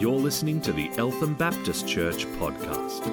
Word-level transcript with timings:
You're 0.00 0.12
listening 0.12 0.62
to 0.62 0.72
the 0.72 0.90
Eltham 0.96 1.34
Baptist 1.34 1.86
Church 1.86 2.24
podcast. 2.38 3.04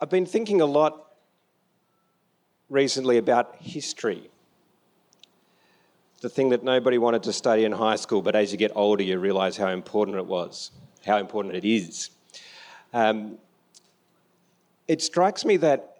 I've 0.00 0.10
been 0.10 0.26
thinking 0.26 0.60
a 0.60 0.66
lot 0.66 1.12
recently 2.68 3.16
about 3.16 3.54
history. 3.60 4.28
The 6.20 6.28
thing 6.28 6.48
that 6.48 6.64
nobody 6.64 6.98
wanted 6.98 7.22
to 7.22 7.32
study 7.32 7.62
in 7.62 7.70
high 7.70 7.94
school, 7.94 8.22
but 8.22 8.34
as 8.34 8.50
you 8.50 8.58
get 8.58 8.72
older, 8.74 9.04
you 9.04 9.20
realise 9.20 9.56
how 9.56 9.68
important 9.68 10.16
it 10.16 10.26
was, 10.26 10.72
how 11.06 11.18
important 11.18 11.54
it 11.54 11.64
is. 11.64 12.10
Um, 12.92 13.38
it 14.88 15.00
strikes 15.00 15.44
me 15.44 15.58
that 15.58 15.98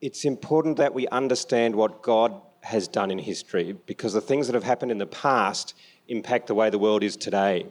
it's 0.00 0.24
important 0.24 0.76
that 0.76 0.94
we 0.94 1.08
understand 1.08 1.74
what 1.74 2.02
God 2.02 2.40
has 2.60 2.86
done 2.86 3.10
in 3.10 3.18
history 3.18 3.76
because 3.86 4.12
the 4.12 4.20
things 4.20 4.46
that 4.46 4.54
have 4.54 4.62
happened 4.62 4.92
in 4.92 4.98
the 4.98 5.06
past 5.06 5.74
impact 6.08 6.46
the 6.46 6.54
way 6.54 6.70
the 6.70 6.78
world 6.78 7.02
is 7.02 7.16
today. 7.16 7.66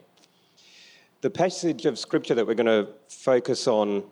The 1.21 1.29
passage 1.29 1.85
of 1.85 1.97
scripture 1.97 2.35
that 2.35 2.45
we're 2.45 2.53
going 2.53 2.65
to 2.85 2.89
focus 3.07 3.67
on 3.67 4.03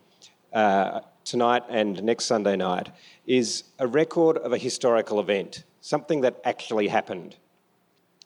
uh, 0.54 1.02
tonight 1.24 1.64
and 1.70 2.02
next 2.04 2.26
Sunday 2.26 2.56
night 2.56 2.90
is 3.26 3.64
a 3.80 3.88
record 3.88 4.38
of 4.38 4.54
a 4.54 4.58
historical 4.58 5.20
event, 5.20 5.64
something 5.82 6.22
that 6.22 6.40
actually 6.44 6.88
happened. 6.88 7.36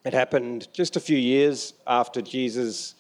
It 0.04 0.14
happened 0.14 0.68
just 0.72 0.96
a 0.96 1.00
few 1.00 1.18
years 1.18 1.74
after 1.88 2.22
Jesus 2.22 2.94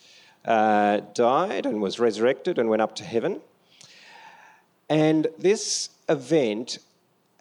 uh, 0.46 1.02
died 1.14 1.66
and 1.66 1.82
was 1.82 2.00
resurrected 2.00 2.58
and 2.58 2.70
went 2.70 2.82
up 2.82 2.96
to 2.96 3.04
heaven. 3.04 3.42
And 4.90 5.28
this 5.38 5.90
event 6.10 6.80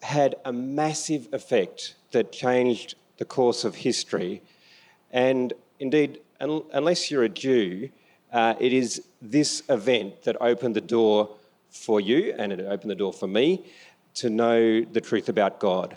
had 0.03 0.37
a 0.45 0.53
massive 0.53 1.29
effect 1.33 1.95
that 2.13 2.33
changed 2.33 2.95
the 3.19 3.25
course 3.25 3.65
of 3.65 3.75
history. 3.75 4.43
And 5.15 5.53
indeed, 5.79 6.21
un- 6.41 6.65
unless 6.73 7.11
you're 7.11 7.23
a 7.23 7.29
Jew, 7.29 7.89
uh, 8.33 8.55
it 8.59 8.73
is 8.73 9.07
this 9.23 9.63
event 9.69 10.25
that 10.25 10.37
opened 10.41 10.75
the 10.75 10.81
door 10.83 11.37
for 11.71 12.01
you 12.01 12.35
and 12.37 12.53
it 12.53 12.61
opened 12.61 12.91
the 12.91 12.97
door 12.97 13.13
for 13.13 13.29
me 13.29 13.65
to 14.15 14.29
know 14.29 14.81
the 14.83 15.01
truth 15.01 15.29
about 15.29 15.61
God. 15.61 15.97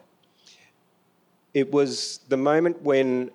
It 1.54 1.72
was 1.72 2.20
the 2.30 2.38
moment 2.38 2.84
when 2.84 3.32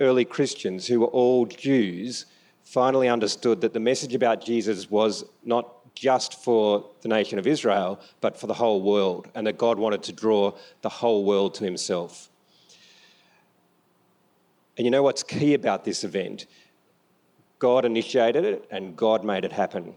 early 0.00 0.26
Christians, 0.26 0.86
who 0.86 1.00
were 1.00 1.06
all 1.06 1.46
Jews, 1.46 2.26
finally 2.62 3.08
understood 3.08 3.62
that 3.62 3.72
the 3.72 3.80
message 3.80 4.14
about 4.14 4.44
Jesus 4.44 4.90
was 4.90 5.24
not 5.44 5.94
just 5.94 6.42
for 6.42 6.84
the 7.00 7.08
nation 7.08 7.38
of 7.38 7.46
Israel, 7.46 8.00
but 8.20 8.36
for 8.36 8.48
the 8.48 8.54
whole 8.54 8.82
world, 8.82 9.28
and 9.34 9.46
that 9.46 9.56
God 9.56 9.78
wanted 9.78 10.02
to 10.02 10.12
draw 10.12 10.52
the 10.82 10.88
whole 10.88 11.24
world 11.24 11.54
to 11.54 11.64
himself. 11.64 12.28
And 14.76 14.84
you 14.84 14.90
know 14.90 15.02
what's 15.02 15.22
key 15.22 15.54
about 15.54 15.84
this 15.84 16.04
event? 16.04 16.46
God 17.58 17.84
initiated 17.84 18.44
it 18.44 18.66
and 18.70 18.96
God 18.96 19.24
made 19.24 19.44
it 19.44 19.52
happen. 19.52 19.94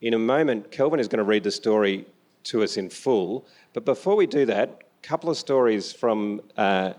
In 0.00 0.14
a 0.14 0.18
moment, 0.18 0.70
Kelvin 0.70 1.00
is 1.00 1.08
going 1.08 1.18
to 1.18 1.24
read 1.24 1.44
the 1.44 1.50
story 1.50 2.06
to 2.44 2.62
us 2.62 2.76
in 2.76 2.90
full, 2.90 3.46
but 3.72 3.84
before 3.84 4.16
we 4.16 4.26
do 4.26 4.44
that, 4.46 4.68
a 5.02 5.06
couple 5.06 5.30
of 5.30 5.36
stories 5.36 5.92
from 5.92 6.40
uh, 6.56 6.92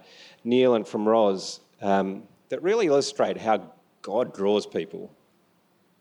Neil 0.44 0.76
and 0.76 0.88
from 0.88 1.08
Roz 1.08 1.60
um, 1.82 2.24
that 2.50 2.64
really 2.64 2.88
illustrate 2.88 3.38
how 3.38 3.72
God 4.02 4.34
draws 4.34 4.66
people. 4.66 5.12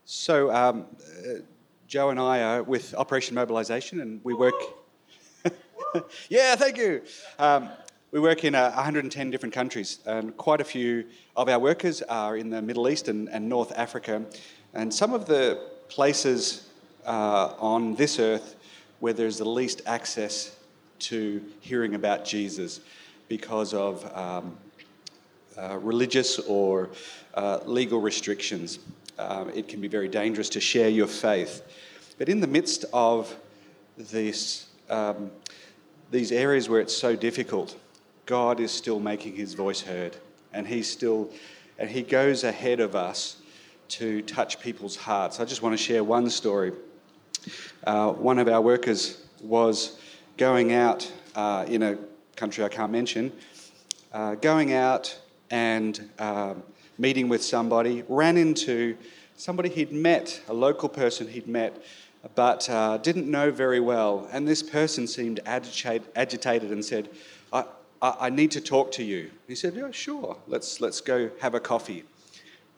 So, 0.05 0.53
um, 0.53 0.87
uh, 1.01 1.41
Joe 1.87 2.11
and 2.11 2.19
I 2.19 2.43
are 2.43 2.63
with 2.63 2.95
Operation 2.95 3.35
Mobilisation, 3.35 4.01
and 4.01 4.21
we 4.25 4.35
work. 4.35 4.55
yeah, 6.29 6.57
thank 6.57 6.77
you. 6.77 7.03
Um, 7.39 7.69
we 8.13 8.21
work 8.21 8.45
in 8.45 8.55
uh, 8.55 8.71
110 8.73 9.31
different 9.31 9.55
countries, 9.55 10.01
and 10.05 10.37
quite 10.37 10.61
a 10.61 10.65
few 10.65 11.07
of 11.35 11.49
our 11.49 11.59
workers 11.59 12.03
are 12.03 12.37
in 12.37 12.51
the 12.51 12.61
Middle 12.61 12.89
East 12.91 13.09
and, 13.09 13.27
and 13.31 13.49
North 13.49 13.73
Africa. 13.75 14.23
And 14.75 14.93
some 14.93 15.15
of 15.15 15.25
the 15.25 15.63
places 15.89 16.69
uh, 17.07 17.55
on 17.59 17.95
this 17.95 18.19
earth 18.19 18.57
where 19.01 19.15
there's 19.15 19.39
the 19.39 19.49
least 19.49 19.81
access 19.87 20.55
to 20.99 21.43
hearing 21.61 21.95
about 21.95 22.27
Jesus 22.27 22.81
because 23.29 23.73
of 23.73 24.05
um, 24.15 24.59
uh, 25.57 25.79
religious 25.79 26.39
or 26.39 26.91
uh, 27.33 27.61
legal 27.65 28.03
restrictions. 28.03 28.79
Um, 29.19 29.49
it 29.55 29.69
can 29.69 29.81
be 29.81 29.89
very 29.89 30.09
dangerous 30.09 30.51
to 30.51 30.61
share 30.61 30.91
your 30.91 31.07
faith. 31.07 31.63
But 32.19 32.29
in 32.29 32.41
the 32.41 32.47
midst 32.47 32.85
of 32.93 33.35
this, 33.97 34.67
um, 34.91 35.31
these 36.11 36.31
areas 36.31 36.69
where 36.69 36.81
it's 36.81 36.97
so 36.97 37.17
difficult, 37.17 37.77
God 38.27 38.61
is 38.61 38.71
still 38.71 39.01
making 39.01 39.35
his 39.37 39.55
voice 39.55 39.81
heard. 39.81 40.17
And 40.53 40.67
he's 40.67 40.91
still, 40.91 41.31
and 41.79 41.89
he 41.89 42.03
goes 42.03 42.45
ahead 42.45 42.81
of 42.81 42.95
us 42.95 43.37
to 43.89 44.23
touch 44.23 44.61
people's 44.61 44.97
hearts. 44.97 45.41
I 45.41 45.45
just 45.45 45.63
want 45.63 45.73
to 45.77 45.83
share 45.83 46.05
one 46.05 46.31
story. 46.31 46.73
Uh, 47.85 48.13
one 48.13 48.39
of 48.39 48.49
our 48.49 48.61
workers 48.61 49.25
was 49.43 49.99
going 50.37 50.73
out 50.73 51.11
uh, 51.35 51.65
in 51.69 51.83
a 51.83 51.99
country 52.37 52.65
I 52.65 52.69
can't 52.69 52.93
mention, 52.93 53.33
uh, 54.13 54.37
going 54.37 54.73
out 54.73 55.19
and 55.51 56.09
um, 56.19 56.63
meeting 56.99 57.29
with 57.29 57.43
somebody, 57.43 58.05
ran 58.09 58.37
into 58.37 58.97
somebody 59.37 59.69
he'd 59.69 59.93
met, 59.93 60.41
a 60.49 60.55
local 60.55 60.89
person 60.89 61.29
he'd 61.29 61.49
met, 61.49 61.83
but 62.35 62.69
uh, 62.71 62.99
didn't 62.99 63.31
know 63.31 63.51
very 63.51 63.81
well. 63.81 64.29
And 64.33 64.47
this 64.47 64.63
person 64.63 65.07
seemed 65.07 65.41
agitated, 65.45 66.09
agitated 66.15 66.71
and 66.71 66.85
said, 66.85 67.09
I, 68.03 68.27
I, 68.27 68.31
need 68.31 68.51
to 68.51 68.61
talk 68.61 68.93
to 68.93 69.05
you. 69.05 69.31
He 69.49 69.55
said, 69.55 69.75
Yeah, 69.75 69.91
sure, 69.93 70.37
let's, 70.47 70.81
let's 70.81 71.01
go 71.01 71.31
have 71.41 71.55
a 71.55 71.61
coffee. 71.61 72.05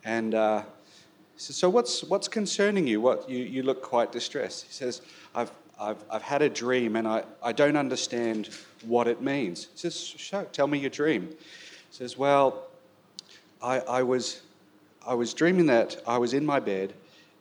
And 0.05 0.35
uh, 0.35 0.61
he 0.61 1.41
said, 1.41 1.57
So 1.57 1.71
what's, 1.71 2.05
what's 2.05 2.29
concerning 2.29 2.87
you? 2.87 3.01
What, 3.01 3.29
you? 3.29 3.39
You 3.39 3.63
look 3.63 3.83
quite 3.83 4.13
distressed. 4.13 4.67
He 4.67 4.73
says, 4.73 5.01
I've, 5.35 5.51
I've, 5.81 6.05
I've 6.11 6.23
had 6.23 6.43
a 6.43 6.49
dream 6.49 6.95
and 6.95 7.09
I, 7.09 7.25
I 7.43 7.53
don't 7.53 7.77
understand 7.77 8.51
what 8.87 9.09
it 9.09 9.23
means. 9.23 9.69
He 9.73 9.79
says, 9.79 9.97
Show, 9.97 10.45
tell 10.53 10.67
me 10.67 10.79
your 10.79 10.91
dream. 10.91 11.29
He 11.31 11.37
says, 11.91 12.17
Well, 12.19 12.67
I, 13.63 13.81
I, 13.81 14.03
was, 14.03 14.43
I 15.07 15.15
was 15.15 15.33
dreaming 15.33 15.67
that 15.67 15.97
I 16.07 16.19
was 16.19 16.35
in 16.35 16.45
my 16.45 16.61
bed 16.61 16.93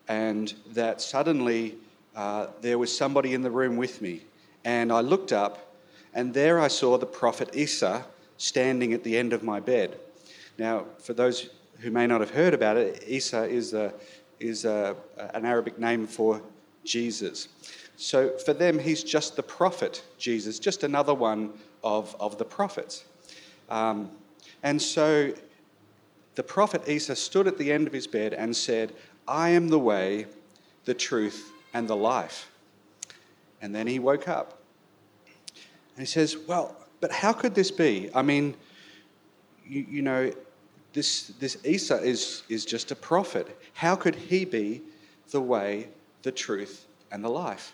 and 0.08 0.54
that 0.74 1.02
suddenly 1.02 1.76
uh, 2.16 2.48
there 2.62 2.78
was 2.78 2.96
somebody 2.96 3.34
in 3.34 3.42
the 3.42 3.52
room 3.52 3.78
with 3.78 4.02
me. 4.02 4.22
And 4.66 4.92
I 4.92 5.02
looked 5.02 5.34
up, 5.34 5.73
and 6.14 6.34
there 6.34 6.60
I 6.60 6.68
saw 6.68 6.98
the 6.98 7.06
prophet 7.06 7.56
Isa 7.56 8.06
standing 8.38 8.94
at 8.94 9.04
the 9.04 9.18
end 9.18 9.34
of 9.34 9.44
my 9.44 9.60
bed. 9.60 9.98
Now, 10.58 10.86
for 11.00 11.14
those 11.14 11.50
who 11.80 11.92
may 11.92 12.08
not 12.08 12.22
have 12.22 12.32
heard 12.32 12.54
about 12.54 12.78
it, 12.78 13.04
Isa 13.08 13.46
is, 13.46 13.74
a, 13.74 13.94
is 14.40 14.66
a, 14.66 14.96
an 15.34 15.46
Arabic 15.46 15.80
name 15.80 16.08
for 16.08 16.42
Jesus. 16.84 17.48
So 17.96 18.38
for 18.40 18.54
them, 18.54 18.80
he's 18.80 19.04
just 19.04 19.36
the 19.36 19.44
prophet 19.44 20.04
Jesus, 20.18 20.60
just 20.60 20.84
another 20.84 21.14
one 21.14 21.54
of, 21.84 22.16
of 22.20 22.38
the 22.38 22.46
prophets. 22.46 23.06
Um, 23.70 24.12
and 24.62 24.82
so 24.82 25.34
the 26.36 26.44
prophet 26.44 26.88
Isa 26.88 27.16
stood 27.16 27.48
at 27.48 27.58
the 27.58 27.72
end 27.72 27.88
of 27.88 27.94
his 27.94 28.08
bed 28.08 28.34
and 28.34 28.56
said, 28.56 28.94
I 29.28 29.50
am 29.50 29.70
the 29.70 29.80
way, 29.80 30.26
the 30.86 30.94
truth, 30.94 31.52
and 31.74 31.88
the 31.88 31.96
life. 31.96 32.50
And 33.62 33.74
then 33.74 33.88
he 33.88 34.00
woke 34.00 34.28
up. 34.28 34.63
And 35.96 36.00
he 36.00 36.06
says, 36.06 36.38
Well, 36.48 36.76
but 37.00 37.12
how 37.12 37.34
could 37.34 37.56
this 37.56 37.72
be? 37.72 38.10
I 38.16 38.22
mean, 38.22 38.56
you, 39.68 39.86
you 39.90 40.02
know, 40.02 40.32
this, 40.94 41.28
this 41.40 41.58
Isa 41.66 42.02
is, 42.02 42.44
is 42.50 42.66
just 42.66 42.92
a 42.92 42.96
prophet. 42.96 43.60
How 43.74 43.96
could 43.96 44.16
he 44.16 44.46
be 44.46 44.82
the 45.32 45.42
way, 45.42 45.90
the 46.22 46.32
truth, 46.32 46.86
and 47.12 47.24
the 47.24 47.30
life? 47.30 47.74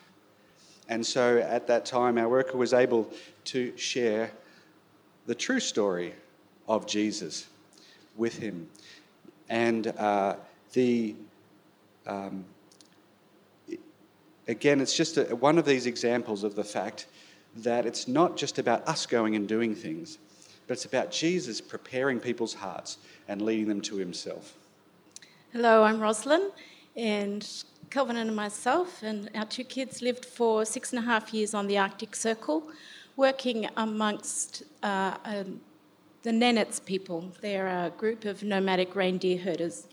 And 0.88 1.06
so 1.06 1.38
at 1.38 1.68
that 1.68 1.86
time, 1.86 2.18
our 2.18 2.28
worker 2.28 2.58
was 2.58 2.74
able 2.74 3.12
to 3.46 3.78
share 3.78 4.32
the 5.28 5.36
true 5.36 5.60
story 5.60 6.16
of 6.68 6.88
Jesus 6.88 7.48
with 8.18 8.38
him. 8.38 8.68
And 9.50 9.88
uh, 9.88 10.38
the, 10.74 11.16
um, 12.08 12.46
again, 14.48 14.82
it's 14.82 14.96
just 14.96 15.18
a, 15.18 15.36
one 15.36 15.60
of 15.60 15.66
these 15.66 15.86
examples 15.86 16.44
of 16.44 16.56
the 16.56 16.64
fact 16.64 17.06
that 17.64 17.86
it's 17.86 18.08
not 18.08 18.38
just 18.38 18.60
about 18.60 18.88
us 18.88 19.06
going 19.06 19.36
and 19.36 19.48
doing 19.48 19.76
things, 19.76 20.18
but 20.68 20.74
it's 20.74 20.86
about 20.86 21.12
Jesus 21.12 21.62
preparing 21.62 22.20
people's 22.20 22.54
hearts 22.54 22.98
and 23.28 23.42
leading 23.42 23.68
them 23.68 23.82
to 23.82 23.96
himself. 23.96 24.56
Hello, 25.52 25.84
I'm 25.84 26.00
Rosalind, 26.00 26.52
and 26.96 27.48
Kelvin 27.90 28.18
and 28.18 28.36
myself 28.36 29.02
and 29.02 29.30
our 29.34 29.46
two 29.46 29.64
kids 29.64 30.02
lived 30.02 30.26
for 30.26 30.64
six 30.64 30.94
and 30.94 31.00
a 31.00 31.06
half 31.06 31.34
years 31.34 31.54
on 31.54 31.68
the 31.68 31.78
Arctic 31.78 32.16
Circle, 32.16 32.64
working 33.16 33.68
amongst 33.78 34.64
uh, 34.84 35.16
um, 35.26 35.60
the 36.24 36.32
Nenets 36.32 36.84
people. 36.84 37.32
They're 37.42 37.68
a 37.68 37.90
group 37.90 38.26
of 38.26 38.44
nomadic 38.44 38.96
reindeer 38.96 39.40
herders. 39.40 39.88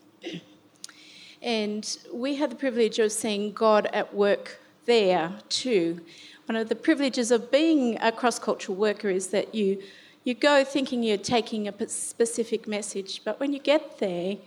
And 1.41 1.97
we 2.13 2.35
had 2.37 2.51
the 2.51 2.57
privilege 2.57 2.99
of 2.99 3.13
seeing 3.13 3.53
God 3.53 3.87
at 3.93 4.15
work 4.15 4.59
there 4.85 5.33
too. 5.49 6.01
One 6.47 6.57
of 6.57 6.69
the 6.69 6.75
privileges 6.75 7.31
of 7.31 7.51
being 7.51 7.99
a 8.01 8.13
cross 8.13 8.39
cultural 8.39 8.77
worker 8.77 9.09
is 9.09 9.29
that 9.29 9.55
you, 9.55 9.83
You 10.27 10.35
go 10.35 10.65
thinking 10.65 11.05
you're 11.05 11.19
taking 11.19 11.69
a 11.69 11.89
specific 11.89 12.67
message, 12.67 13.23
but 13.25 13.39
when 13.39 13.53
you 13.53 13.61
get 13.61 14.01
there, 14.01 14.39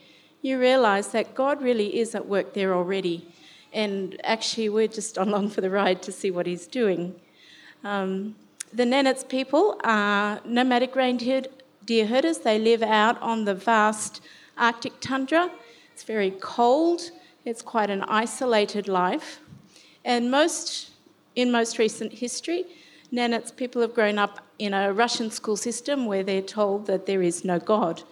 you 0.42 0.60
realize 0.60 1.08
that 1.14 1.36
God 1.36 1.62
really 1.62 2.00
is 2.00 2.14
at 2.16 2.26
work 2.28 2.54
there 2.54 2.74
already. 2.74 3.26
And 3.72 4.20
actually, 4.26 4.68
we're 4.68 4.90
just 4.90 5.16
along 5.26 5.52
for 5.52 5.62
the 5.62 5.70
ride 5.70 6.02
to 6.02 6.12
see 6.12 6.32
what 6.32 6.48
He's 6.48 6.68
doing. 6.68 7.16
Um, 7.86 8.36
the 8.74 8.84
Nenets 8.84 9.28
people 9.28 9.80
are 9.86 10.42
nomadic 10.44 10.98
reindeer 10.98 11.44
deer 11.86 12.08
herders. 12.08 12.40
They 12.40 12.60
live 12.60 12.84
out 12.84 13.20
on 13.22 13.46
the 13.46 13.56
vast 13.56 14.22
Arctic 14.58 15.00
tundra. 15.00 15.50
It's 15.94 16.04
very 16.04 16.32
cold. 16.42 17.12
It's 17.46 17.62
quite 17.62 17.90
an 17.90 18.04
isolated 18.04 18.90
life. 18.90 19.40
And 20.04 20.30
most, 20.30 20.89
in 21.40 21.52
most 21.52 21.78
recent 21.78 22.14
history, 22.14 22.66
Nenets 23.14 23.56
people 23.56 23.82
have 23.82 23.94
grown 23.94 24.18
up 24.18 24.46
in 24.60 24.74
a 24.74 24.94
Russian 24.94 25.32
school 25.32 25.56
system 25.56 26.06
where 26.06 26.24
they're 26.24 26.42
told 26.42 26.86
that 26.88 27.06
there 27.06 27.22
is 27.22 27.44
no 27.44 27.60
God. 27.60 28.04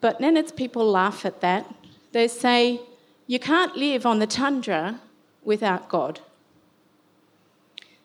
But 0.00 0.20
Nenets 0.20 0.54
people 0.54 0.90
laugh 0.90 1.24
at 1.24 1.40
that. 1.40 1.72
They 2.12 2.28
say, 2.28 2.80
you 3.26 3.38
can't 3.38 3.76
live 3.76 4.04
on 4.04 4.18
the 4.18 4.26
tundra 4.26 5.00
without 5.44 5.88
God. 5.88 6.20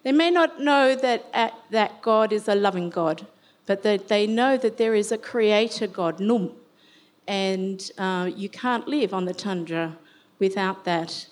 They 0.04 0.12
may 0.12 0.30
not 0.30 0.60
know 0.60 0.96
that, 0.96 1.26
uh, 1.34 1.50
that 1.72 2.02
God 2.02 2.34
is 2.34 2.48
a 2.48 2.56
loving 2.56 2.90
God, 2.90 3.26
but 3.66 3.84
that 3.84 4.10
they 4.10 4.28
know 4.28 4.58
that 4.58 4.78
there 4.78 4.96
is 4.96 5.12
a 5.12 5.18
creator 5.18 5.88
God, 5.88 6.20
Num, 6.20 6.52
and 7.28 7.90
uh, 7.98 8.30
you 8.36 8.50
can't 8.50 8.88
live 8.88 9.14
on 9.14 9.26
the 9.26 9.34
tundra 9.34 9.98
without 10.40 10.84
that. 10.84 11.28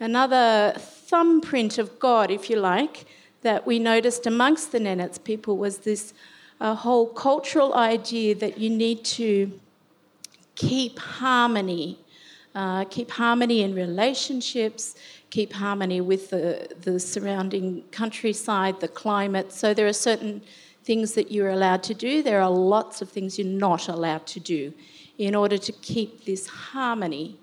Another 0.00 0.74
thumbprint 1.08 1.78
of 1.78 1.98
God, 1.98 2.30
if 2.30 2.50
you 2.50 2.56
like, 2.56 3.06
that 3.42 3.66
we 3.66 3.78
noticed 3.78 4.26
amongst 4.26 4.72
the 4.72 4.78
Nenets 4.78 5.22
people 5.22 5.56
was 5.56 5.78
this 5.78 6.12
uh, 6.60 6.74
whole 6.74 7.06
cultural 7.06 7.74
idea 7.74 8.34
that 8.34 8.58
you 8.58 8.70
need 8.70 9.04
to 9.04 9.52
keep 10.56 10.98
harmony, 10.98 11.98
uh, 12.54 12.84
keep 12.86 13.10
harmony 13.10 13.62
in 13.62 13.74
relationships, 13.74 14.96
keep 15.30 15.52
harmony 15.52 16.00
with 16.00 16.30
the, 16.30 16.68
the 16.80 16.98
surrounding 16.98 17.84
countryside, 17.92 18.80
the 18.80 18.88
climate. 18.88 19.52
So 19.52 19.74
there 19.74 19.86
are 19.86 19.92
certain 19.92 20.42
things 20.82 21.12
that 21.12 21.30
you're 21.30 21.50
allowed 21.50 21.82
to 21.82 21.94
do, 21.94 22.22
there 22.22 22.40
are 22.40 22.50
lots 22.50 23.02
of 23.02 23.08
things 23.08 23.38
you're 23.38 23.46
not 23.46 23.88
allowed 23.88 24.26
to 24.28 24.40
do 24.40 24.72
in 25.18 25.34
order 25.34 25.58
to 25.58 25.72
keep 25.72 26.24
this 26.24 26.46
harmony. 26.46 27.36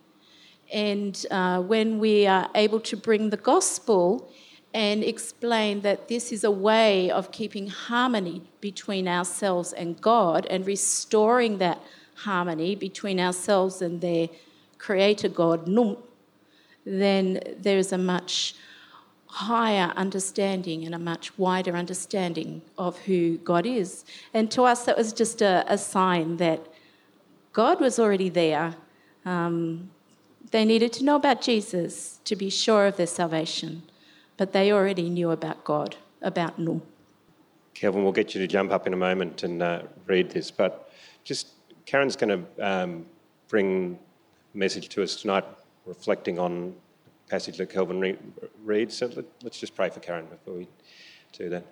And 0.74 1.26
uh, 1.30 1.62
when 1.62 2.00
we 2.00 2.26
are 2.26 2.50
able 2.56 2.80
to 2.82 2.98
bring 2.98 3.30
the 3.30 3.38
gospel 3.38 4.30
and 4.74 5.04
explain 5.04 5.82
that 5.82 6.08
this 6.08 6.32
is 6.32 6.44
a 6.44 6.50
way 6.50 7.12
of 7.12 7.32
keeping 7.32 7.68
harmony 7.68 8.42
between 8.60 9.08
ourselves 9.08 9.72
and 9.72 10.02
God 10.02 10.48
and 10.48 10.66
restoring 10.66 11.60
that 11.60 11.80
harmony 12.16 12.76
between 12.76 13.20
ourselves 13.20 13.84
and 13.84 14.02
their 14.02 14.30
creator 14.80 15.30
God, 15.30 15.68
Num, 15.68 15.98
then 16.86 17.40
there's 17.58 17.94
a 17.94 17.98
much 17.98 18.56
higher 19.28 19.94
understanding 19.96 20.86
and 20.86 20.94
a 20.94 21.00
much 21.00 21.38
wider 21.38 21.76
understanding 21.76 22.62
of 22.78 22.98
who 23.00 23.38
God 23.38 23.66
is. 23.66 24.06
And 24.34 24.52
to 24.52 24.64
us, 24.64 24.86
that 24.86 24.98
was 24.98 25.14
just 25.14 25.42
a, 25.42 25.64
a 25.68 25.78
sign 25.78 26.38
that 26.38 26.68
God 27.52 27.80
was 27.80 28.00
already 28.00 28.30
there. 28.30 28.76
Um, 29.26 29.90
they 30.54 30.66
needed 30.66 30.94
to 30.94 31.04
know 31.04 31.16
about 31.16 31.42
Jesus 31.42 32.20
to 32.26 32.36
be 32.36 32.48
sure 32.48 32.86
of 32.86 32.96
their 32.96 33.08
salvation, 33.08 33.82
but 34.38 34.54
they 34.54 34.72
already 34.72 35.10
knew 35.10 35.32
about 35.32 35.64
God, 35.64 35.96
about 36.22 36.60
Num. 36.60 36.84
Kelvin, 37.74 38.04
we'll 38.04 38.12
get 38.12 38.36
you 38.36 38.42
to 38.42 38.46
jump 38.46 38.72
up 38.72 38.86
in 38.86 38.94
a 38.94 38.96
moment 38.96 39.42
and 39.42 39.64
uh, 39.64 39.82
read 40.06 40.30
this, 40.30 40.52
but 40.52 40.92
just 41.24 41.48
Karen's 41.88 42.16
going 42.16 42.46
to 42.46 42.66
um, 42.66 43.04
bring 43.48 43.98
a 44.54 44.58
message 44.58 44.90
to 44.90 45.02
us 45.02 45.16
tonight 45.16 45.44
reflecting 45.88 46.38
on 46.38 46.76
passage 47.28 47.58
that 47.58 47.72
Kelvin 47.72 48.00
re- 48.00 48.18
reads. 48.64 48.96
So 48.96 49.08
let, 49.08 49.26
us 49.52 49.60
just 49.60 49.76
pray 49.76 49.90
for 49.90 50.02
Karen 50.02 50.28
before 50.28 50.54
we 50.54 50.68
do 51.36 51.50
that. 51.50 51.66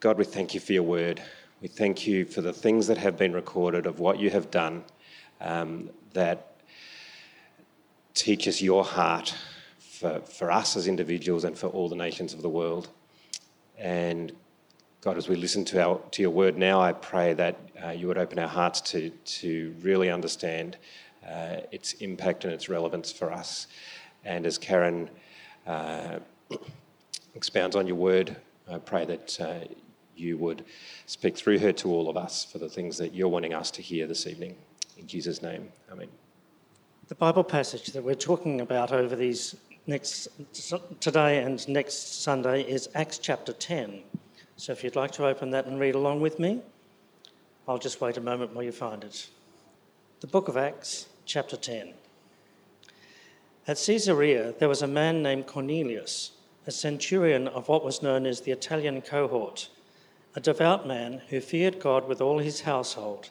God, 0.00 0.18
we 0.18 0.26
thank 0.26 0.52
you 0.52 0.60
for 0.60 0.74
your 0.74 0.82
word. 0.82 1.22
We 1.62 1.68
thank 1.68 2.06
you 2.06 2.26
for 2.26 2.42
the 2.42 2.52
things 2.52 2.88
that 2.88 2.98
have 2.98 3.16
been 3.16 3.32
recorded 3.32 3.86
of 3.86 4.00
what 4.00 4.18
you 4.18 4.28
have 4.28 4.50
done 4.50 4.84
um, 5.44 5.90
that 6.14 6.56
teaches 8.14 8.62
your 8.62 8.82
heart 8.82 9.34
for, 9.78 10.20
for 10.20 10.50
us 10.50 10.76
as 10.76 10.88
individuals 10.88 11.44
and 11.44 11.56
for 11.56 11.68
all 11.68 11.88
the 11.88 11.96
nations 11.96 12.32
of 12.32 12.42
the 12.42 12.48
world. 12.48 12.88
And 13.78 14.32
God, 15.02 15.18
as 15.18 15.28
we 15.28 15.36
listen 15.36 15.64
to, 15.66 15.82
our, 15.82 16.00
to 16.12 16.22
your 16.22 16.30
word 16.30 16.56
now, 16.56 16.80
I 16.80 16.92
pray 16.92 17.34
that 17.34 17.58
uh, 17.84 17.90
you 17.90 18.08
would 18.08 18.18
open 18.18 18.38
our 18.38 18.48
hearts 18.48 18.80
to, 18.92 19.10
to 19.10 19.74
really 19.82 20.10
understand 20.10 20.78
uh, 21.28 21.58
its 21.70 21.92
impact 21.94 22.44
and 22.44 22.52
its 22.52 22.68
relevance 22.68 23.12
for 23.12 23.30
us. 23.30 23.66
And 24.24 24.46
as 24.46 24.56
Karen 24.56 25.10
uh, 25.66 26.20
expounds 27.34 27.76
on 27.76 27.86
your 27.86 27.96
word, 27.96 28.36
I 28.70 28.78
pray 28.78 29.04
that 29.04 29.40
uh, 29.40 29.60
you 30.16 30.38
would 30.38 30.64
speak 31.06 31.36
through 31.36 31.58
her 31.58 31.72
to 31.72 31.90
all 31.90 32.08
of 32.08 32.16
us 32.16 32.44
for 32.44 32.58
the 32.58 32.68
things 32.68 32.96
that 32.98 33.14
you're 33.14 33.28
wanting 33.28 33.52
us 33.52 33.70
to 33.72 33.82
hear 33.82 34.06
this 34.06 34.26
evening. 34.26 34.56
In 34.96 35.06
Jesus' 35.06 35.42
name, 35.42 35.70
Amen. 35.90 36.08
The 37.08 37.14
Bible 37.14 37.44
passage 37.44 37.88
that 37.88 38.02
we're 38.02 38.14
talking 38.14 38.60
about 38.60 38.92
over 38.92 39.16
these 39.16 39.56
next 39.86 40.28
today 41.00 41.42
and 41.42 41.66
next 41.68 42.22
Sunday 42.22 42.62
is 42.62 42.88
Acts 42.94 43.18
chapter 43.18 43.52
10. 43.52 44.02
So 44.56 44.72
if 44.72 44.84
you'd 44.84 44.96
like 44.96 45.10
to 45.12 45.26
open 45.26 45.50
that 45.50 45.66
and 45.66 45.78
read 45.78 45.94
along 45.94 46.20
with 46.20 46.38
me, 46.38 46.62
I'll 47.66 47.78
just 47.78 48.00
wait 48.00 48.16
a 48.16 48.20
moment 48.20 48.54
while 48.54 48.64
you 48.64 48.72
find 48.72 49.04
it. 49.04 49.28
The 50.20 50.26
book 50.26 50.48
of 50.48 50.56
Acts, 50.56 51.06
chapter 51.26 51.56
10. 51.56 51.92
At 53.66 53.82
Caesarea, 53.84 54.54
there 54.58 54.68
was 54.68 54.82
a 54.82 54.86
man 54.86 55.22
named 55.22 55.46
Cornelius, 55.46 56.32
a 56.66 56.70
centurion 56.70 57.48
of 57.48 57.68
what 57.68 57.84
was 57.84 58.02
known 58.02 58.26
as 58.26 58.40
the 58.40 58.52
Italian 58.52 59.02
cohort, 59.02 59.68
a 60.36 60.40
devout 60.40 60.86
man 60.86 61.22
who 61.28 61.40
feared 61.40 61.80
God 61.80 62.06
with 62.06 62.20
all 62.20 62.38
his 62.38 62.62
household, 62.62 63.30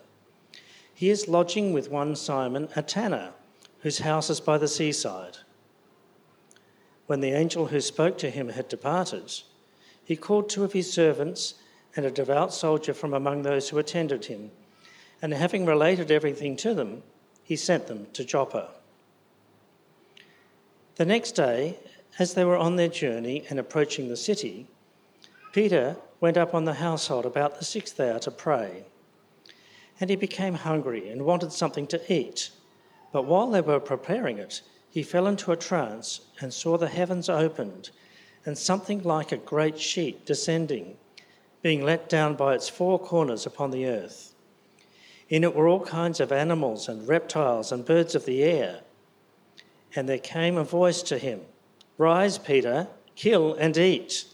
He 1.01 1.09
is 1.09 1.27
lodging 1.27 1.73
with 1.73 1.89
one 1.89 2.15
Simon, 2.15 2.69
a 2.75 2.83
tanner, 2.83 3.31
whose 3.79 3.97
house 3.97 4.29
is 4.29 4.39
by 4.39 4.59
the 4.59 4.67
seaside. 4.67 5.37
When 7.07 7.21
the 7.21 7.31
angel 7.31 7.65
who 7.65 7.81
spoke 7.81 8.19
to 8.19 8.29
him 8.29 8.49
had 8.49 8.67
departed, 8.67 9.33
he 10.05 10.15
called 10.15 10.47
two 10.47 10.63
of 10.63 10.73
his 10.73 10.93
servants 10.93 11.55
and 11.95 12.05
a 12.05 12.11
devout 12.11 12.53
soldier 12.53 12.93
from 12.93 13.15
among 13.15 13.41
those 13.41 13.69
who 13.69 13.79
attended 13.79 14.25
him. 14.25 14.51
And 15.23 15.33
having 15.33 15.65
related 15.65 16.11
everything 16.11 16.55
to 16.57 16.75
them, 16.75 17.01
he 17.43 17.55
sent 17.55 17.87
them 17.87 18.05
to 18.13 18.23
Joppa. 18.23 18.69
The 20.97 21.05
next 21.05 21.31
day, 21.31 21.79
as 22.19 22.35
they 22.35 22.45
were 22.45 22.57
on 22.57 22.75
their 22.75 22.89
journey 22.89 23.43
and 23.49 23.57
approaching 23.57 24.07
the 24.07 24.15
city, 24.15 24.67
Peter 25.51 25.95
went 26.19 26.37
up 26.37 26.53
on 26.53 26.65
the 26.65 26.75
household 26.75 27.25
about 27.25 27.57
the 27.57 27.65
sixth 27.65 27.99
hour 27.99 28.19
to 28.19 28.29
pray. 28.29 28.85
And 30.01 30.09
he 30.09 30.17
became 30.17 30.55
hungry 30.55 31.09
and 31.09 31.23
wanted 31.23 31.53
something 31.53 31.87
to 31.87 32.13
eat. 32.13 32.49
But 33.13 33.25
while 33.25 33.49
they 33.51 33.61
were 33.61 33.79
preparing 33.79 34.37
it, 34.37 34.61
he 34.89 35.03
fell 35.03 35.27
into 35.27 35.53
a 35.53 35.57
trance 35.57 36.21
and 36.41 36.53
saw 36.53 36.77
the 36.77 36.89
heavens 36.89 37.29
opened 37.29 37.91
and 38.45 38.57
something 38.57 39.03
like 39.03 39.31
a 39.31 39.37
great 39.37 39.79
sheet 39.79 40.25
descending, 40.25 40.97
being 41.61 41.83
let 41.83 42.09
down 42.09 42.35
by 42.35 42.55
its 42.55 42.67
four 42.67 42.99
corners 42.99 43.45
upon 43.45 43.71
the 43.71 43.85
earth. 43.85 44.33
In 45.29 45.43
it 45.43 45.55
were 45.55 45.67
all 45.67 45.85
kinds 45.85 46.19
of 46.19 46.31
animals 46.31 46.89
and 46.89 47.07
reptiles 47.07 47.71
and 47.71 47.85
birds 47.85 48.15
of 48.15 48.25
the 48.25 48.43
air. 48.43 48.81
And 49.95 50.09
there 50.09 50.17
came 50.17 50.57
a 50.57 50.63
voice 50.63 51.01
to 51.03 51.17
him 51.17 51.41
Rise, 51.97 52.37
Peter, 52.37 52.87
kill 53.15 53.53
and 53.53 53.77
eat. 53.77 54.25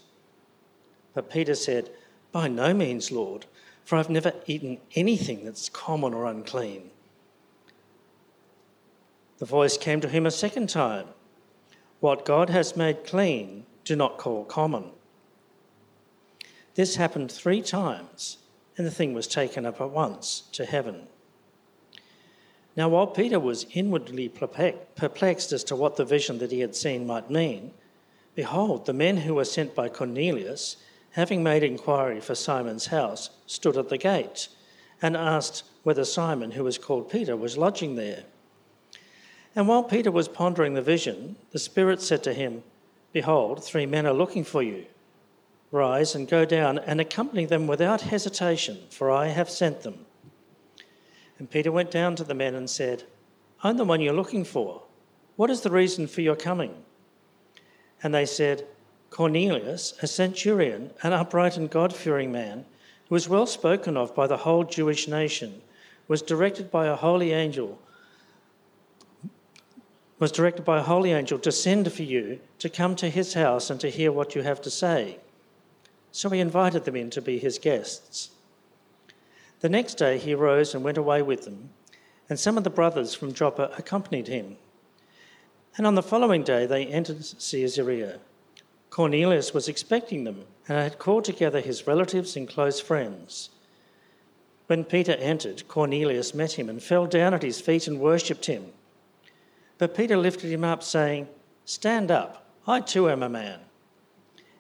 But 1.13 1.29
Peter 1.29 1.55
said, 1.55 1.89
By 2.31 2.47
no 2.47 2.74
means, 2.74 3.12
Lord, 3.12 3.45
for 3.88 3.96
I've 3.96 4.10
never 4.10 4.34
eaten 4.48 4.79
anything 4.96 5.46
that's 5.46 5.70
common 5.70 6.13
or 6.13 6.25
unclean. 6.25 6.89
The 9.38 9.46
voice 9.46 9.77
came 9.77 10.01
to 10.01 10.10
him 10.10 10.25
a 10.25 10.32
second 10.32 10.67
time 10.67 11.08
What 12.01 12.25
God 12.25 12.50
has 12.50 12.75
made 12.75 13.06
clean, 13.06 13.65
do 13.86 13.96
not 13.96 14.17
call 14.17 14.44
common. 14.44 14.89
This 16.75 16.98
happened 16.98 17.32
three 17.32 17.62
times, 17.62 18.39
and 18.77 18.86
the 18.86 18.91
thing 18.91 19.13
was 19.13 19.25
taken 19.25 19.65
up 19.65 19.79
at 19.79 19.89
once 19.89 20.44
to 20.51 20.65
heaven. 20.65 21.08
Now, 22.75 22.89
while 22.89 23.08
Peter 23.08 23.39
was 23.39 23.67
inwardly 23.72 24.27
perplexed 24.27 25.53
as 25.53 25.63
to 25.63 25.77
what 25.77 25.96
the 25.96 26.03
vision 26.03 26.39
that 26.39 26.51
he 26.51 26.60
had 26.60 26.75
seen 26.75 27.08
might 27.08 27.32
mean, 27.32 27.72
behold, 28.36 28.86
the 28.86 28.91
men 28.91 29.15
who 29.15 29.36
were 29.36 29.46
sent 29.46 29.74
by 29.74 29.88
Cornelius, 29.88 30.75
having 31.11 31.43
made 31.43 31.63
inquiry 31.63 32.19
for 32.19 32.35
Simon's 32.35 32.87
house, 32.87 33.29
stood 33.45 33.77
at 33.77 33.89
the 33.89 33.97
gate 33.97 34.49
and 35.01 35.15
asked 35.15 35.63
whether 35.83 36.05
Simon, 36.05 36.51
who 36.51 36.63
was 36.63 36.77
called 36.77 37.09
Peter, 37.09 37.35
was 37.35 37.57
lodging 37.57 37.95
there. 37.95 38.23
And 39.55 39.67
while 39.67 39.83
Peter 39.83 40.11
was 40.11 40.27
pondering 40.27 40.73
the 40.73 40.81
vision, 40.81 41.35
the 41.51 41.59
Spirit 41.59 42.01
said 42.01 42.23
to 42.23 42.33
him, 42.33 42.63
Behold, 43.13 43.63
three 43.63 43.85
men 43.85 44.05
are 44.05 44.13
looking 44.13 44.43
for 44.43 44.61
you. 44.61 44.85
Rise 45.71 46.13
and 46.13 46.27
go 46.27 46.45
down 46.45 46.77
and 46.77 47.01
accompany 47.01 47.45
them 47.45 47.67
without 47.67 48.01
hesitation, 48.01 48.79
for 48.89 49.09
I 49.09 49.27
have 49.27 49.49
sent 49.49 49.81
them. 49.81 50.05
And 51.39 51.49
Peter 51.49 51.71
went 51.71 51.91
down 51.91 52.15
to 52.15 52.23
the 52.23 52.33
men 52.33 52.55
and 52.55 52.69
said, 52.69 53.03
I'm 53.63 53.77
the 53.77 53.85
one 53.85 54.01
you're 54.01 54.13
looking 54.13 54.43
for. 54.43 54.83
What 55.35 55.49
is 55.49 55.61
the 55.61 55.71
reason 55.71 56.07
for 56.07 56.21
your 56.21 56.35
coming? 56.35 56.73
And 58.03 58.13
they 58.13 58.25
said, 58.25 58.65
Cornelius, 59.09 59.93
a 60.01 60.07
centurion, 60.07 60.91
an 61.03 61.13
upright 61.13 61.57
and 61.57 61.69
God 61.69 61.93
fearing 61.93 62.31
man, 62.31 62.65
who 63.07 63.15
was 63.15 63.29
well 63.29 63.45
spoken 63.45 63.97
of 63.97 64.13
by 64.13 64.27
the 64.27 64.37
whole 64.37 64.63
Jewish 64.63 65.07
nation, 65.07 65.61
was 66.07 66.21
directed 66.21 66.71
by 66.71 66.87
a 66.87 66.95
holy 66.95 67.31
angel 67.31 67.79
was 70.19 70.31
directed 70.31 70.65
by 70.65 70.79
a 70.79 70.83
holy 70.83 71.11
angel 71.11 71.37
to 71.39 71.51
send 71.51 71.91
for 71.91 72.03
you 72.03 72.39
to 72.59 72.69
come 72.69 72.95
to 72.95 73.09
his 73.09 73.33
house 73.33 73.69
and 73.69 73.79
to 73.79 73.89
hear 73.89 74.11
what 74.11 74.35
you 74.35 74.41
have 74.41 74.61
to 74.61 74.69
say. 74.69 75.17
So 76.11 76.29
he 76.29 76.39
invited 76.39 76.85
them 76.85 76.95
in 76.95 77.09
to 77.11 77.21
be 77.21 77.37
his 77.37 77.59
guests. 77.59 78.31
The 79.59 79.69
next 79.69 79.95
day 79.95 80.17
he 80.17 80.33
rose 80.33 80.73
and 80.73 80.83
went 80.83 80.97
away 80.97 81.21
with 81.21 81.45
them, 81.45 81.69
and 82.29 82.39
some 82.39 82.57
of 82.57 82.63
the 82.63 82.69
brothers 82.69 83.13
from 83.13 83.33
Joppa 83.33 83.71
accompanied 83.77 84.27
him. 84.27 84.57
And 85.77 85.85
on 85.85 85.95
the 85.95 86.03
following 86.03 86.43
day 86.43 86.65
they 86.65 86.85
entered 86.85 87.25
Caesarea. 87.39 88.19
Cornelius 88.89 89.53
was 89.53 89.67
expecting 89.67 90.24
them 90.24 90.46
and 90.67 90.77
had 90.77 91.00
called 91.00 91.25
together 91.25 91.60
his 91.62 91.88
relatives 91.88 92.36
and 92.36 92.48
close 92.48 92.79
friends. 92.79 93.50
When 94.67 94.84
Peter 94.84 95.13
entered, 95.13 95.67
Cornelius 95.67 96.34
met 96.34 96.53
him 96.53 96.70
and 96.70 96.82
fell 96.84 97.06
down 97.06 97.34
at 97.34 97.44
his 97.44 97.62
feet 97.62 97.88
and 97.88 98.00
worshipped 98.00 98.46
him. 98.46 98.65
But 99.77 99.96
Peter 99.96 100.17
lifted 100.17 100.51
him 100.51 100.63
up, 100.63 100.84
saying, 100.84 101.27
Stand 101.65 102.12
up, 102.12 102.50
I 102.67 102.82
too 102.82 103.10
am 103.10 103.24
a 103.24 103.29
man. 103.29 103.60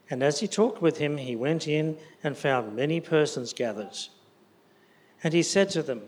And 0.09 0.23
as 0.23 0.39
he 0.39 0.47
talked 0.47 0.81
with 0.81 0.97
him, 0.97 1.17
he 1.17 1.35
went 1.35 1.67
in 1.67 1.97
and 2.23 2.37
found 2.37 2.75
many 2.75 3.01
persons 3.01 3.51
gathered. 3.51 3.97
And 5.23 5.33
he 5.33 5.43
said 5.43 5.69
to 5.71 5.83
them, 5.83 6.03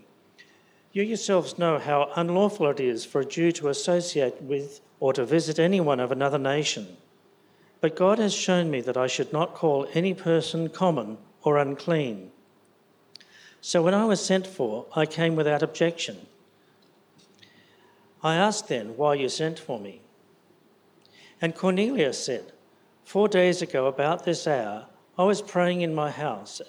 You 0.93 1.03
yourselves 1.03 1.57
know 1.57 1.79
how 1.79 2.11
unlawful 2.15 2.67
it 2.69 2.79
is 2.79 3.03
for 3.03 3.21
a 3.21 3.25
Jew 3.25 3.51
to 3.53 3.67
associate 3.67 4.41
with 4.41 4.79
or 4.99 5.11
to 5.13 5.25
visit 5.25 5.59
anyone 5.59 5.99
of 5.99 6.11
another 6.11 6.37
nation. 6.37 6.97
But 7.81 7.95
God 7.95 8.19
has 8.19 8.33
shown 8.33 8.69
me 8.69 8.81
that 8.81 8.97
I 8.97 9.07
should 9.07 9.31
not 9.31 9.55
call 9.55 9.87
any 9.93 10.13
person 10.13 10.69
common 10.69 11.17
or 11.43 11.57
unclean. 11.57 12.31
So 13.61 13.81
when 13.81 13.93
I 13.93 14.05
was 14.05 14.23
sent 14.23 14.47
for, 14.47 14.85
I 14.95 15.05
came 15.05 15.35
without 15.35 15.63
objection. 15.63 16.27
I 18.21 18.35
asked 18.35 18.67
then 18.67 18.97
why 18.97 19.15
you 19.15 19.29
sent 19.29 19.59
for 19.59 19.79
me. 19.79 20.01
And 21.41 21.55
Cornelius 21.55 22.23
said, 22.23 22.51
Four 23.05 23.27
days 23.27 23.61
ago, 23.61 23.87
about 23.87 24.25
this 24.25 24.45
hour, 24.45 24.87
I 25.17 25.23
was 25.23 25.41
praying 25.41 25.81
in 25.81 25.95
my 25.95 26.11
house 26.11 26.61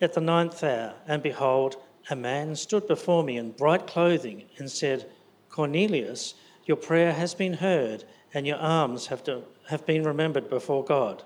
at 0.00 0.14
the 0.14 0.20
ninth 0.20 0.62
hour, 0.62 0.94
and 1.06 1.22
behold, 1.22 1.76
a 2.10 2.16
man 2.16 2.54
stood 2.56 2.86
before 2.86 3.22
me 3.22 3.36
in 3.36 3.50
bright 3.50 3.86
clothing 3.86 4.44
and 4.58 4.70
said, 4.70 5.10
Cornelius, 5.50 6.34
your 6.64 6.76
prayer 6.76 7.12
has 7.12 7.34
been 7.34 7.54
heard, 7.54 8.04
and 8.34 8.46
your 8.46 8.58
alms 8.58 9.06
have, 9.06 9.24
to, 9.24 9.42
have 9.68 9.86
been 9.86 10.04
remembered 10.04 10.48
before 10.50 10.84
God. 10.84 11.22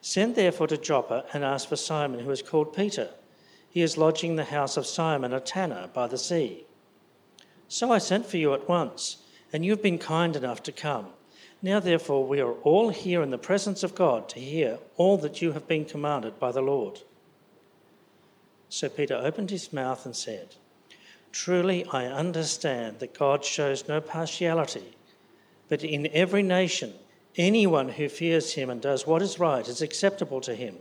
Send 0.00 0.34
therefore 0.34 0.66
to 0.68 0.76
Joppa 0.76 1.24
and 1.32 1.44
ask 1.44 1.68
for 1.68 1.76
Simon, 1.76 2.20
who 2.20 2.30
is 2.30 2.42
called 2.42 2.74
Peter. 2.74 3.10
He 3.70 3.82
is 3.82 3.96
lodging 3.96 4.30
in 4.30 4.36
the 4.36 4.44
house 4.44 4.76
of 4.76 4.86
Simon, 4.86 5.32
a 5.32 5.40
tanner 5.40 5.88
by 5.92 6.06
the 6.06 6.18
sea. 6.18 6.64
So 7.68 7.92
I 7.92 7.98
sent 7.98 8.26
for 8.26 8.36
you 8.36 8.54
at 8.54 8.68
once, 8.68 9.18
and 9.52 9.64
you 9.64 9.72
have 9.72 9.82
been 9.82 9.98
kind 9.98 10.34
enough 10.36 10.62
to 10.64 10.72
come. 10.72 11.08
Now, 11.60 11.80
therefore, 11.80 12.24
we 12.24 12.40
are 12.40 12.52
all 12.52 12.90
here 12.90 13.22
in 13.22 13.30
the 13.30 13.38
presence 13.38 13.82
of 13.82 13.94
God 13.94 14.28
to 14.30 14.40
hear 14.40 14.78
all 14.96 15.18
that 15.18 15.42
you 15.42 15.52
have 15.52 15.66
been 15.66 15.84
commanded 15.84 16.38
by 16.38 16.52
the 16.52 16.62
Lord. 16.62 17.00
So 18.68 18.88
Peter 18.88 19.16
opened 19.16 19.50
his 19.50 19.72
mouth 19.72 20.06
and 20.06 20.14
said, 20.14 20.54
Truly, 21.32 21.84
I 21.86 22.06
understand 22.06 23.00
that 23.00 23.18
God 23.18 23.44
shows 23.44 23.88
no 23.88 24.00
partiality, 24.00 24.96
but 25.68 25.84
in 25.84 26.08
every 26.12 26.42
nation, 26.42 26.94
anyone 27.36 27.90
who 27.90 28.08
fears 28.08 28.54
him 28.54 28.70
and 28.70 28.80
does 28.80 29.06
what 29.06 29.22
is 29.22 29.38
right 29.38 29.66
is 29.68 29.82
acceptable 29.82 30.40
to 30.40 30.54
him. 30.54 30.76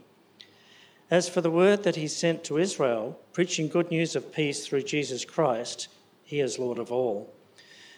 As 1.09 1.29
for 1.29 1.41
the 1.41 1.51
word 1.51 1.83
that 1.83 1.95
he 1.95 2.07
sent 2.07 2.43
to 2.43 2.57
Israel, 2.57 3.19
preaching 3.31 3.69
good 3.69 3.89
news 3.89 4.15
of 4.15 4.33
peace 4.33 4.65
through 4.65 4.83
Jesus 4.83 5.23
Christ, 5.23 5.87
he 6.23 6.41
is 6.41 6.59
Lord 6.59 6.79
of 6.79 6.91
all. 6.91 7.33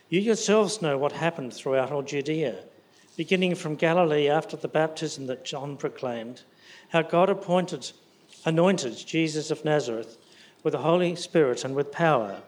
You 0.10 0.20
yourselves 0.20 0.82
know 0.82 0.98
what 0.98 1.14
happened 1.14 1.54
throughout 1.54 1.92
all 1.92 2.04
Judea, 2.04 2.56
beginning 3.18 3.56
from 3.56 3.76
Galilee 3.76 4.28
after 4.28 4.56
the 4.58 4.68
baptism 4.68 5.28
that 5.28 5.46
John 5.46 5.78
proclaimed, 5.78 6.44
how 6.90 7.02
God 7.02 7.30
appointed, 7.30 7.92
anointed 8.46 8.96
Jesus 8.98 9.50
of 9.52 9.66
Nazareth 9.66 10.18
with 10.64 10.74
the 10.74 10.80
Holy 10.80 11.16
Spirit 11.16 11.66
and 11.66 11.76
with 11.76 11.92
power. 11.92 12.42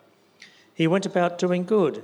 He 0.74 0.88
went 0.88 1.05
about 1.05 1.38
doing 1.38 1.63
good 1.63 2.03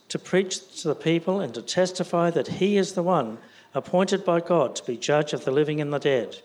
to 0.11 0.19
preach 0.19 0.81
to 0.81 0.89
the 0.89 0.95
people 0.95 1.39
and 1.39 1.53
to 1.53 1.61
testify 1.61 2.29
that 2.29 2.59
he 2.59 2.75
is 2.75 2.95
the 2.95 3.01
one 3.01 3.37
appointed 3.73 4.25
by 4.25 4.41
God 4.41 4.75
to 4.75 4.83
be 4.83 4.97
judge 4.97 5.31
of 5.31 5.45
the 5.45 5.51
living 5.51 5.79
and 5.79 5.93
the 5.93 5.99
dead. 5.99 6.41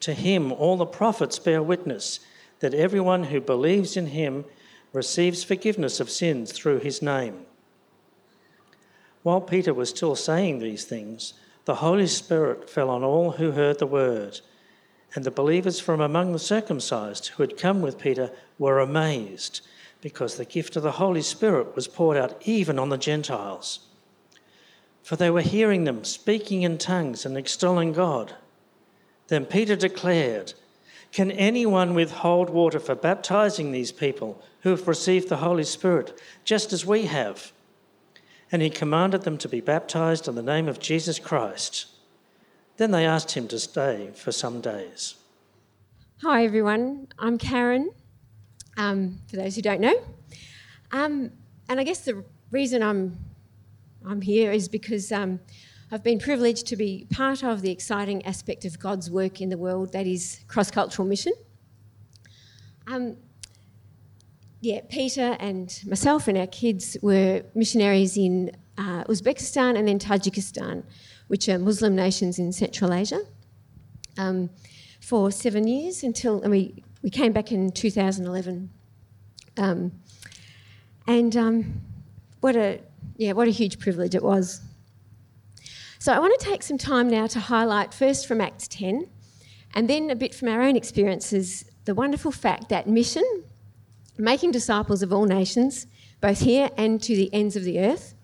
To 0.00 0.12
him 0.12 0.52
all 0.52 0.76
the 0.76 0.84
prophets 0.84 1.38
bear 1.38 1.62
witness 1.62 2.20
that 2.60 2.74
everyone 2.74 3.24
who 3.24 3.40
believes 3.40 3.96
in 3.96 4.08
him 4.08 4.44
receives 4.92 5.42
forgiveness 5.42 6.00
of 6.00 6.10
sins 6.10 6.52
through 6.52 6.80
his 6.80 7.00
name. 7.00 7.46
While 9.22 9.40
Peter 9.40 9.72
was 9.72 9.88
still 9.88 10.14
saying 10.14 10.58
these 10.58 10.84
things, 10.84 11.32
the 11.64 11.76
Holy 11.76 12.06
Spirit 12.06 12.68
fell 12.68 12.90
on 12.90 13.02
all 13.02 13.30
who 13.30 13.52
heard 13.52 13.78
the 13.78 13.86
word. 13.86 14.42
And 15.14 15.24
the 15.24 15.30
believers 15.30 15.80
from 15.80 16.02
among 16.02 16.32
the 16.32 16.38
circumcised 16.38 17.28
who 17.28 17.42
had 17.42 17.56
come 17.56 17.80
with 17.80 17.98
Peter 17.98 18.30
were 18.58 18.80
amazed 18.80 19.62
because 20.02 20.36
the 20.36 20.44
gift 20.44 20.76
of 20.76 20.82
the 20.82 20.92
Holy 20.92 21.22
Spirit 21.22 21.74
was 21.74 21.88
poured 21.88 22.18
out 22.18 22.36
even 22.44 22.78
on 22.78 22.90
the 22.90 22.98
Gentiles. 22.98 23.88
For 25.02 25.16
they 25.16 25.30
were 25.30 25.40
hearing 25.40 25.84
them 25.84 26.04
speaking 26.04 26.60
in 26.62 26.76
tongues 26.76 27.24
and 27.24 27.38
extolling 27.38 27.94
God. 27.94 28.34
Then 29.28 29.46
Peter 29.46 29.76
declared, 29.76 30.52
Can 31.10 31.30
anyone 31.30 31.94
withhold 31.94 32.50
water 32.50 32.78
for 32.78 32.94
baptizing 32.94 33.72
these 33.72 33.92
people 33.92 34.42
who 34.60 34.70
have 34.70 34.86
received 34.86 35.30
the 35.30 35.38
Holy 35.38 35.64
Spirit, 35.64 36.20
just 36.44 36.74
as 36.74 36.84
we 36.84 37.06
have? 37.06 37.50
and 38.52 38.60
he 38.60 38.68
commanded 38.68 39.22
them 39.22 39.38
to 39.38 39.48
be 39.48 39.62
baptized 39.62 40.28
in 40.28 40.34
the 40.34 40.42
name 40.42 40.68
of 40.68 40.78
Jesus 40.78 41.18
Christ. 41.18 41.86
Then 42.76 42.90
they 42.90 43.06
asked 43.06 43.32
him 43.32 43.48
to 43.48 43.58
stay 43.58 44.10
for 44.14 44.30
some 44.30 44.60
days. 44.60 45.14
Hi, 46.20 46.44
everyone. 46.44 47.08
I'm 47.18 47.38
Karen, 47.38 47.90
um, 48.76 49.20
for 49.28 49.36
those 49.36 49.56
who 49.56 49.62
don't 49.62 49.80
know. 49.80 49.94
Um, 50.90 51.32
and 51.68 51.80
I 51.80 51.84
guess 51.84 52.04
the 52.04 52.24
reason 52.50 52.82
I'm, 52.82 53.18
I'm 54.06 54.20
here 54.20 54.52
is 54.52 54.68
because 54.68 55.10
um, 55.12 55.40
I've 55.90 56.02
been 56.02 56.18
privileged 56.18 56.66
to 56.68 56.76
be 56.76 57.06
part 57.10 57.42
of 57.42 57.62
the 57.62 57.70
exciting 57.70 58.24
aspect 58.24 58.64
of 58.64 58.78
God's 58.78 59.10
work 59.10 59.40
in 59.40 59.48
the 59.48 59.58
world 59.58 59.92
that 59.92 60.06
is 60.06 60.40
cross 60.48 60.70
cultural 60.70 61.06
mission. 61.06 61.32
Um, 62.86 63.16
yeah, 64.60 64.80
Peter 64.88 65.36
and 65.40 65.78
myself 65.86 66.28
and 66.28 66.38
our 66.38 66.46
kids 66.46 66.96
were 67.02 67.42
missionaries 67.54 68.16
in 68.16 68.52
uh, 68.78 69.04
Uzbekistan 69.04 69.76
and 69.76 69.88
then 69.88 69.98
Tajikistan, 69.98 70.84
which 71.28 71.48
are 71.48 71.58
Muslim 71.58 71.96
nations 71.96 72.38
in 72.38 72.52
Central 72.52 72.94
Asia, 72.94 73.20
um, 74.18 74.50
for 75.00 75.30
seven 75.30 75.66
years 75.66 76.02
until 76.04 76.40
and 76.42 76.50
we 76.50 76.82
we 77.02 77.10
came 77.10 77.32
back 77.32 77.52
in 77.52 77.70
2011. 77.70 78.70
Um, 79.56 79.92
and 81.06 81.36
um, 81.36 81.80
what 82.40 82.56
a 82.56 82.80
yeah, 83.16 83.32
what 83.32 83.48
a 83.48 83.50
huge 83.50 83.78
privilege 83.78 84.14
it 84.14 84.22
was. 84.22 84.60
So 85.98 86.12
I 86.12 86.18
want 86.18 86.38
to 86.40 86.44
take 86.44 86.62
some 86.62 86.78
time 86.78 87.08
now 87.08 87.26
to 87.28 87.38
highlight 87.38 87.94
first 87.94 88.26
from 88.26 88.40
Acts 88.40 88.66
10 88.68 89.08
and 89.74 89.88
then 89.88 90.10
a 90.10 90.16
bit 90.16 90.34
from 90.34 90.48
our 90.48 90.62
own 90.62 90.76
experiences 90.76 91.64
the 91.84 91.94
wonderful 91.94 92.32
fact 92.32 92.68
that 92.68 92.88
mission, 92.88 93.24
making 94.16 94.52
disciples 94.52 95.02
of 95.02 95.12
all 95.12 95.24
nations, 95.24 95.86
both 96.20 96.40
here 96.40 96.70
and 96.76 97.02
to 97.02 97.16
the 97.16 97.32
ends 97.32 97.56
of 97.56 97.64
the 97.64 97.80
earth, 97.80 98.14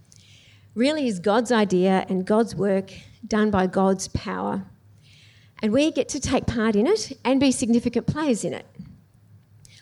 really 0.74 1.08
is 1.08 1.18
God's 1.18 1.50
idea 1.50 2.06
and 2.08 2.24
God's 2.24 2.54
work 2.54 2.92
done 3.26 3.50
by 3.50 3.66
God's 3.66 4.08
power. 4.08 4.64
And 5.62 5.72
we 5.72 5.90
get 5.90 6.08
to 6.10 6.20
take 6.20 6.46
part 6.46 6.76
in 6.76 6.86
it 6.86 7.12
and 7.24 7.40
be 7.40 7.50
significant 7.50 8.06
players 8.06 8.44
in 8.44 8.54
it, 8.54 8.66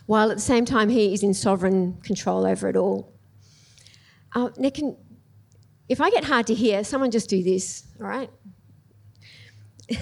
while 0.06 0.30
at 0.30 0.38
the 0.38 0.42
same 0.42 0.64
time 0.64 0.88
He 0.88 1.12
is 1.12 1.22
in 1.22 1.34
sovereign 1.34 1.98
control 2.02 2.46
over 2.46 2.68
it 2.68 2.76
all. 2.76 3.12
Uh, 4.34 4.50
Nick, 4.56 4.80
if 5.88 6.00
I 6.00 6.10
get 6.10 6.24
hard 6.24 6.46
to 6.48 6.54
hear, 6.54 6.82
someone 6.84 7.10
just 7.10 7.28
do 7.28 7.42
this, 7.42 7.84
all 8.00 8.06
right? 8.06 8.30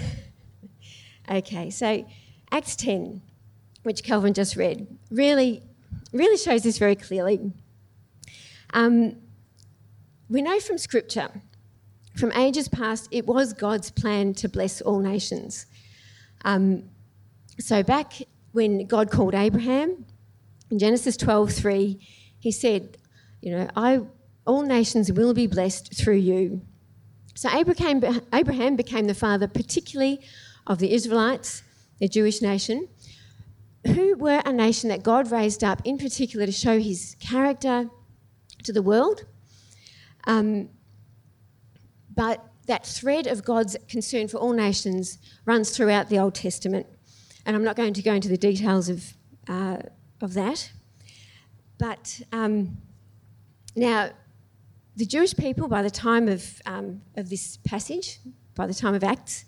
okay, 1.30 1.70
so 1.70 2.06
Acts 2.50 2.76
10, 2.76 3.20
which 3.82 4.02
Calvin 4.02 4.32
just 4.34 4.56
read, 4.56 4.86
really, 5.10 5.62
really 6.12 6.36
shows 6.36 6.62
this 6.62 6.78
very 6.78 6.96
clearly. 6.96 7.52
Um, 8.72 9.16
we 10.28 10.40
know 10.42 10.58
from 10.58 10.78
Scripture, 10.78 11.42
from 12.14 12.30
ages 12.32 12.68
past, 12.68 13.08
it 13.10 13.26
was 13.26 13.52
God's 13.52 13.90
plan 13.90 14.34
to 14.34 14.48
bless 14.48 14.80
all 14.80 15.00
nations. 15.00 15.66
Um, 16.44 16.84
so 17.58 17.82
back 17.82 18.14
when 18.52 18.86
God 18.86 19.10
called 19.10 19.34
Abraham 19.34 20.04
in 20.70 20.78
Genesis 20.78 21.16
12:3, 21.16 21.98
He 22.38 22.52
said, 22.52 22.98
"You 23.40 23.52
know, 23.52 23.68
I 23.76 24.00
all 24.46 24.62
nations 24.62 25.10
will 25.10 25.34
be 25.34 25.46
blessed 25.46 25.94
through 25.94 26.18
you." 26.18 26.62
So 27.34 27.48
Abraham, 27.50 28.02
Abraham 28.32 28.76
became 28.76 29.06
the 29.06 29.14
father, 29.14 29.48
particularly 29.48 30.20
of 30.66 30.78
the 30.78 30.92
Israelites, 30.92 31.62
the 31.98 32.08
Jewish 32.08 32.40
nation, 32.40 32.88
who 33.86 34.16
were 34.16 34.40
a 34.44 34.52
nation 34.52 34.88
that 34.88 35.02
God 35.02 35.32
raised 35.32 35.64
up 35.64 35.82
in 35.84 35.98
particular 35.98 36.46
to 36.46 36.52
show 36.52 36.78
His 36.78 37.16
character 37.18 37.90
to 38.62 38.72
the 38.72 38.82
world 38.82 39.24
um, 40.26 40.68
but 42.14 42.44
that 42.66 42.86
thread 42.86 43.26
of 43.26 43.44
God's 43.44 43.76
concern 43.88 44.28
for 44.28 44.38
all 44.38 44.52
nations 44.52 45.18
runs 45.44 45.76
throughout 45.76 46.08
the 46.08 46.18
Old 46.18 46.34
Testament. 46.34 46.86
And 47.44 47.54
I'm 47.54 47.64
not 47.64 47.76
going 47.76 47.92
to 47.94 48.02
go 48.02 48.14
into 48.14 48.28
the 48.28 48.38
details 48.38 48.88
of, 48.88 49.14
uh, 49.48 49.78
of 50.22 50.34
that. 50.34 50.72
But 51.78 52.22
um, 52.32 52.78
now, 53.76 54.10
the 54.96 55.04
Jewish 55.04 55.34
people, 55.34 55.68
by 55.68 55.82
the 55.82 55.90
time 55.90 56.28
of, 56.28 56.62
um, 56.64 57.02
of 57.16 57.28
this 57.28 57.58
passage, 57.58 58.20
by 58.54 58.66
the 58.66 58.74
time 58.74 58.94
of 58.94 59.04
Acts, 59.04 59.44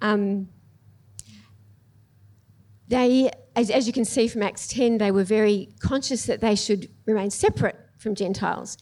um, 0.00 0.48
they, 2.88 3.30
as, 3.54 3.70
as 3.70 3.86
you 3.86 3.92
can 3.92 4.04
see 4.04 4.26
from 4.26 4.42
Acts 4.42 4.66
10, 4.68 4.98
they 4.98 5.12
were 5.12 5.22
very 5.22 5.68
conscious 5.78 6.26
that 6.26 6.40
they 6.40 6.56
should 6.56 6.88
remain 7.06 7.30
separate 7.30 7.76
from 7.98 8.14
Gentiles 8.14 8.78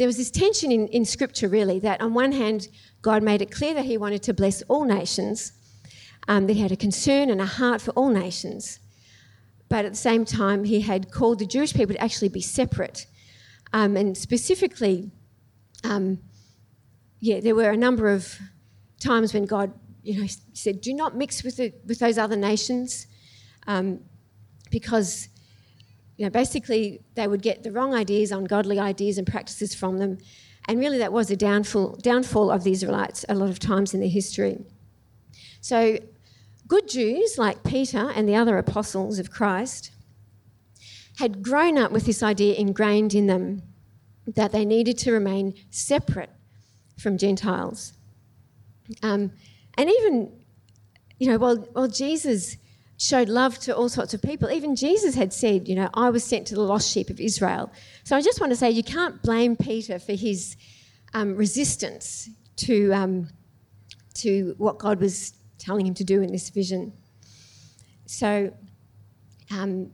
there 0.00 0.06
was 0.06 0.16
this 0.16 0.30
tension 0.30 0.72
in, 0.72 0.88
in 0.88 1.04
Scripture, 1.04 1.46
really, 1.46 1.78
that 1.80 2.00
on 2.00 2.14
one 2.14 2.32
hand, 2.32 2.68
God 3.02 3.22
made 3.22 3.42
it 3.42 3.50
clear 3.50 3.74
that 3.74 3.84
He 3.84 3.98
wanted 3.98 4.22
to 4.22 4.32
bless 4.32 4.62
all 4.62 4.86
nations, 4.86 5.52
um, 6.26 6.46
that 6.46 6.54
He 6.54 6.62
had 6.62 6.72
a 6.72 6.76
concern 6.76 7.28
and 7.28 7.38
a 7.38 7.44
heart 7.44 7.82
for 7.82 7.90
all 7.90 8.08
nations. 8.08 8.78
But 9.68 9.84
at 9.84 9.92
the 9.92 9.98
same 9.98 10.24
time, 10.24 10.64
He 10.64 10.80
had 10.80 11.12
called 11.12 11.38
the 11.38 11.44
Jewish 11.44 11.74
people 11.74 11.94
to 11.94 12.02
actually 12.02 12.30
be 12.30 12.40
separate. 12.40 13.04
Um, 13.74 13.94
and 13.94 14.16
specifically, 14.16 15.10
um, 15.84 16.18
yeah, 17.18 17.40
there 17.40 17.54
were 17.54 17.68
a 17.68 17.76
number 17.76 18.08
of 18.08 18.38
times 19.00 19.34
when 19.34 19.44
God, 19.44 19.70
you 20.02 20.18
know, 20.18 20.26
said, 20.54 20.80
"Do 20.80 20.94
not 20.94 21.14
mix 21.14 21.44
with 21.44 21.58
the, 21.58 21.74
with 21.86 21.98
those 21.98 22.16
other 22.16 22.36
nations," 22.36 23.06
um, 23.66 24.00
because 24.70 25.28
you 26.20 26.26
know, 26.26 26.30
basically 26.30 27.00
they 27.14 27.26
would 27.26 27.40
get 27.40 27.62
the 27.62 27.72
wrong 27.72 27.94
ideas, 27.94 28.30
ungodly 28.30 28.78
ideas 28.78 29.16
and 29.16 29.26
practices 29.26 29.74
from 29.74 29.96
them. 29.96 30.18
And 30.68 30.78
really 30.78 30.98
that 30.98 31.14
was 31.14 31.30
a 31.30 31.36
downfall, 31.36 31.96
downfall 32.02 32.50
of 32.50 32.62
the 32.62 32.72
Israelites 32.72 33.24
a 33.30 33.34
lot 33.34 33.48
of 33.48 33.58
times 33.58 33.94
in 33.94 34.00
their 34.00 34.10
history. 34.10 34.58
So 35.62 35.98
good 36.68 36.90
Jews 36.90 37.38
like 37.38 37.64
Peter 37.64 38.10
and 38.14 38.28
the 38.28 38.36
other 38.36 38.58
apostles 38.58 39.18
of 39.18 39.30
Christ 39.30 39.92
had 41.16 41.42
grown 41.42 41.78
up 41.78 41.90
with 41.90 42.04
this 42.04 42.22
idea 42.22 42.54
ingrained 42.54 43.14
in 43.14 43.26
them 43.26 43.62
that 44.26 44.52
they 44.52 44.66
needed 44.66 44.98
to 44.98 45.12
remain 45.12 45.54
separate 45.70 46.30
from 46.98 47.16
Gentiles. 47.16 47.94
Um, 49.02 49.32
and 49.78 49.88
even, 49.88 50.38
you 51.18 51.28
know, 51.30 51.38
while, 51.38 51.56
while 51.72 51.88
Jesus 51.88 52.58
showed 53.00 53.30
love 53.30 53.58
to 53.58 53.74
all 53.74 53.88
sorts 53.88 54.12
of 54.12 54.20
people. 54.20 54.50
Even 54.50 54.76
Jesus 54.76 55.14
had 55.14 55.32
said, 55.32 55.66
you 55.66 55.74
know, 55.74 55.88
I 55.94 56.10
was 56.10 56.22
sent 56.22 56.46
to 56.48 56.54
the 56.54 56.60
lost 56.60 56.92
sheep 56.92 57.08
of 57.08 57.18
Israel. 57.18 57.72
So 58.04 58.14
I 58.14 58.20
just 58.20 58.40
want 58.40 58.52
to 58.52 58.56
say 58.56 58.70
you 58.70 58.82
can't 58.82 59.22
blame 59.22 59.56
Peter 59.56 59.98
for 59.98 60.12
his 60.12 60.54
um, 61.14 61.34
resistance 61.34 62.28
to, 62.56 62.92
um, 62.92 63.28
to 64.16 64.54
what 64.58 64.78
God 64.78 65.00
was 65.00 65.32
telling 65.56 65.86
him 65.86 65.94
to 65.94 66.04
do 66.04 66.20
in 66.20 66.30
this 66.30 66.50
vision. 66.50 66.92
So, 68.04 68.52
um, 69.50 69.90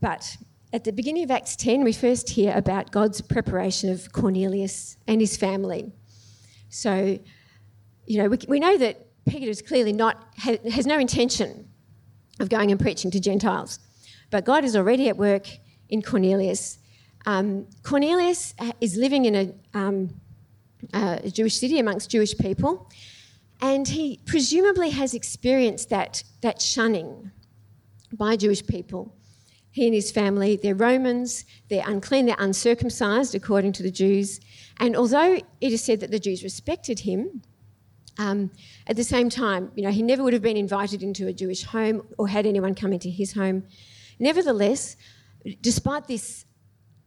but 0.00 0.36
at 0.72 0.82
the 0.82 0.92
beginning 0.92 1.22
of 1.22 1.30
Acts 1.30 1.54
10, 1.54 1.84
we 1.84 1.92
first 1.92 2.28
hear 2.28 2.52
about 2.56 2.90
God's 2.90 3.20
preparation 3.20 3.88
of 3.88 4.12
Cornelius 4.12 4.96
and 5.06 5.20
his 5.20 5.36
family. 5.36 5.92
So, 6.70 7.20
you 8.04 8.20
know, 8.20 8.28
we, 8.28 8.38
we 8.48 8.58
know 8.58 8.76
that 8.78 9.06
Peter 9.28 9.48
is 9.48 9.62
clearly 9.62 9.92
not, 9.92 10.24
has 10.36 10.84
no 10.84 10.98
intention 10.98 11.67
of 12.38 12.48
going 12.48 12.70
and 12.70 12.80
preaching 12.80 13.10
to 13.10 13.20
Gentiles. 13.20 13.78
But 14.30 14.44
God 14.44 14.64
is 14.64 14.76
already 14.76 15.08
at 15.08 15.16
work 15.16 15.48
in 15.88 16.02
Cornelius. 16.02 16.78
Um, 17.26 17.66
Cornelius 17.82 18.54
is 18.80 18.96
living 18.96 19.24
in 19.24 19.34
a, 19.34 19.78
um, 19.78 20.20
a 20.92 21.30
Jewish 21.30 21.56
city 21.56 21.78
amongst 21.78 22.10
Jewish 22.10 22.36
people, 22.36 22.90
and 23.60 23.88
he 23.88 24.20
presumably 24.26 24.90
has 24.90 25.14
experienced 25.14 25.90
that, 25.90 26.22
that 26.42 26.62
shunning 26.62 27.30
by 28.12 28.36
Jewish 28.36 28.66
people. 28.66 29.14
He 29.70 29.86
and 29.86 29.94
his 29.94 30.10
family, 30.10 30.56
they're 30.56 30.74
Romans, 30.74 31.44
they're 31.68 31.84
unclean, 31.86 32.26
they're 32.26 32.36
uncircumcised 32.38 33.34
according 33.34 33.72
to 33.74 33.82
the 33.82 33.90
Jews. 33.90 34.40
And 34.78 34.96
although 34.96 35.34
it 35.60 35.72
is 35.72 35.84
said 35.84 36.00
that 36.00 36.10
the 36.10 36.18
Jews 36.18 36.42
respected 36.42 37.00
him, 37.00 37.42
um, 38.18 38.50
at 38.86 38.96
the 38.96 39.04
same 39.04 39.30
time, 39.30 39.70
you 39.76 39.82
know, 39.82 39.90
he 39.90 40.02
never 40.02 40.22
would 40.22 40.32
have 40.32 40.42
been 40.42 40.56
invited 40.56 41.02
into 41.02 41.28
a 41.28 41.32
Jewish 41.32 41.62
home 41.64 42.02
or 42.18 42.28
had 42.28 42.46
anyone 42.46 42.74
come 42.74 42.92
into 42.92 43.08
his 43.08 43.32
home. 43.32 43.64
Nevertheless, 44.18 44.96
despite 45.60 46.08
this, 46.08 46.44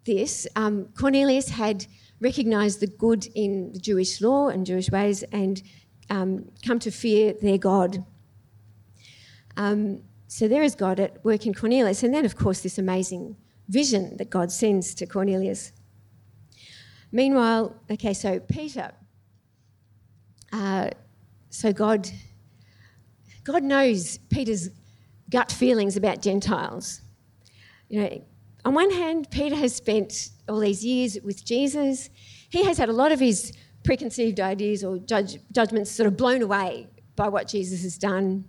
this 0.06 0.48
um, 0.56 0.88
Cornelius 0.98 1.50
had 1.50 1.86
recognised 2.22 2.80
the 2.80 2.88
good 2.88 3.28
in 3.36 3.74
the 3.74 3.80
Jewish 3.80 4.22
law 4.22 4.48
and 4.48 4.66
Jewish 4.66 4.90
ways 4.90 5.24
and 5.32 5.62
um, 6.10 6.50
come 6.66 6.80
to 6.80 6.92
fear 6.92 7.34
their 7.42 7.58
God. 7.58 8.06
Um, 9.58 10.04
so 10.28 10.48
there 10.48 10.64
is 10.64 10.76
God 10.76 11.00
at 11.00 11.24
work 11.26 11.46
in 11.46 11.54
Cornelius, 11.54 12.04
and 12.04 12.14
then, 12.14 12.24
of 12.24 12.38
course, 12.38 12.62
this 12.62 12.78
amazing 12.78 13.36
vision 13.68 14.16
that 14.18 14.30
God 14.30 14.50
sends 14.50 14.96
to 14.96 15.06
Cornelius. 15.06 15.74
Meanwhile, 17.12 17.76
okay, 17.90 18.14
so 18.14 18.40
Peter 18.40 18.92
uh, 20.52 20.90
so 21.50 21.74
God, 21.74 22.10
God 23.44 23.64
knows 23.64 24.18
Peter's 24.30 24.70
gut 25.30 25.52
feelings 25.52 25.98
about 25.98 26.22
Gentiles. 26.22 27.02
You 27.90 28.02
know, 28.02 28.26
on 28.64 28.74
one 28.74 28.92
hand, 28.92 29.30
Peter 29.32 29.56
has 29.56 29.76
spent 29.76 30.30
all 30.48 30.60
these 30.60 30.86
years 30.86 31.18
with 31.24 31.44
Jesus. 31.44 32.10
He 32.50 32.64
has 32.64 32.78
had 32.78 32.90
a 32.90 32.94
lot 32.94 33.12
of 33.12 33.20
his 33.20 33.54
preconceived 33.84 34.40
ideas 34.40 34.84
or 34.84 35.00
judge, 35.00 35.40
judgments 35.52 35.92
sort 35.92 36.08
of 36.08 36.16
blown 36.16 36.42
away 36.42 36.88
by 37.16 37.28
what 37.28 37.48
Jesus 37.48 37.82
has 37.82 37.98
done. 37.98 38.46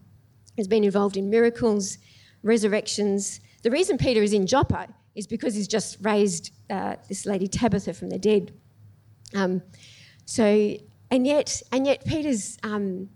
He's 0.57 0.69
been 0.69 0.85
involved 0.85 1.17
in 1.17 1.31
miracles, 1.31 1.99
resurrections. 2.43 3.41
The 3.63 3.71
reason 3.71 3.97
Peter 3.97 4.23
is 4.23 4.33
in 4.33 4.47
Joppa 4.47 4.89
is 5.15 5.27
because 5.27 5.55
he's 5.55 5.69
just 5.69 5.99
raised 6.03 6.53
uh, 6.69 6.97
this 7.09 7.27
lady 7.27 7.47
Tabitha 7.49 7.95
from 7.95 8.11
the 8.11 8.19
dead. 8.19 8.53
Um, 9.35 9.63
so 10.27 10.77
and 11.13 11.27
yet, 11.27 11.63
and 11.71 11.87
yet 11.87 12.05
Peter's 12.07 12.59
um, 12.63 13.11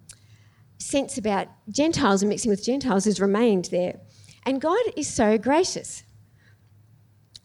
sense 0.79 1.17
about 1.17 1.49
Gentiles 1.71 2.23
and 2.23 2.29
mixing 2.29 2.51
with 2.51 2.63
Gentiles 2.63 3.07
has 3.07 3.21
remained 3.21 3.69
there. 3.73 3.99
And 4.45 4.61
God 4.61 4.79
is 4.97 5.09
so 5.09 5.39
gracious. 5.39 6.05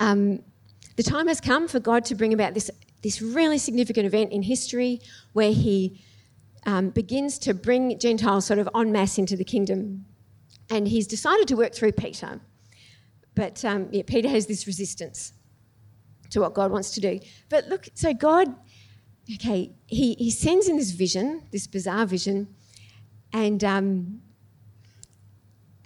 Um, 0.02 0.44
the 0.98 1.04
time 1.04 1.28
has 1.28 1.40
come 1.40 1.70
for 1.70 1.80
God 1.80 2.04
to 2.06 2.16
bring 2.16 2.34
about 2.34 2.54
this, 2.54 2.70
this 3.02 3.22
really 3.22 3.58
significant 3.58 4.06
event 4.06 4.34
in 4.34 4.44
history 4.44 5.00
where 5.32 5.54
He 5.54 6.04
um, 6.66 6.90
begins 6.90 7.40
to 7.40 7.54
bring 7.54 7.98
Gentiles 7.98 8.46
sort 8.46 8.60
of 8.60 8.68
en 8.76 8.92
masse 8.92 9.18
into 9.18 9.38
the 9.38 9.46
kingdom. 9.46 10.06
and 10.70 10.88
he's 10.88 11.08
decided 11.08 11.48
to 11.50 11.56
work 11.56 11.74
through 11.74 11.92
Peter. 11.92 12.40
But 13.36 13.64
um, 13.66 13.88
yeah, 13.92 14.04
Peter 14.06 14.30
has 14.30 14.48
this 14.48 14.68
resistance 14.68 15.34
to 16.32 16.40
what 16.40 16.54
God 16.54 16.72
wants 16.72 16.92
to 16.92 17.02
do. 17.02 17.20
But 17.50 17.68
look, 17.68 17.88
so 17.94 18.14
God, 18.14 18.54
okay, 19.36 19.72
he, 19.88 20.14
he 20.16 20.32
sends 20.32 20.68
in 20.68 20.78
this 20.78 20.92
vision, 20.92 21.44
this 21.52 21.68
bizarre 21.68 22.06
vision, 22.06 22.48
and 23.34 23.64
um, 23.64 24.22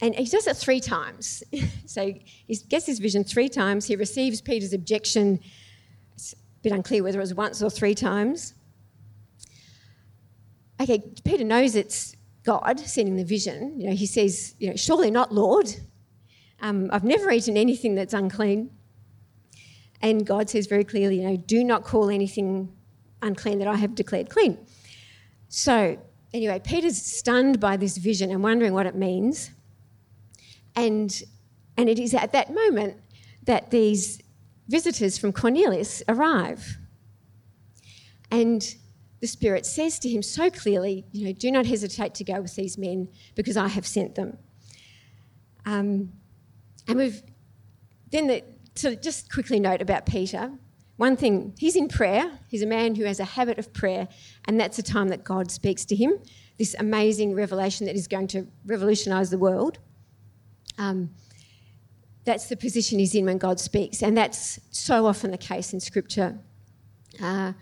and 0.01 0.15
he 0.15 0.25
does 0.25 0.47
it 0.47 0.57
three 0.57 0.79
times. 0.79 1.43
so 1.85 2.13
he 2.47 2.55
gets 2.69 2.85
his 2.85 2.99
vision 2.99 3.23
three 3.23 3.49
times. 3.49 3.85
He 3.85 3.95
receives 3.95 4.41
Peter's 4.41 4.73
objection. 4.73 5.39
It's 6.15 6.33
a 6.33 6.35
bit 6.63 6.73
unclear 6.73 7.03
whether 7.03 7.19
it 7.19 7.21
was 7.21 7.33
once 7.33 7.61
or 7.61 7.69
three 7.69 7.95
times. 7.95 8.53
Okay, 10.81 11.01
Peter 11.23 11.43
knows 11.43 11.75
it's 11.75 12.15
God 12.43 12.79
sending 12.79 13.15
the 13.15 13.23
vision. 13.23 13.79
You 13.79 13.89
know, 13.89 13.95
he 13.95 14.05
says, 14.05 14.55
you 14.59 14.69
know, 14.69 14.75
surely 14.75 15.09
not, 15.09 15.33
Lord. 15.33 15.73
Um, 16.61 16.89
I've 16.91 17.03
never 17.03 17.31
eaten 17.31 17.55
anything 17.57 17.95
that's 17.95 18.13
unclean. 18.13 18.71
And 20.01 20.25
God 20.25 20.49
says 20.49 20.67
very 20.67 20.83
clearly, 20.83 21.21
you 21.21 21.29
know, 21.29 21.37
do 21.37 21.63
not 21.63 21.83
call 21.83 22.09
anything 22.09 22.71
unclean 23.25 23.59
that 23.59 23.67
I 23.67 23.75
have 23.75 23.95
declared 23.95 24.29
clean. 24.29 24.57
So, 25.49 25.97
anyway, 26.33 26.61
Peter's 26.63 27.01
stunned 27.01 27.59
by 27.59 27.77
this 27.77 27.97
vision 27.97 28.31
and 28.31 28.43
wondering 28.43 28.73
what 28.73 28.85
it 28.85 28.95
means. 28.95 29.51
And, 30.75 31.21
and 31.77 31.89
it 31.89 31.99
is 31.99 32.13
at 32.13 32.31
that 32.33 32.53
moment 32.53 32.97
that 33.43 33.71
these 33.71 34.21
visitors 34.67 35.17
from 35.17 35.31
Cornelius 35.31 36.03
arrive. 36.07 36.77
And 38.31 38.75
the 39.21 39.27
Spirit 39.27 39.65
says 39.65 39.99
to 39.99 40.09
him 40.09 40.21
so 40.21 40.49
clearly, 40.49 41.05
you 41.11 41.25
know, 41.25 41.33
do 41.33 41.51
not 41.51 41.65
hesitate 41.65 42.13
to 42.15 42.23
go 42.23 42.41
with 42.41 42.55
these 42.55 42.77
men 42.77 43.07
because 43.35 43.57
I 43.57 43.67
have 43.67 43.87
sent 43.87 44.15
them. 44.15 44.37
Um, 45.65 46.11
and 46.87 46.97
we've 46.97 47.23
then 48.11 48.27
the, 48.27 48.43
to 48.75 48.95
just 48.95 49.31
quickly 49.31 49.59
note 49.59 49.81
about 49.81 50.05
Peter. 50.05 50.51
One 50.97 51.17
thing, 51.17 51.53
he's 51.57 51.75
in 51.75 51.89
prayer. 51.89 52.39
He's 52.49 52.61
a 52.61 52.67
man 52.67 52.95
who 52.95 53.03
has 53.03 53.19
a 53.19 53.25
habit 53.25 53.57
of 53.57 53.73
prayer, 53.73 54.07
and 54.45 54.59
that's 54.59 54.77
the 54.77 54.83
time 54.83 55.09
that 55.09 55.23
God 55.23 55.51
speaks 55.51 55.83
to 55.85 55.95
him. 55.95 56.13
This 56.57 56.75
amazing 56.79 57.35
revelation 57.35 57.85
that 57.87 57.95
is 57.95 58.07
going 58.07 58.27
to 58.27 58.47
revolutionise 58.65 59.29
the 59.29 59.37
world. 59.37 59.79
Um, 60.77 61.09
that's 62.23 62.47
the 62.47 62.55
position 62.55 62.97
he's 62.99 63.13
in 63.13 63.25
when 63.25 63.37
God 63.37 63.59
speaks, 63.59 64.01
and 64.01 64.17
that's 64.17 64.59
so 64.71 65.05
often 65.05 65.31
the 65.31 65.37
case 65.37 65.73
in 65.73 65.79
Scripture. 65.79 66.39
Uh, 67.21 67.53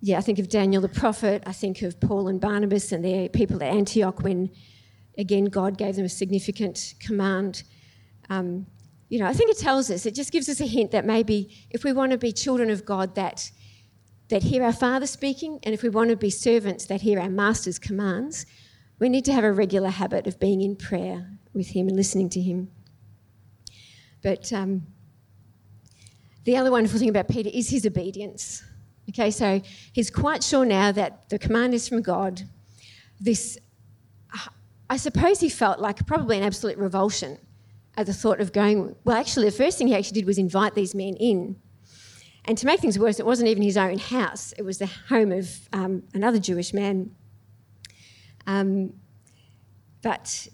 yeah, 0.00 0.18
I 0.18 0.20
think 0.20 0.40
of 0.40 0.48
Daniel 0.48 0.82
the 0.82 0.88
prophet. 0.88 1.44
I 1.46 1.52
think 1.52 1.80
of 1.82 2.00
Paul 2.00 2.26
and 2.26 2.40
Barnabas 2.40 2.90
and 2.90 3.04
the 3.04 3.28
people 3.28 3.62
at 3.62 3.72
Antioch 3.72 4.20
when, 4.22 4.50
again, 5.16 5.44
God 5.44 5.78
gave 5.78 5.94
them 5.94 6.04
a 6.04 6.08
significant 6.08 6.94
command. 6.98 7.62
Um, 8.28 8.66
you 9.12 9.18
know, 9.18 9.26
I 9.26 9.34
think 9.34 9.50
it 9.50 9.58
tells 9.58 9.90
us, 9.90 10.06
it 10.06 10.14
just 10.14 10.32
gives 10.32 10.48
us 10.48 10.58
a 10.62 10.66
hint 10.66 10.92
that 10.92 11.04
maybe 11.04 11.54
if 11.68 11.84
we 11.84 11.92
want 11.92 12.12
to 12.12 12.16
be 12.18 12.32
children 12.32 12.70
of 12.70 12.86
God 12.86 13.14
that, 13.16 13.50
that 14.30 14.42
hear 14.42 14.64
our 14.64 14.72
Father 14.72 15.06
speaking, 15.06 15.60
and 15.64 15.74
if 15.74 15.82
we 15.82 15.90
want 15.90 16.08
to 16.08 16.16
be 16.16 16.30
servants 16.30 16.86
that 16.86 17.02
hear 17.02 17.20
our 17.20 17.28
Master's 17.28 17.78
commands, 17.78 18.46
we 18.98 19.10
need 19.10 19.26
to 19.26 19.32
have 19.34 19.44
a 19.44 19.52
regular 19.52 19.90
habit 19.90 20.26
of 20.26 20.40
being 20.40 20.62
in 20.62 20.76
prayer 20.76 21.28
with 21.52 21.68
Him 21.76 21.88
and 21.88 21.96
listening 21.96 22.30
to 22.30 22.40
Him. 22.40 22.70
But 24.22 24.50
um, 24.50 24.86
the 26.44 26.56
other 26.56 26.70
wonderful 26.70 26.98
thing 26.98 27.10
about 27.10 27.28
Peter 27.28 27.50
is 27.52 27.68
his 27.68 27.84
obedience. 27.84 28.64
Okay, 29.10 29.30
so 29.30 29.60
he's 29.92 30.10
quite 30.10 30.42
sure 30.42 30.64
now 30.64 30.90
that 30.90 31.28
the 31.28 31.38
command 31.38 31.74
is 31.74 31.86
from 31.86 32.00
God. 32.00 32.48
This, 33.20 33.58
I 34.88 34.96
suppose 34.96 35.40
he 35.40 35.50
felt 35.50 35.80
like 35.80 36.06
probably 36.06 36.38
an 36.38 36.44
absolute 36.44 36.78
revulsion 36.78 37.36
at 37.96 38.06
the 38.06 38.12
thought 38.12 38.40
of 38.40 38.52
going. 38.52 38.94
Well, 39.04 39.16
actually, 39.16 39.46
the 39.46 39.56
first 39.56 39.78
thing 39.78 39.88
he 39.88 39.94
actually 39.94 40.20
did 40.20 40.26
was 40.26 40.38
invite 40.38 40.74
these 40.74 40.94
men 40.94 41.14
in. 41.16 41.56
And 42.44 42.58
to 42.58 42.66
make 42.66 42.80
things 42.80 42.98
worse, 42.98 43.20
it 43.20 43.26
wasn't 43.26 43.48
even 43.48 43.62
his 43.62 43.76
own 43.76 43.98
house, 43.98 44.52
it 44.58 44.62
was 44.62 44.78
the 44.78 44.90
home 45.08 45.32
of 45.32 45.68
um, 45.72 46.02
another 46.12 46.38
Jewish 46.38 46.72
man. 46.72 47.14
Um, 48.46 48.94
but, 50.02 50.48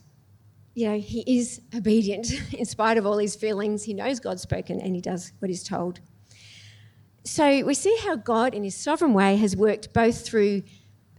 you 0.74 0.88
know, 0.88 0.98
he 0.98 1.24
is 1.26 1.62
obedient 1.74 2.30
in 2.52 2.66
spite 2.66 2.98
of 2.98 3.06
all 3.06 3.18
his 3.18 3.34
feelings. 3.34 3.84
He 3.84 3.94
knows 3.94 4.20
God's 4.20 4.42
spoken 4.42 4.80
and 4.80 4.94
he 4.94 5.00
does 5.00 5.32
what 5.38 5.48
he's 5.48 5.64
told. 5.64 6.00
So 7.24 7.64
we 7.64 7.74
see 7.74 7.96
how 8.04 8.16
God, 8.16 8.54
in 8.54 8.64
his 8.64 8.74
sovereign 8.74 9.12
way, 9.12 9.36
has 9.36 9.56
worked 9.56 9.92
both 9.92 10.24
through, 10.26 10.62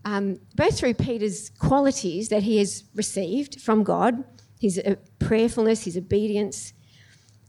um, 0.06 0.40
both 0.56 0.78
through 0.78 0.96
Peter's 0.96 1.50
qualities 1.50 2.30
that 2.30 2.44
he 2.44 2.58
has 2.58 2.84
received 2.96 3.62
from 3.62 3.84
God, 3.84 4.24
his 4.60 4.78
uh, 4.78 4.96
prayerfulness, 5.20 5.86
his 5.86 5.98
obedience, 5.98 6.74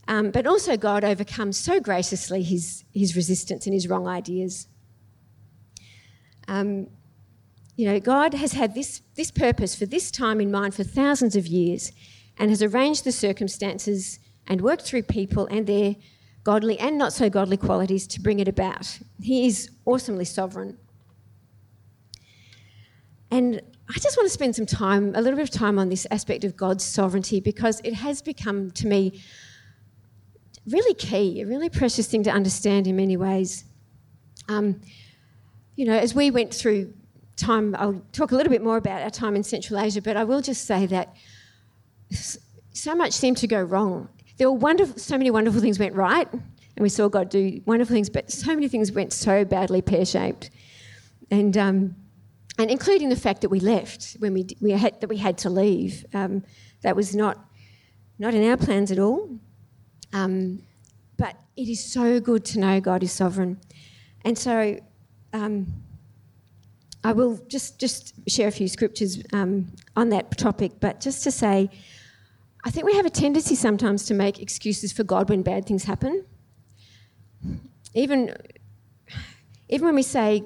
um, 0.08 0.30
but 0.30 0.46
also 0.46 0.76
God 0.76 1.04
overcomes 1.04 1.56
so 1.56 1.80
graciously 1.80 2.42
his, 2.42 2.84
his 2.92 3.14
resistance 3.14 3.66
and 3.66 3.74
his 3.74 3.88
wrong 3.88 4.08
ideas. 4.08 4.66
Um, 6.48 6.88
you 7.76 7.86
know, 7.86 8.00
God 8.00 8.34
has 8.34 8.52
had 8.52 8.74
this, 8.74 9.02
this 9.14 9.30
purpose 9.30 9.74
for 9.74 9.86
this 9.86 10.10
time 10.10 10.40
in 10.40 10.50
mind 10.50 10.74
for 10.74 10.84
thousands 10.84 11.36
of 11.36 11.46
years 11.46 11.92
and 12.38 12.50
has 12.50 12.62
arranged 12.62 13.04
the 13.04 13.12
circumstances 13.12 14.18
and 14.46 14.60
worked 14.60 14.82
through 14.82 15.02
people 15.04 15.46
and 15.46 15.66
their 15.66 15.96
godly 16.42 16.78
and 16.78 16.98
not 16.98 17.12
so 17.12 17.30
godly 17.30 17.56
qualities 17.56 18.06
to 18.08 18.20
bring 18.20 18.40
it 18.40 18.48
about. 18.48 18.98
He 19.22 19.46
is 19.46 19.70
awesomely 19.84 20.24
sovereign. 20.24 20.78
And 23.30 23.62
I 23.90 23.98
just 23.98 24.16
want 24.16 24.26
to 24.26 24.32
spend 24.32 24.54
some 24.54 24.66
time, 24.66 25.14
a 25.16 25.20
little 25.20 25.36
bit 25.36 25.42
of 25.42 25.50
time 25.50 25.78
on 25.78 25.88
this 25.88 26.06
aspect 26.10 26.44
of 26.44 26.56
God's 26.56 26.84
sovereignty 26.84 27.40
because 27.40 27.80
it 27.82 27.94
has 27.94 28.22
become 28.22 28.70
to 28.72 28.86
me 28.86 29.20
really 30.66 30.94
key, 30.94 31.40
a 31.40 31.46
really 31.46 31.68
precious 31.68 32.06
thing 32.06 32.22
to 32.22 32.30
understand 32.30 32.86
in 32.86 32.94
many 32.96 33.16
ways. 33.16 33.64
Um, 34.48 34.80
you 35.74 35.84
know, 35.86 35.96
as 35.96 36.14
we 36.14 36.30
went 36.30 36.54
through 36.54 36.92
time, 37.36 37.74
I'll 37.78 38.02
talk 38.12 38.32
a 38.32 38.36
little 38.36 38.50
bit 38.50 38.62
more 38.62 38.76
about 38.76 39.02
our 39.02 39.10
time 39.10 39.34
in 39.34 39.42
Central 39.42 39.80
Asia, 39.80 40.00
but 40.00 40.16
I 40.16 40.24
will 40.24 40.40
just 40.40 40.66
say 40.66 40.86
that 40.86 41.16
so 42.72 42.94
much 42.94 43.12
seemed 43.12 43.38
to 43.38 43.46
go 43.46 43.60
wrong 43.60 44.08
there 44.40 44.50
were 44.50 44.56
wonderful, 44.56 44.98
so 44.98 45.18
many 45.18 45.30
wonderful 45.30 45.60
things 45.60 45.78
went 45.78 45.94
right, 45.94 46.26
and 46.32 46.42
we 46.78 46.88
saw 46.88 47.08
God 47.08 47.28
do 47.28 47.60
wonderful 47.66 47.92
things, 47.92 48.08
but 48.08 48.32
so 48.32 48.54
many 48.54 48.68
things 48.68 48.90
went 48.90 49.12
so 49.12 49.44
badly 49.44 49.82
pear 49.82 50.06
shaped, 50.06 50.48
and 51.30 51.58
um, 51.58 51.94
and 52.60 52.70
including 52.70 53.08
the 53.08 53.16
fact 53.16 53.40
that 53.40 53.48
we 53.48 53.58
left 53.58 54.16
when 54.18 54.34
we 54.34 54.46
we 54.60 54.70
had 54.72 55.00
that 55.00 55.08
we 55.08 55.16
had 55.16 55.38
to 55.38 55.48
leave. 55.48 56.04
Um, 56.12 56.44
that 56.82 56.94
was 56.94 57.14
not 57.14 57.36
not 58.18 58.34
in 58.34 58.48
our 58.50 58.56
plans 58.56 58.92
at 58.92 58.98
all. 58.98 59.38
Um, 60.12 60.62
but 61.16 61.36
it 61.56 61.68
is 61.68 61.82
so 61.82 62.20
good 62.20 62.44
to 62.46 62.58
know 62.58 62.80
God 62.80 63.02
is 63.02 63.12
sovereign, 63.12 63.58
and 64.24 64.38
so. 64.38 64.78
Um, 65.32 65.66
I 67.02 67.12
will 67.12 67.38
just, 67.48 67.80
just 67.80 68.12
share 68.28 68.48
a 68.48 68.50
few 68.50 68.68
scriptures 68.68 69.22
um, 69.32 69.72
on 69.96 70.10
that 70.10 70.36
topic, 70.36 70.72
but 70.80 71.00
just 71.00 71.24
to 71.24 71.30
say, 71.30 71.70
I 72.62 72.70
think 72.70 72.84
we 72.84 72.94
have 72.94 73.06
a 73.06 73.10
tendency 73.10 73.54
sometimes 73.54 74.04
to 74.06 74.14
make 74.14 74.42
excuses 74.42 74.92
for 74.92 75.02
God 75.02 75.30
when 75.30 75.40
bad 75.40 75.64
things 75.64 75.84
happen. 75.84 76.26
Even, 77.94 78.34
even 79.70 79.86
when 79.86 79.94
we 79.94 80.02
say 80.02 80.44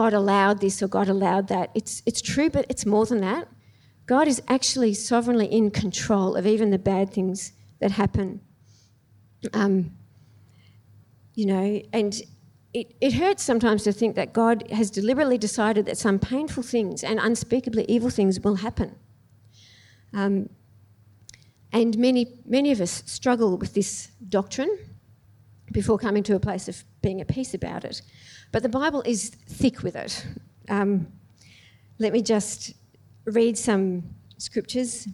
God 0.00 0.14
allowed 0.14 0.62
this 0.62 0.82
or 0.82 0.88
God 0.88 1.10
allowed 1.10 1.48
that, 1.48 1.70
it's, 1.74 2.02
it's 2.06 2.22
true, 2.22 2.48
but 2.48 2.64
it's 2.70 2.86
more 2.86 3.04
than 3.04 3.20
that. 3.20 3.48
God 4.06 4.26
is 4.28 4.40
actually 4.48 4.94
sovereignly 4.94 5.44
in 5.44 5.70
control 5.70 6.36
of 6.36 6.46
even 6.46 6.70
the 6.70 6.78
bad 6.78 7.12
things 7.12 7.52
that 7.80 7.90
happen. 7.90 8.40
Um, 9.52 9.90
you 11.34 11.44
know, 11.44 11.82
and 11.92 12.14
it, 12.72 12.96
it 13.02 13.12
hurts 13.12 13.42
sometimes 13.42 13.82
to 13.82 13.92
think 13.92 14.16
that 14.16 14.32
God 14.32 14.64
has 14.70 14.90
deliberately 14.90 15.36
decided 15.36 15.84
that 15.84 15.98
some 15.98 16.18
painful 16.18 16.62
things 16.62 17.04
and 17.04 17.20
unspeakably 17.20 17.84
evil 17.86 18.08
things 18.08 18.40
will 18.40 18.56
happen. 18.56 18.96
Um, 20.14 20.48
and 21.74 21.98
many, 21.98 22.40
many 22.46 22.72
of 22.72 22.80
us 22.80 23.02
struggle 23.04 23.58
with 23.58 23.74
this 23.74 24.08
doctrine 24.26 24.78
before 25.72 25.98
coming 25.98 26.22
to 26.22 26.34
a 26.34 26.40
place 26.40 26.68
of 26.68 26.84
being 27.02 27.20
at 27.20 27.28
peace 27.28 27.54
about 27.54 27.84
it. 27.84 28.02
But 28.52 28.62
the 28.62 28.68
Bible 28.68 29.02
is 29.06 29.30
thick 29.30 29.82
with 29.82 29.96
it. 29.96 30.26
Um, 30.68 31.08
let 31.98 32.12
me 32.12 32.22
just 32.22 32.74
read 33.24 33.56
some 33.56 34.02
scriptures. 34.38 35.08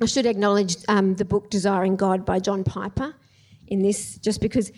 I 0.00 0.06
should 0.06 0.26
acknowledge 0.26 0.76
um, 0.88 1.14
the 1.14 1.24
book 1.24 1.50
Desiring 1.50 1.96
God 1.96 2.24
by 2.24 2.38
John 2.38 2.64
Piper 2.64 3.14
in 3.66 3.82
this, 3.82 4.18
just 4.18 4.40
because 4.40 4.70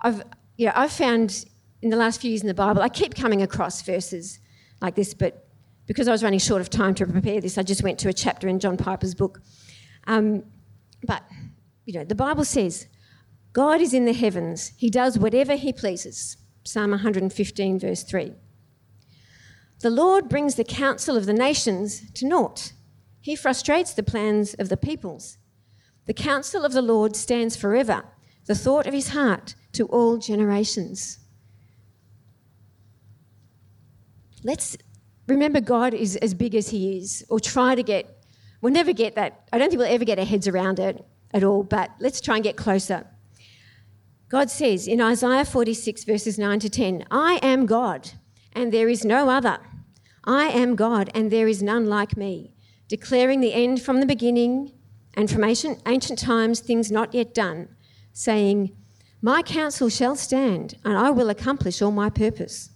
I've, 0.00 0.22
yeah, 0.56 0.72
I've 0.74 0.92
found 0.92 1.46
in 1.82 1.90
the 1.90 1.96
last 1.96 2.20
few 2.20 2.30
years 2.30 2.42
in 2.42 2.48
the 2.48 2.54
Bible, 2.54 2.82
I 2.82 2.88
keep 2.88 3.14
coming 3.14 3.42
across 3.42 3.82
verses 3.82 4.38
like 4.80 4.94
this, 4.94 5.14
but 5.14 5.48
because 5.86 6.06
I 6.06 6.12
was 6.12 6.22
running 6.22 6.38
short 6.38 6.60
of 6.60 6.70
time 6.70 6.94
to 6.94 7.06
prepare 7.06 7.40
this, 7.40 7.58
I 7.58 7.62
just 7.62 7.82
went 7.82 7.98
to 8.00 8.08
a 8.08 8.12
chapter 8.12 8.46
in 8.48 8.60
John 8.60 8.76
Piper's 8.76 9.14
book 9.14 9.40
um, 10.06 10.44
but, 11.04 11.22
you 11.84 11.94
know, 11.94 12.04
the 12.04 12.14
Bible 12.14 12.44
says 12.44 12.86
God 13.52 13.80
is 13.80 13.92
in 13.92 14.04
the 14.04 14.12
heavens, 14.12 14.72
He 14.76 14.88
does 14.88 15.18
whatever 15.18 15.56
He 15.56 15.72
pleases. 15.72 16.36
Psalm 16.64 16.92
115, 16.92 17.78
verse 17.78 18.02
3. 18.02 18.32
The 19.80 19.90
Lord 19.90 20.28
brings 20.28 20.54
the 20.54 20.64
counsel 20.64 21.16
of 21.16 21.26
the 21.26 21.32
nations 21.32 22.10
to 22.12 22.26
naught. 22.26 22.72
He 23.20 23.34
frustrates 23.34 23.92
the 23.92 24.02
plans 24.02 24.54
of 24.54 24.68
the 24.68 24.76
peoples. 24.76 25.38
The 26.06 26.14
counsel 26.14 26.64
of 26.64 26.72
the 26.72 26.82
Lord 26.82 27.16
stands 27.16 27.56
forever, 27.56 28.04
the 28.46 28.54
thought 28.54 28.86
of 28.86 28.94
his 28.94 29.08
heart 29.08 29.54
to 29.72 29.86
all 29.86 30.18
generations. 30.18 31.18
Let's 34.44 34.76
remember 35.26 35.60
God 35.60 35.94
is 35.94 36.16
as 36.16 36.34
big 36.34 36.54
as 36.54 36.70
he 36.70 36.98
is, 36.98 37.24
or 37.28 37.38
try 37.38 37.74
to 37.74 37.82
get, 37.82 38.24
we'll 38.60 38.72
never 38.72 38.92
get 38.92 39.14
that. 39.14 39.48
I 39.52 39.58
don't 39.58 39.68
think 39.68 39.78
we'll 39.78 39.92
ever 39.92 40.04
get 40.04 40.18
our 40.18 40.24
heads 40.24 40.48
around 40.48 40.78
it 40.78 41.04
at 41.32 41.44
all, 41.44 41.62
but 41.62 41.90
let's 42.00 42.20
try 42.20 42.36
and 42.36 42.44
get 42.44 42.56
closer. 42.56 43.06
God 44.32 44.48
says 44.48 44.88
in 44.88 45.02
Isaiah 45.02 45.44
46, 45.44 46.04
verses 46.04 46.38
9 46.38 46.60
to 46.60 46.70
10, 46.70 47.04
I 47.10 47.38
am 47.42 47.66
God, 47.66 48.12
and 48.54 48.72
there 48.72 48.88
is 48.88 49.04
no 49.04 49.28
other. 49.28 49.58
I 50.24 50.44
am 50.44 50.74
God, 50.74 51.10
and 51.14 51.30
there 51.30 51.48
is 51.48 51.62
none 51.62 51.84
like 51.84 52.16
me, 52.16 52.54
declaring 52.88 53.40
the 53.40 53.52
end 53.52 53.82
from 53.82 54.00
the 54.00 54.06
beginning 54.06 54.72
and 55.12 55.30
from 55.30 55.44
ancient, 55.44 55.82
ancient 55.86 56.18
times 56.18 56.60
things 56.60 56.90
not 56.90 57.12
yet 57.12 57.34
done, 57.34 57.76
saying, 58.14 58.74
My 59.20 59.42
counsel 59.42 59.90
shall 59.90 60.16
stand, 60.16 60.78
and 60.82 60.96
I 60.96 61.10
will 61.10 61.28
accomplish 61.28 61.82
all 61.82 61.92
my 61.92 62.08
purpose. 62.08 62.70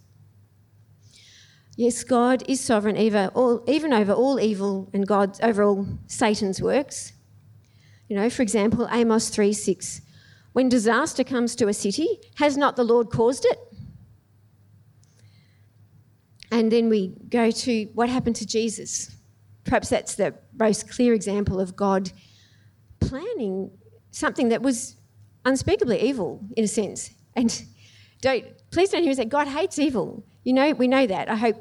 Yes, 1.75 2.03
God 2.03 2.43
is 2.47 2.61
sovereign 2.61 2.97
even, 2.97 3.29
all, 3.29 3.63
even 3.67 3.93
over 3.93 4.13
all 4.13 4.39
evil 4.39 4.91
and 4.93 5.07
God's 5.07 5.39
over 5.41 5.63
all 5.63 5.87
Satan's 6.05 6.61
works. 6.61 7.13
You 8.07 8.15
know, 8.15 8.29
for 8.29 8.43
example, 8.43 8.87
Amos 8.91 9.29
3 9.29 9.53
6. 9.53 10.01
When 10.53 10.69
disaster 10.69 11.23
comes 11.23 11.55
to 11.57 11.67
a 11.67 11.73
city, 11.73 12.19
has 12.35 12.57
not 12.57 12.75
the 12.75 12.83
Lord 12.83 13.09
caused 13.09 13.45
it? 13.45 13.59
And 16.51 16.71
then 16.71 16.89
we 16.89 17.13
go 17.29 17.51
to 17.51 17.85
what 17.93 18.09
happened 18.09 18.37
to 18.37 18.45
Jesus. 18.45 19.15
Perhaps 19.65 19.89
that's 19.89 20.15
the 20.15 20.33
most 20.57 20.89
clear 20.89 21.13
example 21.13 21.59
of 21.59 21.75
God 21.75 22.11
planning 22.99 23.71
something 24.11 24.49
that 24.49 24.61
was 24.61 24.95
unspeakably 25.45 26.01
evil, 26.01 26.41
in 26.55 26.63
a 26.63 26.67
sense. 26.67 27.11
And 27.35 27.63
don't 28.21 28.45
please 28.71 28.89
don't 28.89 29.01
hear 29.01 29.09
me 29.09 29.15
say 29.15 29.25
God 29.25 29.47
hates 29.47 29.77
evil. 29.77 30.25
You 30.43 30.53
know, 30.53 30.71
we 30.71 30.87
know 30.87 31.05
that. 31.07 31.29
I 31.29 31.35
hope 31.35 31.57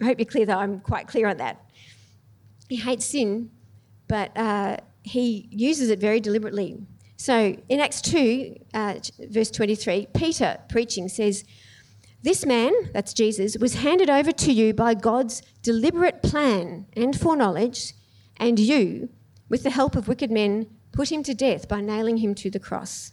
I 0.00 0.04
hope 0.06 0.18
you're 0.18 0.26
clear 0.26 0.46
that 0.46 0.56
I'm 0.56 0.80
quite 0.80 1.08
clear 1.08 1.28
on 1.28 1.36
that. 1.38 1.60
He 2.68 2.76
hates 2.76 3.06
sin, 3.06 3.50
but 4.06 4.36
uh, 4.36 4.76
he 5.02 5.48
uses 5.50 5.90
it 5.90 5.98
very 5.98 6.20
deliberately. 6.20 6.78
So 7.18 7.56
in 7.68 7.80
Acts 7.80 8.00
2, 8.00 8.56
uh, 8.72 8.94
verse 9.28 9.50
23, 9.50 10.08
Peter 10.14 10.58
preaching 10.68 11.08
says, 11.08 11.44
This 12.22 12.46
man, 12.46 12.72
that's 12.94 13.12
Jesus, 13.12 13.58
was 13.58 13.74
handed 13.74 14.08
over 14.08 14.32
to 14.32 14.52
you 14.52 14.72
by 14.72 14.94
God's 14.94 15.42
deliberate 15.62 16.22
plan 16.22 16.86
and 16.96 17.18
foreknowledge, 17.18 17.92
and 18.38 18.58
you, 18.58 19.10
with 19.50 19.64
the 19.64 19.70
help 19.70 19.96
of 19.96 20.08
wicked 20.08 20.30
men, 20.30 20.68
put 20.92 21.12
him 21.12 21.22
to 21.24 21.34
death 21.34 21.68
by 21.68 21.80
nailing 21.80 22.18
him 22.18 22.34
to 22.36 22.50
the 22.50 22.60
cross. 22.60 23.12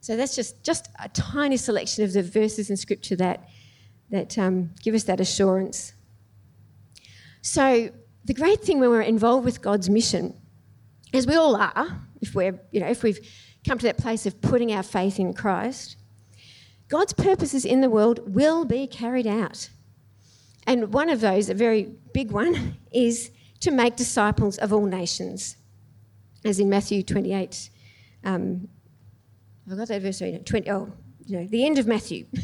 So 0.00 0.16
that's 0.16 0.36
just, 0.36 0.62
just 0.62 0.90
a 1.02 1.08
tiny 1.08 1.56
selection 1.56 2.04
of 2.04 2.12
the 2.12 2.22
verses 2.22 2.68
in 2.68 2.76
Scripture 2.76 3.16
that 3.16 3.48
that 4.10 4.38
um, 4.38 4.70
give 4.82 4.94
us 4.94 5.04
that 5.04 5.20
assurance. 5.20 5.92
So, 7.42 7.90
the 8.24 8.34
great 8.34 8.60
thing 8.60 8.80
when 8.80 8.90
we're 8.90 9.02
involved 9.02 9.44
with 9.44 9.60
God's 9.60 9.90
mission, 9.90 10.34
as 11.14 11.26
we 11.26 11.36
all 11.36 11.56
are, 11.56 12.02
if 12.20 12.34
we're, 12.34 12.60
you 12.72 12.80
know, 12.80 12.88
if 12.88 13.02
we've 13.02 13.20
come 13.66 13.78
to 13.78 13.86
that 13.86 13.98
place 13.98 14.26
of 14.26 14.40
putting 14.40 14.72
our 14.72 14.82
faith 14.82 15.18
in 15.18 15.32
Christ, 15.32 15.96
God's 16.88 17.12
purposes 17.12 17.64
in 17.64 17.80
the 17.80 17.88
world 17.88 18.34
will 18.34 18.64
be 18.64 18.86
carried 18.86 19.26
out. 19.26 19.70
And 20.66 20.92
one 20.92 21.08
of 21.08 21.20
those, 21.20 21.48
a 21.48 21.54
very 21.54 21.90
big 22.12 22.30
one, 22.30 22.78
is 22.92 23.30
to 23.60 23.70
make 23.70 23.96
disciples 23.96 24.58
of 24.58 24.72
all 24.72 24.86
nations, 24.86 25.56
as 26.44 26.58
in 26.58 26.68
Matthew 26.68 27.02
28. 27.02 27.70
Um, 28.24 28.68
I 29.66 29.70
forgot 29.70 29.88
that 29.88 30.02
verse. 30.02 30.18
20, 30.18 30.70
oh, 30.70 30.92
you 31.24 31.38
know, 31.38 31.46
the 31.46 31.64
end 31.64 31.78
of 31.78 31.86
Matthew. 31.86 32.26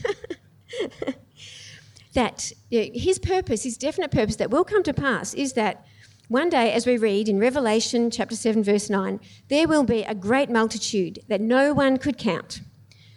that 2.14 2.52
you 2.70 2.80
know, 2.80 2.90
his 2.94 3.18
purpose, 3.18 3.62
his 3.62 3.76
definite 3.76 4.10
purpose 4.10 4.36
that 4.36 4.50
will 4.50 4.64
come 4.64 4.82
to 4.82 4.94
pass 4.94 5.34
is 5.34 5.52
that 5.54 5.84
one 6.30 6.48
day, 6.48 6.72
as 6.72 6.86
we 6.86 6.96
read 6.96 7.28
in 7.28 7.40
Revelation 7.40 8.08
chapter 8.08 8.36
7, 8.36 8.62
verse 8.62 8.88
9, 8.88 9.18
there 9.48 9.66
will 9.66 9.82
be 9.82 10.04
a 10.04 10.14
great 10.14 10.48
multitude 10.48 11.18
that 11.26 11.40
no 11.40 11.74
one 11.74 11.96
could 11.96 12.18
count 12.18 12.60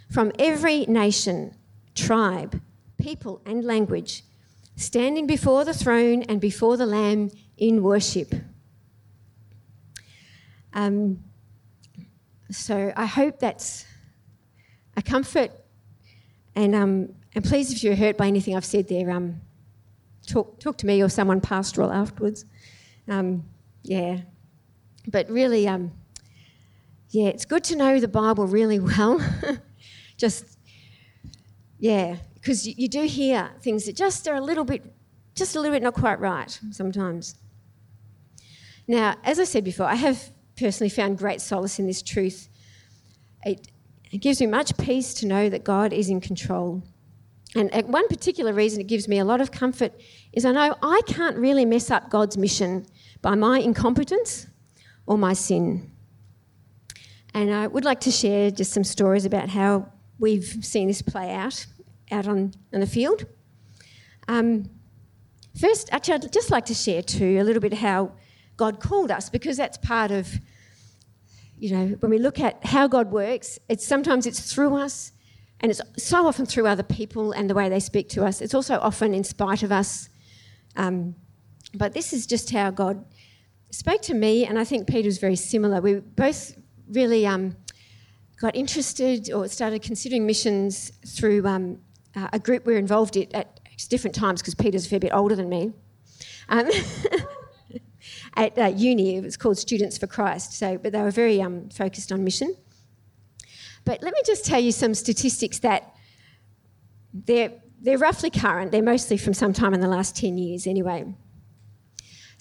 from 0.09 0.31
every 0.39 0.87
nation, 0.87 1.55
tribe, 1.93 2.59
people, 2.99 3.39
and 3.45 3.63
language, 3.63 4.23
standing 4.75 5.27
before 5.27 5.63
the 5.63 5.75
throne 5.75 6.23
and 6.23 6.41
before 6.41 6.75
the 6.75 6.87
Lamb 6.87 7.29
in 7.55 7.83
worship. 7.83 8.33
Um, 10.73 11.23
so 12.49 12.91
I 12.95 13.05
hope 13.05 13.37
that's 13.37 13.85
a 14.97 15.03
comfort 15.03 15.51
and 16.55 16.73
um, 16.73 17.09
and 17.35 17.45
please, 17.45 17.71
if 17.71 17.83
you're 17.83 17.95
hurt 17.95 18.17
by 18.17 18.25
anything 18.25 18.55
I've 18.55 18.65
said 18.65 18.87
there, 18.87 19.11
um, 19.11 19.41
talk, 20.27 20.59
talk 20.59 20.77
to 20.79 20.87
me 20.87 21.01
or 21.01 21.09
someone 21.09 21.41
pastoral 21.41 21.91
afterwards. 21.91 22.45
Um, 23.07 23.43
yeah. 23.83 24.19
But 25.07 25.29
really, 25.29 25.67
um, 25.67 25.91
yeah, 27.09 27.27
it's 27.27 27.45
good 27.45 27.63
to 27.65 27.75
know 27.75 27.99
the 27.99 28.07
Bible 28.07 28.47
really 28.47 28.79
well. 28.79 29.19
just, 30.17 30.57
yeah, 31.79 32.17
because 32.35 32.67
you, 32.67 32.73
you 32.77 32.87
do 32.87 33.03
hear 33.03 33.51
things 33.61 33.85
that 33.85 33.95
just 33.95 34.27
are 34.27 34.35
a 34.35 34.41
little 34.41 34.63
bit, 34.63 34.83
just 35.35 35.55
a 35.55 35.59
little 35.59 35.75
bit 35.75 35.83
not 35.83 35.93
quite 35.93 36.19
right 36.19 36.59
sometimes. 36.71 37.35
Now, 38.87 39.15
as 39.23 39.39
I 39.39 39.43
said 39.43 39.63
before, 39.63 39.85
I 39.85 39.95
have 39.95 40.31
personally 40.57 40.89
found 40.89 41.17
great 41.17 41.41
solace 41.41 41.79
in 41.79 41.87
this 41.87 42.01
truth. 42.01 42.49
It, 43.45 43.67
it 44.11 44.19
gives 44.19 44.39
me 44.39 44.47
much 44.47 44.77
peace 44.77 45.13
to 45.15 45.27
know 45.27 45.49
that 45.49 45.63
God 45.63 45.93
is 45.93 46.09
in 46.09 46.21
control. 46.21 46.83
And 47.55 47.71
one 47.87 48.07
particular 48.07 48.51
reason 48.51 48.81
it 48.81 48.87
gives 48.87 49.07
me 49.07 49.19
a 49.19 49.25
lot 49.25 49.39
of 49.39 49.51
comfort 49.51 49.93
is 50.31 50.43
I 50.43 50.51
know 50.51 50.75
I 50.81 51.01
can't 51.05 51.37
really 51.37 51.65
mess 51.65 51.91
up 51.91 52.09
God's 52.09 52.35
mission 52.37 52.87
by 53.23 53.33
my 53.33 53.57
incompetence 53.57 54.45
or 55.07 55.17
my 55.17 55.33
sin. 55.33 55.89
And 57.33 57.51
I 57.51 57.65
would 57.65 57.85
like 57.85 58.01
to 58.01 58.11
share 58.11 58.51
just 58.51 58.71
some 58.71 58.83
stories 58.83 59.25
about 59.25 59.49
how 59.49 59.91
we've 60.19 60.59
seen 60.61 60.87
this 60.87 61.01
play 61.01 61.33
out 61.33 61.65
out 62.11 62.27
on, 62.27 62.53
on 62.71 62.79
the 62.81 62.85
field. 62.85 63.25
Um, 64.27 64.69
first, 65.59 65.89
actually, 65.91 66.15
I'd 66.15 66.31
just 66.31 66.51
like 66.51 66.65
to 66.65 66.75
share 66.75 67.01
too 67.01 67.39
a 67.41 67.43
little 67.43 67.61
bit 67.61 67.73
how 67.73 68.11
God 68.55 68.79
called 68.79 69.09
us 69.09 69.29
because 69.29 69.57
that's 69.57 69.77
part 69.77 70.11
of, 70.11 70.39
you 71.57 71.75
know, 71.75 71.87
when 72.01 72.11
we 72.11 72.19
look 72.19 72.39
at 72.39 72.63
how 72.65 72.87
God 72.87 73.11
works, 73.11 73.57
it's 73.67 73.87
sometimes 73.87 74.27
it's 74.27 74.53
through 74.53 74.75
us, 74.75 75.11
and 75.59 75.71
it's 75.71 75.81
so 75.97 76.27
often 76.27 76.45
through 76.45 76.67
other 76.67 76.83
people 76.83 77.31
and 77.31 77.49
the 77.49 77.55
way 77.55 77.69
they 77.69 77.79
speak 77.79 78.09
to 78.09 78.25
us. 78.25 78.41
It's 78.41 78.53
also 78.53 78.77
often 78.79 79.13
in 79.13 79.23
spite 79.23 79.63
of 79.63 79.71
us. 79.71 80.09
Um, 80.75 81.15
but 81.73 81.93
this 81.93 82.13
is 82.13 82.27
just 82.27 82.51
how 82.51 82.69
God 82.69 83.05
spoke 83.73 84.01
to 84.03 84.13
me, 84.13 84.45
and 84.45 84.59
I 84.59 84.63
think 84.63 84.87
Peter 84.87 85.07
was 85.07 85.17
very 85.17 85.35
similar. 85.35 85.81
We 85.81 85.95
both 85.95 86.55
really 86.89 87.25
um, 87.25 87.55
got 88.39 88.55
interested 88.55 89.31
or 89.31 89.47
started 89.47 89.81
considering 89.81 90.25
missions 90.25 90.91
through 91.07 91.45
um, 91.47 91.79
uh, 92.15 92.27
a 92.33 92.39
group 92.39 92.65
we 92.65 92.75
are 92.75 92.77
involved 92.77 93.17
in 93.17 93.33
at 93.35 93.59
different 93.89 94.15
times 94.15 94.41
because 94.41 94.55
Peter's 94.55 94.85
a 94.85 94.89
fair 94.89 94.99
bit 94.99 95.11
older 95.13 95.35
than 95.35 95.49
me. 95.49 95.73
Um, 96.49 96.69
at 98.35 98.57
uh, 98.57 98.65
uni, 98.75 99.15
it 99.15 99.23
was 99.23 99.37
called 99.37 99.57
Students 99.57 99.97
for 99.97 100.07
Christ. 100.07 100.53
So, 100.53 100.77
but 100.77 100.91
they 100.91 101.01
were 101.01 101.11
very 101.11 101.41
um, 101.41 101.69
focused 101.69 102.11
on 102.11 102.23
mission. 102.23 102.55
But 103.85 104.03
let 104.03 104.13
me 104.13 104.21
just 104.25 104.45
tell 104.45 104.59
you 104.61 104.71
some 104.71 104.93
statistics 104.93 105.59
that 105.59 105.95
they're, 107.13 107.51
they're 107.81 107.97
roughly 107.97 108.29
current. 108.29 108.71
They're 108.71 108.83
mostly 108.83 109.17
from 109.17 109.33
sometime 109.33 109.73
in 109.73 109.81
the 109.81 109.87
last 109.87 110.15
10 110.15 110.37
years, 110.37 110.67
anyway. 110.67 111.13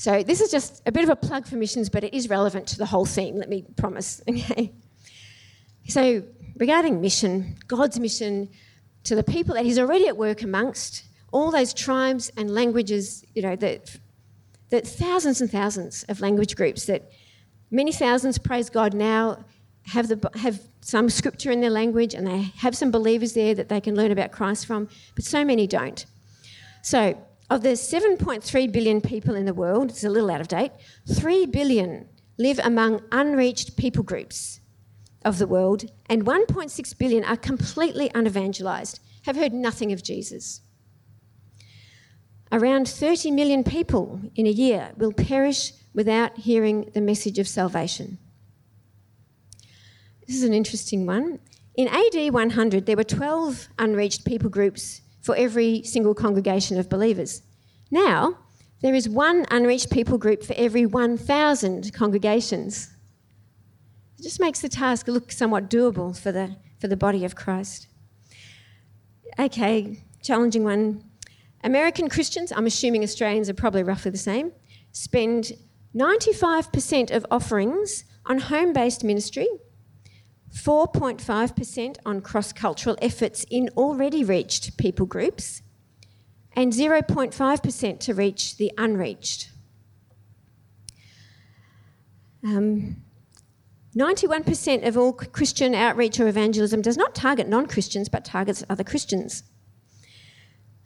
So 0.02 0.24
this 0.24 0.40
is 0.40 0.50
just 0.50 0.82
a 0.84 0.90
bit 0.90 1.04
of 1.04 1.10
a 1.10 1.14
plug 1.14 1.46
for 1.46 1.54
missions, 1.54 1.88
but 1.88 2.02
it 2.02 2.12
is 2.12 2.28
relevant 2.28 2.66
to 2.70 2.76
the 2.76 2.86
whole 2.86 3.04
theme, 3.04 3.36
let 3.36 3.48
me 3.48 3.64
promise. 3.76 4.20
Okay. 4.28 4.72
So 5.86 6.24
regarding 6.56 7.00
mission, 7.00 7.56
God's 7.68 8.00
mission 8.00 8.48
to 9.04 9.14
the 9.14 9.22
people 9.22 9.54
that 9.54 9.64
He's 9.64 9.78
already 9.78 10.08
at 10.08 10.16
work 10.16 10.42
amongst, 10.42 11.04
all 11.30 11.52
those 11.52 11.72
tribes 11.72 12.32
and 12.36 12.52
languages, 12.52 13.24
you 13.36 13.42
know, 13.42 13.54
that, 13.54 13.96
that 14.70 14.88
thousands 14.88 15.40
and 15.40 15.48
thousands 15.48 16.04
of 16.08 16.20
language 16.20 16.56
groups 16.56 16.86
that 16.86 17.08
many 17.70 17.92
thousands 17.92 18.38
praise 18.38 18.70
God 18.70 18.94
now 18.94 19.44
have, 19.86 20.08
the, 20.08 20.30
have 20.34 20.60
some 20.80 21.10
scripture 21.10 21.52
in 21.52 21.60
their 21.60 21.70
language 21.70 22.12
and 22.12 22.26
they 22.26 22.40
have 22.56 22.76
some 22.76 22.90
believers 22.90 23.34
there 23.34 23.54
that 23.54 23.68
they 23.68 23.80
can 23.80 23.94
learn 23.94 24.10
about 24.10 24.32
Christ 24.32 24.66
from, 24.66 24.88
but 25.14 25.24
so 25.24 25.44
many 25.44 25.68
don't. 25.68 26.06
So, 26.82 27.16
of 27.52 27.62
the 27.62 27.68
7.3 27.68 28.72
billion 28.72 29.02
people 29.02 29.34
in 29.34 29.44
the 29.44 29.52
world, 29.52 29.90
it's 29.90 30.04
a 30.04 30.08
little 30.08 30.30
out 30.30 30.40
of 30.40 30.48
date, 30.48 30.72
3 31.06 31.44
billion 31.44 32.08
live 32.38 32.58
among 32.64 33.02
unreached 33.12 33.76
people 33.76 34.02
groups 34.02 34.60
of 35.22 35.36
the 35.36 35.46
world, 35.46 35.84
and 36.06 36.24
1.6 36.24 36.98
billion 36.98 37.22
are 37.24 37.36
completely 37.36 38.10
unevangelized, 38.14 39.00
have 39.26 39.36
heard 39.36 39.52
nothing 39.52 39.92
of 39.92 40.02
Jesus. 40.02 40.62
around 42.52 42.86
30 42.86 43.30
million 43.30 43.64
people 43.64 44.20
in 44.34 44.46
a 44.46 44.50
year 44.50 44.92
will 44.96 45.12
perish 45.12 45.72
without 45.94 46.36
hearing 46.38 46.90
the 46.94 47.00
message 47.00 47.38
of 47.38 47.48
salvation. 47.48 48.18
This 50.26 50.36
is 50.36 50.42
an 50.42 50.54
interesting 50.54 51.06
one. 51.06 51.38
In 51.74 51.88
AD 51.88 52.32
100, 52.32 52.86
there 52.86 52.96
were 52.96 53.04
12 53.04 53.68
unreached 53.78 54.24
people 54.24 54.50
groups 54.50 55.00
for 55.22 55.34
every 55.36 55.82
single 55.84 56.14
congregation 56.14 56.78
of 56.78 56.88
believers. 56.88 57.42
Now, 57.90 58.38
there 58.82 58.94
is 58.94 59.08
one 59.08 59.46
unreached 59.50 59.90
people 59.90 60.18
group 60.18 60.42
for 60.42 60.54
every 60.56 60.84
1,000 60.84 61.94
congregations. 61.94 62.90
It 64.18 64.22
just 64.24 64.40
makes 64.40 64.60
the 64.60 64.68
task 64.68 65.06
look 65.06 65.30
somewhat 65.30 65.70
doable 65.70 66.18
for 66.18 66.32
the, 66.32 66.56
for 66.80 66.88
the 66.88 66.96
body 66.96 67.24
of 67.24 67.36
Christ. 67.36 67.86
Okay, 69.38 70.02
challenging 70.22 70.64
one. 70.64 71.04
American 71.64 72.08
Christians, 72.08 72.52
I'm 72.52 72.66
assuming 72.66 73.04
Australians 73.04 73.48
are 73.48 73.54
probably 73.54 73.84
roughly 73.84 74.10
the 74.10 74.18
same, 74.18 74.52
spend 74.90 75.52
95% 75.94 77.10
of 77.12 77.24
offerings 77.30 78.04
on 78.26 78.38
home 78.38 78.72
based 78.72 79.04
ministry 79.04 79.48
4.5% 80.52 81.96
on 82.04 82.20
cross 82.20 82.52
cultural 82.52 82.96
efforts 83.00 83.44
in 83.50 83.70
already 83.76 84.22
reached 84.22 84.76
people 84.76 85.06
groups, 85.06 85.62
and 86.54 86.72
0.5% 86.72 88.00
to 88.00 88.14
reach 88.14 88.56
the 88.58 88.70
unreached. 88.76 89.50
Um, 92.44 92.96
91% 93.96 94.86
of 94.86 94.96
all 94.96 95.12
Christian 95.12 95.74
outreach 95.74 96.18
or 96.18 96.26
evangelism 96.26 96.82
does 96.82 96.96
not 96.96 97.14
target 97.14 97.48
non 97.48 97.66
Christians 97.66 98.08
but 98.08 98.24
targets 98.24 98.64
other 98.68 98.84
Christians. 98.84 99.44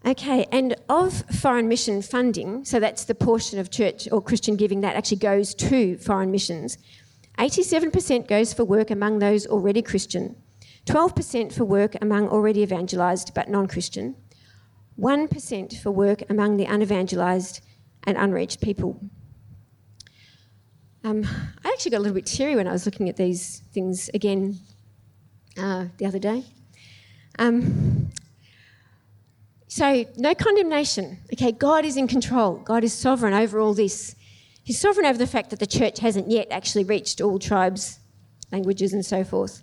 Okay, 0.04 0.46
and 0.52 0.76
of 0.88 1.24
foreign 1.40 1.66
mission 1.66 2.00
funding, 2.00 2.64
so 2.64 2.78
that's 2.78 3.04
the 3.04 3.14
portion 3.14 3.58
of 3.58 3.70
church 3.70 4.06
or 4.12 4.22
Christian 4.22 4.54
giving 4.54 4.80
that 4.82 4.94
actually 4.94 5.16
goes 5.16 5.52
to 5.54 5.98
foreign 5.98 6.30
missions, 6.30 6.78
87% 7.38 8.28
goes 8.28 8.52
for 8.52 8.64
work 8.64 8.90
among 8.90 9.18
those 9.18 9.46
already 9.46 9.82
Christian, 9.82 10.36
12% 10.86 11.52
for 11.52 11.64
work 11.64 11.96
among 12.00 12.28
already 12.28 12.62
evangelised 12.62 13.34
but 13.34 13.48
non 13.48 13.66
Christian, 13.66 14.16
1% 14.98 15.78
for 15.82 15.90
work 15.90 16.22
among 16.30 16.56
the 16.56 16.64
unevangelised 16.64 17.60
and 18.04 18.16
unreached 18.16 18.60
people. 18.60 19.00
Um, 21.04 21.24
I 21.64 21.68
actually 21.68 21.92
got 21.92 21.98
a 21.98 22.00
little 22.00 22.14
bit 22.14 22.26
teary 22.26 22.56
when 22.56 22.66
I 22.66 22.72
was 22.72 22.84
looking 22.84 23.08
at 23.08 23.16
these 23.16 23.62
things 23.72 24.10
again 24.12 24.58
uh, 25.56 25.86
the 25.98 26.06
other 26.06 26.18
day. 26.18 26.42
Um, 27.38 28.10
so, 29.68 30.04
no 30.16 30.34
condemnation. 30.34 31.18
Okay, 31.32 31.52
God 31.52 31.84
is 31.84 31.96
in 31.96 32.08
control, 32.08 32.56
God 32.56 32.82
is 32.82 32.92
sovereign 32.92 33.34
over 33.34 33.60
all 33.60 33.74
this. 33.74 34.15
He's 34.66 34.80
sovereign 34.80 35.06
over 35.06 35.16
the 35.16 35.28
fact 35.28 35.50
that 35.50 35.60
the 35.60 35.66
church 35.66 36.00
hasn't 36.00 36.28
yet 36.28 36.48
actually 36.50 36.82
reached 36.82 37.20
all 37.20 37.38
tribes, 37.38 38.00
languages, 38.50 38.92
and 38.92 39.06
so 39.06 39.22
forth. 39.22 39.62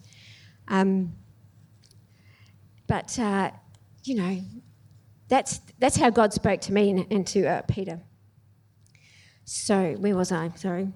Um, 0.70 1.12
but, 2.88 3.20
uh, 3.20 3.52
you 4.06 4.16
know, 4.16 4.42
that's, 5.28 5.60
that's 5.78 5.98
how 5.98 6.10
God 6.10 6.32
spoke 6.32 6.62
to 6.62 6.74
me 6.74 6.90
and, 6.90 7.12
and 7.12 7.28
to 7.28 7.46
uh, 7.46 7.62
Peter. 7.64 8.00
So, 9.44 9.96
where 9.96 10.16
was 10.16 10.32
I? 10.32 10.52
Sorry. 10.56 10.88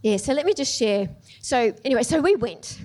Yeah, 0.00 0.16
so 0.16 0.32
let 0.32 0.46
me 0.46 0.54
just 0.54 0.74
share. 0.74 1.10
So, 1.42 1.74
anyway, 1.84 2.04
so 2.04 2.18
we 2.18 2.34
went. 2.34 2.80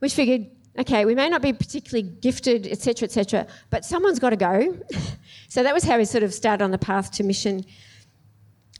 We 0.00 0.08
figured, 0.08 0.46
okay, 0.78 1.04
we 1.04 1.16
may 1.16 1.28
not 1.28 1.42
be 1.42 1.52
particularly 1.52 2.08
gifted, 2.08 2.68
etc., 2.68 3.06
etc., 3.06 3.48
but 3.70 3.84
someone's 3.84 4.20
got 4.20 4.30
to 4.30 4.36
go. 4.36 4.78
so 5.48 5.64
that 5.64 5.74
was 5.74 5.82
how 5.82 5.98
we 5.98 6.04
sort 6.04 6.22
of 6.22 6.32
started 6.32 6.62
on 6.62 6.70
the 6.70 6.78
path 6.78 7.10
to 7.14 7.24
mission. 7.24 7.64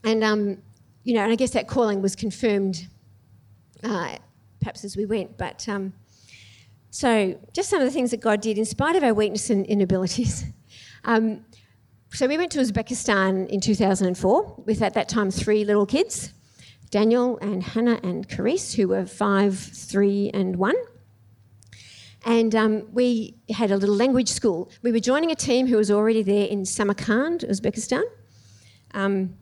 And 0.05 0.23
um, 0.23 0.59
you 1.05 1.15
know, 1.15 1.23
and 1.23 1.31
I 1.33 1.37
guess 1.37 1.51
that 1.51 1.69
calling 1.69 2.03
was 2.03 2.17
confirmed 2.17 2.89
uh, 3.85 4.17
perhaps 4.61 4.85
as 4.85 4.97
we 4.97 5.05
went. 5.05 5.37
But 5.37 5.69
um, 5.69 5.93
so, 6.91 7.39
just 7.53 7.71
some 7.71 7.81
of 7.81 7.87
the 7.87 7.93
things 7.93 8.11
that 8.11 8.21
God 8.21 8.41
did 8.41 8.59
in 8.59 8.65
spite 8.65 8.97
of 8.97 9.05
our 9.05 9.15
weakness 9.15 9.51
and 9.51 9.65
inabilities. 9.67 10.45
Um, 11.07 11.45
so, 12.15 12.27
we 12.27 12.39
went 12.39 12.51
to 12.53 12.61
Uzbekistan 12.61 13.47
in 13.49 13.61
2004 13.61 14.63
with 14.65 14.81
at 14.81 14.95
that 14.95 15.07
time 15.07 15.31
three 15.31 15.63
little 15.63 15.85
kids 15.85 16.33
Daniel 16.91 17.37
and 17.43 17.63
Hannah 17.63 18.01
and 18.03 18.27
Carice, 18.27 18.75
who 18.75 18.89
were 18.89 19.05
five, 19.05 19.59
three, 19.59 20.31
and 20.33 20.57
one. 20.57 20.77
And 22.25 22.55
um, 22.55 22.89
we 22.95 23.35
had 23.51 23.71
a 23.71 23.77
little 23.77 23.97
language 23.97 24.29
school. 24.29 24.71
We 24.81 24.93
were 24.93 25.01
joining 25.01 25.31
a 25.31 25.35
team 25.35 25.67
who 25.67 25.77
was 25.77 25.91
already 25.91 26.23
there 26.23 26.47
in 26.47 26.65
Samarkand, 26.65 27.41
Uzbekistan. 27.41 28.05
Um, 28.95 29.37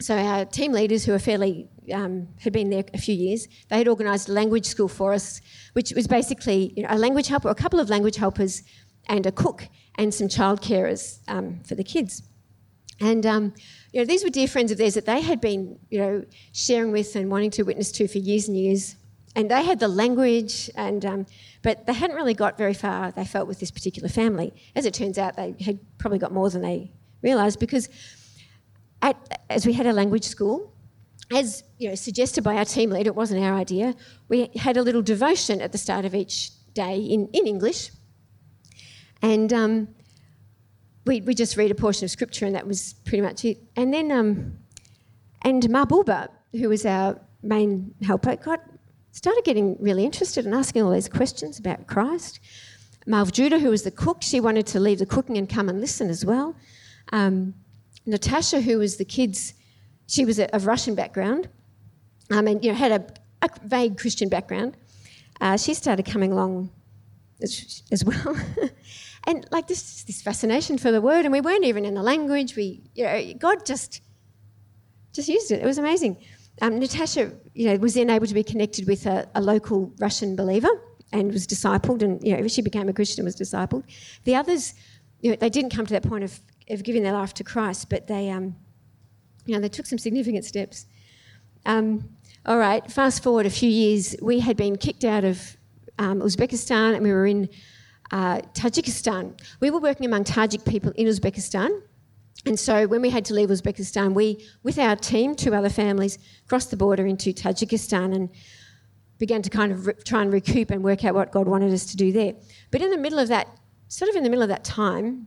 so 0.00 0.16
our 0.16 0.44
team 0.44 0.72
leaders, 0.72 1.04
who 1.04 1.12
are 1.12 1.18
fairly 1.18 1.68
um, 1.92 2.28
had 2.40 2.52
been 2.52 2.70
there 2.70 2.84
a 2.94 2.98
few 2.98 3.14
years, 3.14 3.48
they 3.68 3.78
had 3.78 3.88
organised 3.88 4.28
a 4.28 4.32
language 4.32 4.66
school 4.66 4.88
for 4.88 5.12
us, 5.12 5.40
which 5.72 5.92
was 5.92 6.06
basically 6.06 6.72
you 6.76 6.82
know, 6.82 6.88
a 6.90 6.98
language 6.98 7.28
helper, 7.28 7.48
a 7.48 7.54
couple 7.54 7.80
of 7.80 7.90
language 7.90 8.16
helpers, 8.16 8.62
and 9.08 9.26
a 9.26 9.32
cook 9.32 9.68
and 9.96 10.12
some 10.14 10.28
child 10.28 10.60
carers 10.60 11.20
um, 11.28 11.60
for 11.64 11.74
the 11.74 11.84
kids. 11.84 12.22
And 13.00 13.24
um, 13.26 13.54
you 13.92 14.00
know, 14.00 14.04
these 14.04 14.22
were 14.22 14.30
dear 14.30 14.48
friends 14.48 14.70
of 14.70 14.78
theirs 14.78 14.94
that 14.94 15.06
they 15.06 15.20
had 15.20 15.40
been, 15.40 15.78
you 15.90 15.98
know, 15.98 16.24
sharing 16.52 16.92
with 16.92 17.14
and 17.16 17.30
wanting 17.30 17.50
to 17.52 17.62
witness 17.62 17.90
to 17.92 18.08
for 18.08 18.18
years 18.18 18.48
and 18.48 18.56
years. 18.56 18.96
And 19.34 19.50
they 19.50 19.62
had 19.62 19.78
the 19.78 19.88
language, 19.88 20.68
and 20.74 21.04
um, 21.04 21.26
but 21.62 21.86
they 21.86 21.92
hadn't 21.92 22.16
really 22.16 22.34
got 22.34 22.58
very 22.58 22.74
far. 22.74 23.12
They 23.12 23.24
felt 23.24 23.46
with 23.46 23.60
this 23.60 23.70
particular 23.70 24.08
family. 24.08 24.52
As 24.74 24.84
it 24.84 24.94
turns 24.94 25.16
out, 25.16 25.36
they 25.36 25.54
had 25.60 25.78
probably 25.98 26.18
got 26.18 26.32
more 26.32 26.50
than 26.50 26.62
they 26.62 26.92
realised 27.22 27.60
because 27.60 27.88
at, 29.02 29.42
as 29.48 29.66
we 29.66 29.72
had 29.72 29.86
a 29.86 29.92
language 29.92 30.24
school, 30.24 30.72
as 31.30 31.62
you 31.78 31.88
know, 31.88 31.94
suggested 31.94 32.42
by 32.42 32.56
our 32.56 32.64
team 32.64 32.90
leader, 32.90 33.10
it 33.10 33.14
wasn't 33.14 33.42
our 33.42 33.54
idea. 33.54 33.94
We 34.28 34.50
had 34.56 34.76
a 34.76 34.82
little 34.82 35.02
devotion 35.02 35.60
at 35.60 35.72
the 35.72 35.78
start 35.78 36.04
of 36.04 36.14
each 36.14 36.50
day 36.74 36.98
in, 36.98 37.28
in 37.32 37.46
English, 37.46 37.90
and 39.22 39.52
um, 39.52 39.88
we 41.04 41.20
we 41.20 41.34
just 41.34 41.56
read 41.56 41.70
a 41.70 41.74
portion 41.74 42.04
of 42.04 42.10
scripture, 42.10 42.46
and 42.46 42.54
that 42.54 42.66
was 42.66 42.94
pretty 43.04 43.22
much 43.22 43.44
it. 43.44 43.58
And 43.76 43.92
then, 43.92 44.10
um, 44.10 44.58
and 45.42 45.62
Mahbuba, 45.62 46.28
who 46.52 46.68
was 46.68 46.86
our 46.86 47.20
main 47.42 47.94
helper, 48.02 48.36
got 48.36 48.60
started 49.12 49.44
getting 49.44 49.76
really 49.80 50.04
interested 50.04 50.46
and 50.46 50.54
asking 50.54 50.82
all 50.82 50.92
these 50.92 51.08
questions 51.08 51.58
about 51.58 51.86
Christ. 51.86 52.40
Mavjuda, 53.06 53.60
who 53.60 53.70
was 53.70 53.82
the 53.82 53.90
cook, 53.90 54.18
she 54.20 54.38
wanted 54.38 54.66
to 54.68 54.80
leave 54.80 54.98
the 54.98 55.06
cooking 55.06 55.38
and 55.38 55.48
come 55.48 55.68
and 55.68 55.80
listen 55.80 56.10
as 56.10 56.24
well. 56.24 56.54
Um, 57.12 57.54
Natasha, 58.06 58.60
who 58.60 58.78
was 58.78 58.96
the 58.96 59.04
kids, 59.04 59.54
she 60.06 60.24
was 60.24 60.38
of 60.38 60.66
Russian 60.66 60.94
background 60.94 61.48
um, 62.30 62.46
and 62.46 62.64
you 62.64 62.70
know, 62.70 62.76
had 62.76 62.92
a, 62.92 63.06
a 63.42 63.48
vague 63.64 63.98
Christian 63.98 64.28
background. 64.28 64.76
Uh, 65.40 65.56
she 65.56 65.74
started 65.74 66.04
coming 66.04 66.32
along 66.32 66.70
as, 67.42 67.82
as 67.92 68.04
well. 68.04 68.36
and 69.26 69.46
like 69.50 69.68
this, 69.68 70.04
this 70.04 70.22
fascination 70.22 70.78
for 70.78 70.90
the 70.90 71.00
word, 71.00 71.24
and 71.24 71.32
we 71.32 71.40
weren't 71.40 71.64
even 71.64 71.84
in 71.84 71.94
the 71.94 72.02
language. 72.02 72.56
We, 72.56 72.82
you 72.94 73.04
know, 73.04 73.32
God 73.34 73.64
just, 73.64 74.00
just 75.12 75.28
used 75.28 75.50
it. 75.50 75.62
It 75.62 75.66
was 75.66 75.78
amazing. 75.78 76.18
Um, 76.60 76.80
Natasha, 76.80 77.32
you 77.54 77.68
know, 77.68 77.76
was 77.76 77.94
then 77.94 78.10
able 78.10 78.26
to 78.26 78.34
be 78.34 78.42
connected 78.42 78.88
with 78.88 79.06
a, 79.06 79.28
a, 79.36 79.40
local 79.40 79.92
Russian 80.00 80.34
believer 80.34 80.68
and 81.12 81.32
was 81.32 81.46
discipled, 81.46 82.02
and 82.02 82.22
you 82.26 82.36
know, 82.36 82.48
she 82.48 82.62
became 82.62 82.88
a 82.88 82.92
Christian 82.92 83.20
and 83.20 83.26
was 83.26 83.36
discipled. 83.36 83.84
The 84.24 84.34
others, 84.34 84.74
you 85.20 85.30
know, 85.30 85.36
they 85.36 85.50
didn't 85.50 85.70
come 85.70 85.86
to 85.86 85.92
that 85.92 86.02
point 86.02 86.24
of 86.24 86.40
of 86.70 86.82
giving 86.82 87.02
their 87.02 87.12
life 87.12 87.34
to 87.34 87.44
Christ, 87.44 87.88
but 87.88 88.06
they, 88.06 88.30
um, 88.30 88.56
you 89.46 89.54
know, 89.54 89.60
they 89.60 89.68
took 89.68 89.86
some 89.86 89.98
significant 89.98 90.44
steps. 90.44 90.86
Um, 91.66 92.08
all 92.46 92.58
right, 92.58 92.90
fast 92.90 93.22
forward 93.22 93.46
a 93.46 93.50
few 93.50 93.68
years, 93.68 94.16
we 94.22 94.40
had 94.40 94.56
been 94.56 94.76
kicked 94.76 95.04
out 95.04 95.24
of 95.24 95.56
um, 95.98 96.20
Uzbekistan 96.20 96.94
and 96.94 97.02
we 97.02 97.12
were 97.12 97.26
in 97.26 97.48
uh, 98.10 98.40
Tajikistan. 98.54 99.38
We 99.60 99.70
were 99.70 99.80
working 99.80 100.06
among 100.06 100.24
Tajik 100.24 100.64
people 100.64 100.92
in 100.96 101.06
Uzbekistan. 101.06 101.82
And 102.46 102.58
so 102.58 102.86
when 102.86 103.02
we 103.02 103.10
had 103.10 103.24
to 103.26 103.34
leave 103.34 103.48
Uzbekistan, 103.48 104.14
we, 104.14 104.46
with 104.62 104.78
our 104.78 104.96
team, 104.96 105.34
two 105.34 105.54
other 105.54 105.68
families, 105.68 106.18
crossed 106.46 106.70
the 106.70 106.76
border 106.76 107.06
into 107.06 107.32
Tajikistan 107.32 108.14
and 108.14 108.30
began 109.18 109.42
to 109.42 109.50
kind 109.50 109.72
of 109.72 109.86
re- 109.86 109.94
try 110.04 110.22
and 110.22 110.32
recoup 110.32 110.70
and 110.70 110.82
work 110.82 111.04
out 111.04 111.14
what 111.14 111.32
God 111.32 111.48
wanted 111.48 111.72
us 111.72 111.84
to 111.86 111.96
do 111.96 112.12
there. 112.12 112.34
But 112.70 112.80
in 112.80 112.90
the 112.90 112.96
middle 112.96 113.18
of 113.18 113.28
that, 113.28 113.48
sort 113.88 114.08
of 114.08 114.16
in 114.16 114.22
the 114.22 114.30
middle 114.30 114.42
of 114.42 114.48
that 114.48 114.64
time, 114.64 115.26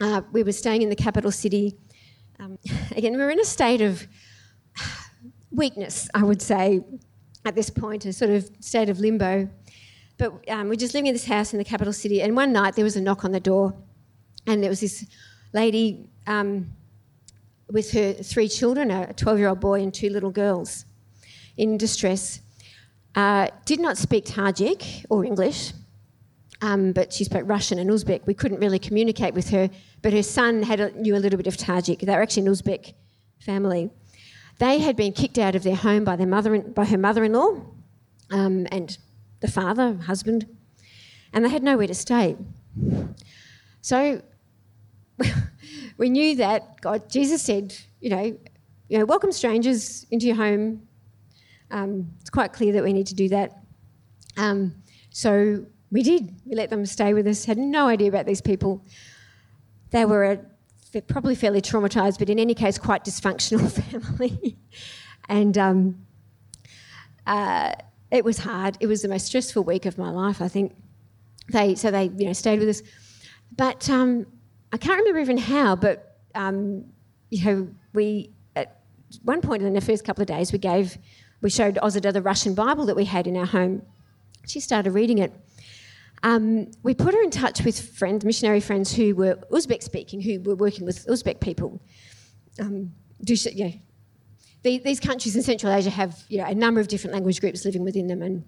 uh, 0.00 0.22
we 0.32 0.42
were 0.42 0.52
staying 0.52 0.82
in 0.82 0.88
the 0.88 0.96
capital 0.96 1.30
city. 1.30 1.76
Um, 2.38 2.58
again, 2.96 3.12
we 3.12 3.18
were 3.18 3.30
in 3.30 3.40
a 3.40 3.44
state 3.44 3.80
of 3.80 4.06
weakness, 5.50 6.08
I 6.14 6.22
would 6.22 6.42
say, 6.42 6.80
at 7.44 7.54
this 7.54 7.70
point, 7.70 8.04
a 8.04 8.12
sort 8.12 8.30
of 8.30 8.50
state 8.60 8.88
of 8.88 9.00
limbo. 9.00 9.48
But 10.18 10.48
um, 10.50 10.68
we're 10.68 10.74
just 10.74 10.94
living 10.94 11.06
in 11.06 11.14
this 11.14 11.26
house 11.26 11.52
in 11.52 11.58
the 11.58 11.64
capital 11.64 11.92
city, 11.92 12.22
and 12.22 12.34
one 12.34 12.52
night 12.52 12.74
there 12.74 12.84
was 12.84 12.96
a 12.96 13.00
knock 13.00 13.24
on 13.24 13.32
the 13.32 13.40
door, 13.40 13.74
and 14.46 14.62
there 14.62 14.70
was 14.70 14.80
this 14.80 15.06
lady 15.52 16.08
um, 16.26 16.70
with 17.70 17.92
her 17.92 18.12
three 18.12 18.48
children 18.48 18.90
a 18.90 19.12
12 19.12 19.38
year 19.38 19.48
old 19.48 19.60
boy 19.60 19.80
and 19.80 19.94
two 19.94 20.10
little 20.10 20.30
girls 20.30 20.84
in 21.56 21.76
distress. 21.76 22.40
Uh, 23.14 23.48
did 23.64 23.80
not 23.80 23.96
speak 23.96 24.24
Tajik 24.24 25.04
or 25.08 25.24
English, 25.24 25.72
um, 26.60 26.92
but 26.92 27.12
she 27.12 27.24
spoke 27.24 27.42
Russian 27.46 27.78
and 27.78 27.88
Uzbek. 27.88 28.26
We 28.26 28.34
couldn't 28.34 28.60
really 28.60 28.78
communicate 28.78 29.34
with 29.34 29.50
her, 29.50 29.70
but 30.02 30.12
her 30.12 30.22
son 30.22 30.62
had 30.62 30.80
a, 30.80 30.90
knew 30.92 31.16
a 31.16 31.18
little 31.18 31.36
bit 31.36 31.46
of 31.46 31.56
Tajik. 31.56 32.00
They 32.00 32.12
were 32.12 32.22
actually 32.22 32.46
an 32.46 32.52
Uzbek 32.52 32.94
family. 33.38 33.90
They 34.58 34.78
had 34.78 34.96
been 34.96 35.12
kicked 35.12 35.38
out 35.38 35.54
of 35.54 35.62
their 35.62 35.76
home 35.76 36.04
by 36.04 36.16
their 36.16 36.26
mother, 36.26 36.58
by 36.58 36.84
her 36.86 36.98
mother-in-law, 36.98 37.62
um, 38.30 38.66
and 38.72 38.98
the 39.40 39.48
father, 39.48 39.94
husband, 39.94 40.46
and 41.32 41.44
they 41.44 41.48
had 41.48 41.62
nowhere 41.62 41.86
to 41.86 41.94
stay. 41.94 42.36
So 43.80 44.20
we 45.96 46.10
knew 46.10 46.36
that 46.36 46.80
God, 46.80 47.08
Jesus 47.08 47.42
said, 47.42 47.74
you 48.00 48.10
know, 48.10 48.36
you 48.88 48.98
know, 48.98 49.04
welcome 49.04 49.30
strangers 49.30 50.06
into 50.10 50.26
your 50.26 50.36
home. 50.36 50.88
Um, 51.70 52.10
it's 52.20 52.30
quite 52.30 52.52
clear 52.52 52.72
that 52.72 52.82
we 52.82 52.92
need 52.92 53.06
to 53.08 53.14
do 53.14 53.28
that. 53.28 53.62
Um, 54.36 54.74
so 55.10 55.66
we 55.90 56.02
did. 56.02 56.34
We 56.44 56.54
let 56.54 56.70
them 56.70 56.84
stay 56.86 57.14
with 57.14 57.26
us. 57.26 57.44
Had 57.44 57.58
no 57.58 57.88
idea 57.88 58.08
about 58.08 58.26
these 58.26 58.40
people. 58.40 58.84
They 59.90 60.04
were 60.04 60.24
a, 60.24 61.00
probably 61.02 61.34
fairly 61.34 61.62
traumatised, 61.62 62.18
but 62.18 62.28
in 62.28 62.38
any 62.38 62.54
case, 62.54 62.78
quite 62.78 63.04
dysfunctional 63.04 63.70
family. 63.90 64.56
and 65.28 65.56
um, 65.56 66.06
uh, 67.26 67.72
it 68.10 68.24
was 68.24 68.38
hard. 68.38 68.76
It 68.80 68.86
was 68.86 69.02
the 69.02 69.08
most 69.08 69.26
stressful 69.26 69.64
week 69.64 69.86
of 69.86 69.98
my 69.98 70.10
life, 70.10 70.40
I 70.40 70.48
think. 70.48 70.74
They 71.50 71.74
so 71.74 71.90
they 71.90 72.04
you 72.16 72.26
know 72.26 72.32
stayed 72.34 72.58
with 72.58 72.68
us, 72.68 72.82
but 73.56 73.88
um, 73.88 74.26
I 74.72 74.76
can't 74.76 74.98
remember 74.98 75.20
even 75.20 75.38
how. 75.38 75.76
But 75.76 76.18
um, 76.34 76.84
you 77.30 77.44
know 77.44 77.68
we 77.94 78.30
at 78.54 78.80
one 79.22 79.40
point 79.40 79.62
in 79.62 79.72
the 79.72 79.80
first 79.80 80.04
couple 80.04 80.20
of 80.20 80.28
days 80.28 80.52
we 80.52 80.58
gave 80.58 80.98
we 81.40 81.48
showed 81.48 81.78
Ozida 81.82 82.12
the 82.12 82.20
Russian 82.20 82.54
Bible 82.54 82.84
that 82.86 82.96
we 82.96 83.06
had 83.06 83.26
in 83.26 83.36
our 83.36 83.46
home. 83.46 83.82
She 84.46 84.60
started 84.60 84.90
reading 84.90 85.18
it. 85.18 85.32
Um, 86.22 86.70
we 86.82 86.94
put 86.94 87.14
her 87.14 87.22
in 87.22 87.30
touch 87.30 87.64
with 87.64 87.80
friends, 87.96 88.24
missionary 88.24 88.60
friends 88.60 88.94
who 88.94 89.14
were 89.14 89.36
Uzbek 89.50 89.82
speaking, 89.82 90.20
who 90.20 90.40
were 90.40 90.56
working 90.56 90.84
with 90.84 91.06
Uzbek 91.06 91.40
people. 91.40 91.80
Um, 92.60 92.92
yeah, 93.20 93.70
the, 94.62 94.78
these 94.78 95.00
countries 95.00 95.36
in 95.36 95.42
Central 95.42 95.72
Asia 95.72 95.90
have 95.90 96.24
you 96.28 96.38
know, 96.38 96.44
a 96.44 96.54
number 96.54 96.80
of 96.80 96.88
different 96.88 97.14
language 97.14 97.40
groups 97.40 97.64
living 97.64 97.84
within 97.84 98.08
them, 98.08 98.22
and 98.22 98.44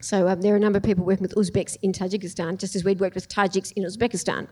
so 0.00 0.28
um, 0.28 0.40
there 0.40 0.52
are 0.52 0.56
a 0.56 0.60
number 0.60 0.78
of 0.78 0.82
people 0.82 1.04
working 1.04 1.22
with 1.22 1.34
Uzbeks 1.34 1.76
in 1.82 1.92
Tajikistan, 1.92 2.58
just 2.58 2.74
as 2.74 2.84
we'd 2.84 3.00
worked 3.00 3.14
with 3.14 3.28
Tajiks 3.28 3.72
in 3.76 3.84
Uzbekistan. 3.84 4.48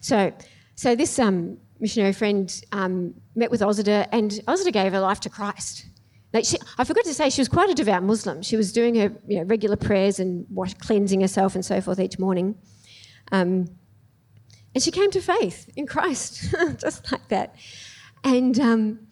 So, 0.00 0.32
so 0.74 0.94
this 0.94 1.18
um, 1.18 1.58
missionary 1.80 2.12
friend 2.12 2.62
um, 2.72 3.14
met 3.34 3.50
with 3.50 3.60
Ozida, 3.62 4.06
and 4.12 4.30
Ozida 4.46 4.72
gave 4.72 4.92
her 4.92 5.00
life 5.00 5.20
to 5.20 5.30
Christ. 5.30 5.86
Like 6.34 6.44
she, 6.44 6.58
I 6.76 6.84
forgot 6.84 7.04
to 7.04 7.14
say, 7.14 7.30
she 7.30 7.40
was 7.40 7.48
quite 7.48 7.70
a 7.70 7.74
devout 7.74 8.02
Muslim. 8.02 8.42
She 8.42 8.56
was 8.56 8.72
doing 8.72 8.96
her 8.96 9.12
you 9.28 9.38
know, 9.38 9.44
regular 9.44 9.76
prayers 9.76 10.18
and 10.18 10.44
wash, 10.50 10.74
cleansing 10.74 11.20
herself 11.20 11.54
and 11.54 11.64
so 11.64 11.80
forth 11.80 12.00
each 12.00 12.18
morning. 12.18 12.56
Um, 13.30 13.68
and 14.74 14.82
she 14.82 14.90
came 14.90 15.12
to 15.12 15.20
faith 15.20 15.70
in 15.76 15.86
Christ, 15.86 16.52
just 16.78 17.10
like 17.12 17.28
that. 17.28 17.54
And, 18.24 18.58
um, 18.58 19.06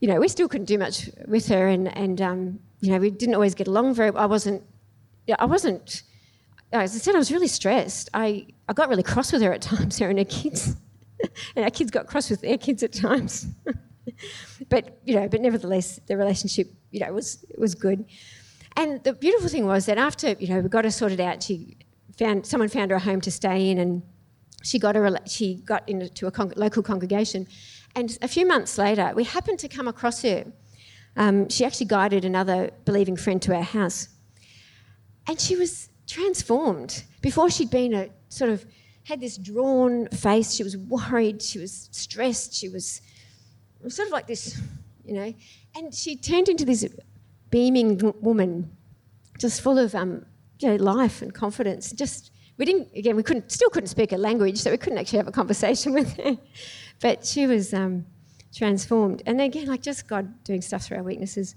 you 0.00 0.08
know, 0.08 0.20
we 0.20 0.28
still 0.28 0.48
couldn't 0.48 0.66
do 0.66 0.76
much 0.76 1.08
with 1.26 1.48
her, 1.48 1.66
and, 1.66 1.96
and 1.96 2.20
um, 2.20 2.58
you 2.80 2.92
know, 2.92 2.98
we 2.98 3.10
didn't 3.10 3.34
always 3.34 3.54
get 3.54 3.66
along 3.66 3.94
very 3.94 4.10
well. 4.10 4.22
I 4.22 4.26
wasn't, 4.26 4.62
yeah, 5.26 5.36
I 5.38 5.46
wasn't, 5.46 6.02
as 6.72 6.94
I 6.94 6.98
said, 6.98 7.14
I 7.14 7.18
was 7.18 7.32
really 7.32 7.48
stressed. 7.48 8.10
I, 8.12 8.48
I 8.68 8.74
got 8.74 8.90
really 8.90 9.02
cross 9.02 9.32
with 9.32 9.40
her 9.40 9.52
at 9.54 9.62
times, 9.62 9.98
her 9.98 10.10
and 10.10 10.18
her 10.18 10.26
kids. 10.26 10.76
and 11.56 11.64
our 11.64 11.70
kids 11.70 11.90
got 11.90 12.06
cross 12.06 12.28
with 12.28 12.42
their 12.42 12.58
kids 12.58 12.82
at 12.82 12.92
times. 12.92 13.46
but 14.68 14.98
you 15.04 15.14
know, 15.14 15.28
but 15.28 15.40
nevertheless, 15.40 16.00
the 16.06 16.16
relationship, 16.16 16.68
you 16.90 17.00
know, 17.00 17.12
was 17.12 17.44
was 17.58 17.74
good. 17.74 18.04
And 18.76 19.02
the 19.04 19.12
beautiful 19.14 19.48
thing 19.48 19.66
was 19.66 19.86
that 19.86 19.98
after 19.98 20.32
you 20.38 20.48
know 20.48 20.60
we 20.60 20.68
got 20.68 20.84
her 20.84 20.90
sorted 20.90 21.20
out, 21.20 21.42
she 21.42 21.76
found 22.18 22.46
someone 22.46 22.68
found 22.68 22.90
her 22.90 22.96
a 22.96 23.00
home 23.00 23.20
to 23.22 23.30
stay 23.30 23.70
in, 23.70 23.78
and 23.78 24.02
she 24.62 24.78
got 24.78 24.94
her 24.94 25.18
she 25.26 25.54
got 25.54 25.88
into 25.88 26.26
a 26.26 26.30
con- 26.30 26.52
local 26.56 26.82
congregation. 26.82 27.46
And 27.94 28.16
a 28.20 28.28
few 28.28 28.46
months 28.46 28.76
later, 28.76 29.12
we 29.14 29.24
happened 29.24 29.58
to 29.60 29.68
come 29.68 29.88
across 29.88 30.22
her. 30.22 30.44
Um, 31.16 31.48
she 31.48 31.64
actually 31.64 31.86
guided 31.86 32.26
another 32.26 32.70
believing 32.84 33.16
friend 33.16 33.40
to 33.42 33.54
our 33.54 33.62
house, 33.62 34.08
and 35.26 35.40
she 35.40 35.56
was 35.56 35.88
transformed. 36.06 37.04
Before 37.22 37.50
she'd 37.50 37.70
been 37.70 37.94
a 37.94 38.08
sort 38.28 38.50
of 38.50 38.66
had 39.06 39.20
this 39.20 39.38
drawn 39.38 40.08
face. 40.08 40.52
She 40.52 40.64
was 40.64 40.76
worried. 40.76 41.40
She 41.40 41.58
was 41.60 41.88
stressed. 41.92 42.52
She 42.54 42.68
was 42.68 43.00
sort 43.88 44.08
of 44.08 44.12
like 44.12 44.26
this, 44.26 44.60
you 45.04 45.14
know. 45.14 45.34
And 45.74 45.94
she 45.94 46.16
turned 46.16 46.48
into 46.48 46.64
this 46.64 46.86
beaming 47.50 48.00
woman, 48.20 48.70
just 49.38 49.60
full 49.60 49.78
of 49.78 49.94
um, 49.94 50.24
you 50.58 50.68
know, 50.68 50.76
life 50.76 51.22
and 51.22 51.32
confidence. 51.32 51.92
Just 51.92 52.30
we 52.58 52.64
didn't 52.64 52.88
again 52.94 53.16
we 53.16 53.22
couldn't 53.22 53.50
still 53.50 53.70
couldn't 53.70 53.88
speak 53.88 54.12
a 54.12 54.16
language, 54.16 54.58
so 54.58 54.70
we 54.70 54.76
couldn't 54.76 54.98
actually 54.98 55.18
have 55.18 55.28
a 55.28 55.32
conversation 55.32 55.92
with 55.98 56.16
her. 56.16 56.38
But 57.00 57.26
she 57.26 57.46
was 57.46 57.74
um, 57.74 58.06
transformed, 58.54 59.22
and 59.26 59.40
again 59.40 59.66
like 59.66 59.82
just 59.82 60.08
God 60.08 60.42
doing 60.44 60.62
stuff 60.62 60.84
through 60.84 60.98
our 60.98 61.02
weaknesses. 61.02 61.54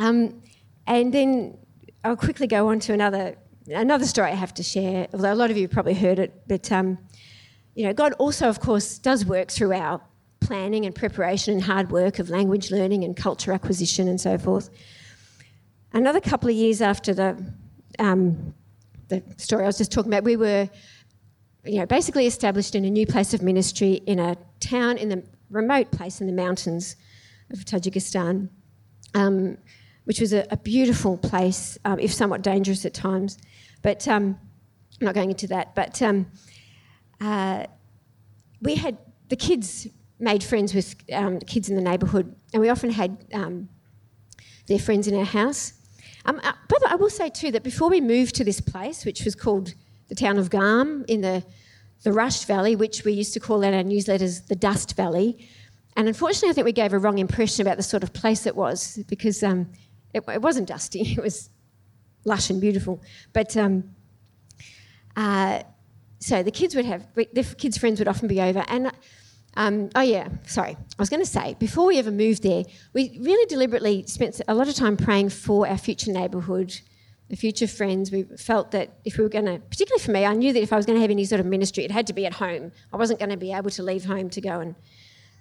Um, 0.00 0.42
and 0.86 1.12
then 1.12 1.58
I'll 2.04 2.16
quickly 2.16 2.46
go 2.46 2.68
on 2.68 2.80
to 2.80 2.92
another 2.92 3.36
another 3.68 4.06
story 4.06 4.30
I 4.30 4.34
have 4.34 4.54
to 4.54 4.62
share. 4.62 5.08
Although 5.12 5.32
a 5.32 5.36
lot 5.36 5.50
of 5.50 5.56
you 5.56 5.68
probably 5.68 5.94
heard 5.94 6.18
it, 6.18 6.42
but 6.46 6.70
um, 6.72 6.98
you 7.74 7.84
know 7.84 7.92
God 7.92 8.14
also 8.14 8.48
of 8.48 8.60
course 8.60 8.98
does 8.98 9.24
work 9.24 9.50
through 9.50 9.72
our 9.72 10.00
planning 10.46 10.86
and 10.86 10.94
preparation 10.94 11.54
and 11.54 11.62
hard 11.62 11.90
work 11.90 12.18
of 12.18 12.30
language 12.30 12.70
learning 12.70 13.04
and 13.04 13.16
culture 13.16 13.52
acquisition 13.52 14.08
and 14.08 14.20
so 14.20 14.38
forth. 14.38 14.70
Another 15.92 16.20
couple 16.20 16.48
of 16.48 16.54
years 16.54 16.80
after 16.80 17.12
the, 17.14 17.52
um, 17.98 18.54
the 19.08 19.22
story 19.36 19.64
I 19.64 19.66
was 19.66 19.78
just 19.78 19.92
talking 19.92 20.12
about, 20.12 20.24
we 20.24 20.36
were 20.36 20.68
you 21.64 21.78
know, 21.78 21.86
basically 21.86 22.26
established 22.26 22.74
in 22.74 22.84
a 22.84 22.90
new 22.90 23.06
place 23.06 23.34
of 23.34 23.42
ministry 23.42 23.94
in 24.06 24.18
a 24.18 24.36
town 24.60 24.98
in 24.98 25.08
the 25.08 25.22
remote 25.50 25.90
place 25.92 26.20
in 26.20 26.26
the 26.26 26.32
mountains 26.32 26.96
of 27.52 27.60
Tajikistan, 27.64 28.48
um, 29.14 29.58
which 30.04 30.20
was 30.20 30.32
a, 30.32 30.46
a 30.50 30.56
beautiful 30.56 31.16
place, 31.18 31.78
um, 31.84 31.98
if 32.00 32.12
somewhat 32.12 32.42
dangerous 32.42 32.84
at 32.84 32.94
times. 32.94 33.38
But 33.82 34.08
um, 34.08 34.38
I'm 35.00 35.06
not 35.06 35.14
going 35.14 35.30
into 35.30 35.46
that. 35.48 35.74
But 35.74 36.00
um, 36.02 36.26
uh, 37.20 37.66
we 38.60 38.74
had 38.74 38.98
the 39.28 39.36
kids 39.36 39.86
made 40.18 40.42
friends 40.42 40.74
with 40.74 40.94
um, 41.12 41.40
kids 41.40 41.68
in 41.68 41.76
the 41.76 41.82
neighbourhood, 41.82 42.34
and 42.52 42.60
we 42.60 42.68
often 42.68 42.90
had 42.90 43.24
um, 43.32 43.68
their 44.66 44.78
friends 44.78 45.08
in 45.08 45.16
our 45.16 45.24
house. 45.24 45.74
Um, 46.24 46.40
uh, 46.42 46.52
but 46.68 46.86
I 46.86 46.94
will 46.94 47.10
say 47.10 47.28
too 47.28 47.50
that 47.50 47.62
before 47.62 47.90
we 47.90 48.00
moved 48.00 48.34
to 48.36 48.44
this 48.44 48.60
place, 48.60 49.04
which 49.04 49.24
was 49.24 49.34
called 49.34 49.74
the 50.08 50.14
town 50.14 50.38
of 50.38 50.50
Gam 50.50 51.04
in 51.08 51.20
the 51.20 51.44
the 52.04 52.10
Rasht 52.10 52.46
Valley, 52.46 52.74
which 52.74 53.04
we 53.04 53.12
used 53.12 53.32
to 53.34 53.38
call 53.38 53.62
in 53.62 53.72
our 53.72 53.84
newsletters 53.84 54.48
the 54.48 54.56
Dust 54.56 54.96
Valley, 54.96 55.48
and 55.96 56.08
unfortunately, 56.08 56.50
I 56.50 56.52
think 56.52 56.64
we 56.64 56.72
gave 56.72 56.92
a 56.92 56.98
wrong 56.98 57.18
impression 57.18 57.66
about 57.66 57.76
the 57.76 57.82
sort 57.82 58.02
of 58.02 58.12
place 58.12 58.46
it 58.46 58.56
was 58.56 58.98
because 59.08 59.42
um, 59.42 59.70
it, 60.14 60.24
it, 60.28 60.40
wasn't 60.40 60.68
dusty; 60.68 61.00
it 61.16 61.22
was 61.22 61.50
lush 62.24 62.50
and 62.50 62.60
beautiful. 62.60 63.00
But 63.32 63.56
um, 63.56 63.94
uh, 65.16 65.62
so 66.18 66.42
the 66.42 66.50
kids 66.50 66.74
would 66.74 66.86
have 66.86 67.06
the 67.14 67.44
kids' 67.58 67.76
friends 67.76 67.98
would 67.98 68.08
often 68.08 68.28
be 68.28 68.40
over, 68.40 68.64
and 68.68 68.90
um, 69.54 69.90
oh, 69.94 70.00
yeah, 70.00 70.28
sorry. 70.46 70.76
I 70.76 71.02
was 71.02 71.10
going 71.10 71.20
to 71.22 71.28
say, 71.28 71.56
before 71.58 71.86
we 71.86 71.98
ever 71.98 72.10
moved 72.10 72.42
there, 72.42 72.64
we 72.94 73.18
really 73.20 73.46
deliberately 73.46 74.04
spent 74.06 74.40
a 74.48 74.54
lot 74.54 74.68
of 74.68 74.74
time 74.74 74.96
praying 74.96 75.28
for 75.28 75.68
our 75.68 75.76
future 75.76 76.10
neighbourhood, 76.10 76.80
the 77.28 77.36
future 77.36 77.66
friends. 77.66 78.10
We 78.10 78.22
felt 78.22 78.70
that 78.70 78.98
if 79.04 79.18
we 79.18 79.24
were 79.24 79.30
going 79.30 79.44
to, 79.44 79.58
particularly 79.58 80.02
for 80.02 80.10
me, 80.10 80.24
I 80.24 80.34
knew 80.34 80.52
that 80.52 80.62
if 80.62 80.72
I 80.72 80.76
was 80.76 80.86
going 80.86 80.96
to 80.96 81.02
have 81.02 81.10
any 81.10 81.24
sort 81.26 81.40
of 81.40 81.46
ministry, 81.46 81.84
it 81.84 81.90
had 81.90 82.06
to 82.06 82.14
be 82.14 82.24
at 82.24 82.34
home. 82.34 82.72
I 82.92 82.96
wasn't 82.96 83.18
going 83.18 83.30
to 83.30 83.36
be 83.36 83.52
able 83.52 83.70
to 83.70 83.82
leave 83.82 84.04
home 84.04 84.30
to 84.30 84.40
go 84.40 84.60
and 84.60 84.74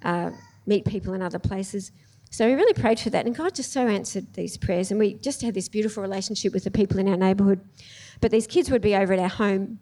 uh, 0.03 0.31
meet 0.65 0.83
people 0.85 1.13
in 1.13 1.21
other 1.21 1.39
places. 1.39 1.91
So 2.31 2.47
we 2.47 2.53
really 2.53 2.73
prayed 2.73 2.99
for 2.99 3.09
that, 3.09 3.25
and 3.25 3.35
God 3.35 3.53
just 3.55 3.73
so 3.73 3.87
answered 3.87 4.33
these 4.33 4.55
prayers, 4.55 4.89
and 4.89 4.99
we 4.99 5.15
just 5.15 5.41
had 5.41 5.53
this 5.53 5.67
beautiful 5.67 6.01
relationship 6.01 6.53
with 6.53 6.63
the 6.63 6.71
people 6.71 6.97
in 6.97 7.09
our 7.09 7.17
neighbourhood. 7.17 7.59
But 8.21 8.31
these 8.31 8.47
kids 8.47 8.71
would 8.71 8.81
be 8.81 8.95
over 8.95 9.11
at 9.11 9.19
our 9.19 9.27
home, 9.27 9.79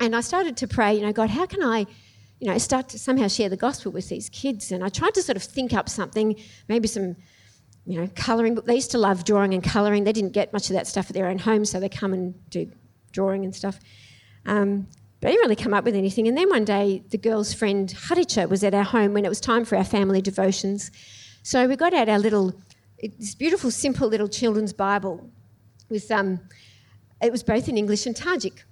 and 0.00 0.16
I 0.16 0.22
started 0.22 0.56
to 0.58 0.66
pray, 0.66 0.94
you 0.94 1.02
know, 1.02 1.12
God, 1.12 1.28
how 1.28 1.44
can 1.44 1.62
I 1.62 1.86
you 2.42 2.48
know, 2.48 2.58
start 2.58 2.88
to 2.88 2.98
somehow 2.98 3.28
share 3.28 3.48
the 3.48 3.56
gospel 3.56 3.92
with 3.92 4.08
these 4.08 4.28
kids. 4.28 4.72
And 4.72 4.82
I 4.82 4.88
tried 4.88 5.14
to 5.14 5.22
sort 5.22 5.36
of 5.36 5.44
think 5.44 5.72
up 5.72 5.88
something, 5.88 6.34
maybe 6.68 6.88
some, 6.88 7.14
you 7.86 8.00
know, 8.00 8.10
colouring. 8.16 8.56
book. 8.56 8.66
They 8.66 8.74
used 8.74 8.90
to 8.90 8.98
love 8.98 9.22
drawing 9.22 9.54
and 9.54 9.62
colouring. 9.62 10.02
They 10.02 10.12
didn't 10.12 10.32
get 10.32 10.52
much 10.52 10.68
of 10.68 10.74
that 10.74 10.88
stuff 10.88 11.08
at 11.08 11.14
their 11.14 11.28
own 11.28 11.38
home, 11.38 11.64
so 11.64 11.78
they 11.78 11.88
come 11.88 12.12
and 12.12 12.34
do 12.50 12.68
drawing 13.12 13.44
and 13.44 13.54
stuff. 13.54 13.78
Um, 14.44 14.88
but 15.20 15.28
I 15.28 15.30
didn't 15.30 15.42
really 15.44 15.62
come 15.62 15.72
up 15.72 15.84
with 15.84 15.94
anything. 15.94 16.26
And 16.26 16.36
then 16.36 16.50
one 16.50 16.64
day, 16.64 17.04
the 17.10 17.16
girl's 17.16 17.54
friend 17.54 17.88
Hadicha 17.88 18.48
was 18.48 18.64
at 18.64 18.74
our 18.74 18.82
home 18.82 19.14
when 19.14 19.24
it 19.24 19.28
was 19.28 19.40
time 19.40 19.64
for 19.64 19.76
our 19.76 19.84
family 19.84 20.20
devotions. 20.20 20.90
So 21.44 21.68
we 21.68 21.76
got 21.76 21.94
out 21.94 22.08
our 22.08 22.18
little, 22.18 22.54
this 23.20 23.36
beautiful, 23.36 23.70
simple 23.70 24.08
little 24.08 24.26
children's 24.26 24.72
Bible 24.72 25.30
with, 25.88 26.10
um, 26.10 26.40
it 27.22 27.30
was 27.30 27.44
both 27.44 27.68
in 27.68 27.78
English 27.78 28.04
and 28.04 28.16
Tajik. 28.16 28.64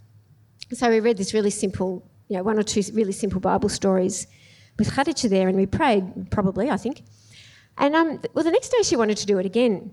So 0.73 0.91
we 0.91 0.99
read 0.99 1.19
this 1.19 1.33
really 1.33 1.51
simple 1.51 2.10
you 2.31 2.37
know, 2.37 2.45
one 2.45 2.59
or 2.59 2.63
two 2.63 2.81
really 2.95 3.13
simple 3.13 3.41
Bible 3.41 3.69
stories 3.69 4.29
with 4.79 4.89
Khadija 4.89 5.29
there, 5.29 5.49
and 5.49 5.57
we 5.57 5.67
prayed, 5.67 6.31
probably, 6.31 6.71
I 6.71 6.77
think. 6.77 7.03
And 7.77 7.97
um, 7.97 8.23
well, 8.35 8.45
the 8.45 8.53
next 8.53 8.69
day 8.69 8.83
she 8.83 8.95
wanted 8.95 9.17
to 9.19 9.27
do 9.27 9.39
it 9.39 9.47
again. 9.47 9.93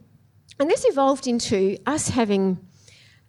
And 0.59 0.69
this 0.69 0.85
evolved 0.88 1.25
into 1.25 1.77
us 1.88 2.09
having 2.09 2.59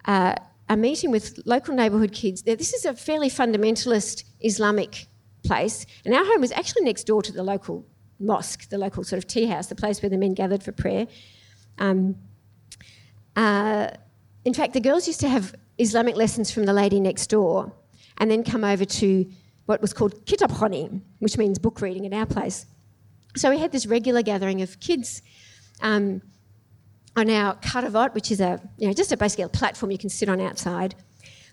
uh, 0.05 0.35
a 0.69 0.77
meeting 0.77 1.09
with 1.09 1.39
local 1.45 1.73
neighbourhood 1.73 2.11
kids. 2.11 2.45
Now, 2.45 2.55
This 2.55 2.71
is 2.73 2.85
a 2.85 2.93
fairly 2.93 3.31
fundamentalist 3.31 4.25
Islamic 4.41 5.07
place, 5.43 5.87
and 6.05 6.13
our 6.13 6.23
home 6.23 6.41
was 6.41 6.51
actually 6.51 6.83
next 6.83 7.05
door 7.05 7.23
to 7.23 7.31
the 7.31 7.43
local 7.43 7.87
mosque, 8.19 8.69
the 8.69 8.77
local 8.77 9.03
sort 9.03 9.17
of 9.17 9.25
tea 9.25 9.47
house, 9.47 9.67
the 9.67 9.75
place 9.75 10.03
where 10.03 10.09
the 10.11 10.17
men 10.17 10.35
gathered 10.35 10.61
for 10.61 10.71
prayer. 10.71 11.07
Um, 11.79 12.15
uh, 13.35 13.89
in 14.45 14.53
fact, 14.53 14.73
the 14.73 14.81
girls 14.81 15.07
used 15.07 15.21
to 15.21 15.29
have 15.29 15.55
Islamic 15.79 16.15
lessons 16.15 16.51
from 16.51 16.65
the 16.65 16.73
lady 16.73 16.99
next 16.99 17.27
door 17.27 17.73
and 18.19 18.29
then 18.29 18.43
come 18.43 18.63
over 18.63 18.85
to 18.85 19.25
what 19.65 19.81
was 19.81 19.93
called 19.93 20.25
kitab 20.25 20.51
khani, 20.51 21.01
which 21.19 21.37
means 21.37 21.59
book 21.59 21.81
reading 21.81 22.05
at 22.05 22.13
our 22.13 22.25
place. 22.25 22.65
So 23.35 23.49
we 23.49 23.59
had 23.59 23.71
this 23.71 23.85
regular 23.85 24.21
gathering 24.21 24.61
of 24.61 24.79
kids 24.79 25.21
um, 25.81 26.21
on 27.15 27.29
our 27.29 27.55
karavot, 27.57 28.13
which 28.13 28.31
is 28.31 28.41
a 28.41 28.61
you 28.77 28.87
know 28.87 28.93
just 28.93 29.11
a 29.11 29.17
basically 29.17 29.45
a 29.45 29.49
platform 29.49 29.91
you 29.91 29.97
can 29.97 30.09
sit 30.09 30.29
on 30.29 30.41
outside, 30.41 30.95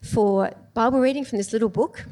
for 0.03 0.51
Bible 0.75 1.01
reading 1.01 1.25
from 1.25 1.39
this 1.39 1.53
little 1.53 1.69
book, 1.69 2.07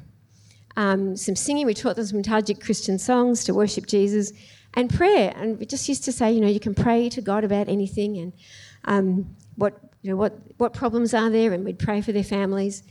um, 0.76 1.16
some 1.16 1.36
singing. 1.36 1.66
We 1.66 1.74
taught 1.74 1.96
them 1.96 2.07
some 2.07 2.22
Tajik 2.22 2.62
Christian 2.62 2.98
songs 2.98 3.44
to 3.44 3.55
worship 3.55 3.86
Jesus, 3.86 4.32
and 4.74 4.92
prayer. 4.92 5.32
And 5.36 5.59
we 5.59 5.66
just 5.66 5.88
used 5.88 6.05
to 6.05 6.12
say, 6.12 6.32
you 6.32 6.40
know, 6.40 6.48
you 6.48 6.61
can 6.61 6.74
pray 6.74 7.09
to 7.09 7.20
God 7.20 7.44
about 7.44 7.68
anything, 7.68 8.18
and 8.18 8.32
um, 8.84 9.36
what 9.57 9.80
you 10.02 10.11
know 10.11 10.16
what 10.16 10.38
what 10.59 10.74
problems 10.74 11.14
are 11.14 11.30
there, 11.30 11.52
and 11.52 11.64
we'd 11.64 11.78
pray 11.78 12.00
for 12.00 12.12
their 12.12 12.24
families. 12.24 12.82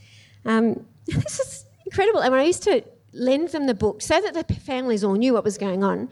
Um, 0.44 0.86
this 1.06 1.38
is 1.40 1.64
incredible. 1.84 2.20
And 2.20 2.32
when 2.32 2.40
I 2.40 2.44
used 2.44 2.62
to 2.64 2.84
lend 3.14 3.48
them 3.50 3.66
the 3.66 3.74
book 3.74 4.02
so 4.02 4.20
that 4.20 4.34
the 4.34 4.54
families 4.54 5.04
all 5.04 5.14
knew 5.14 5.32
what 5.32 5.44
was 5.44 5.56
going 5.56 5.82
on. 5.82 6.10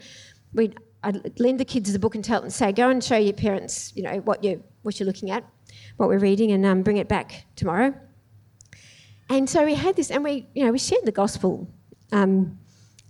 We'd 0.53 0.75
I'd 1.05 1.37
lend 1.37 1.59
the 1.59 1.65
kids 1.65 1.91
the 1.91 1.99
book 1.99 2.15
and 2.15 2.23
tell 2.23 2.39
them, 2.39 2.49
say, 2.49 2.71
go 2.71 2.89
and 2.89 3.03
show 3.03 3.17
your 3.17 3.33
parents, 3.33 3.91
you 3.93 4.03
know, 4.03 4.19
what 4.19 4.43
you 4.43 4.63
what 4.83 4.99
you're 4.99 5.07
looking 5.07 5.31
at, 5.31 5.43
what 5.97 6.07
we're 6.07 6.19
reading, 6.19 6.51
and 6.51 6.65
um, 6.65 6.81
bring 6.81 6.97
it 6.97 7.09
back 7.09 7.45
tomorrow. 7.55 7.93
And 9.29 9.49
so 9.49 9.65
we 9.65 9.75
had 9.75 9.95
this, 9.95 10.11
and 10.11 10.23
we, 10.23 10.47
you 10.53 10.65
know, 10.65 10.71
we 10.71 10.79
shared 10.79 11.05
the 11.05 11.11
gospel 11.11 11.67
um, 12.11 12.57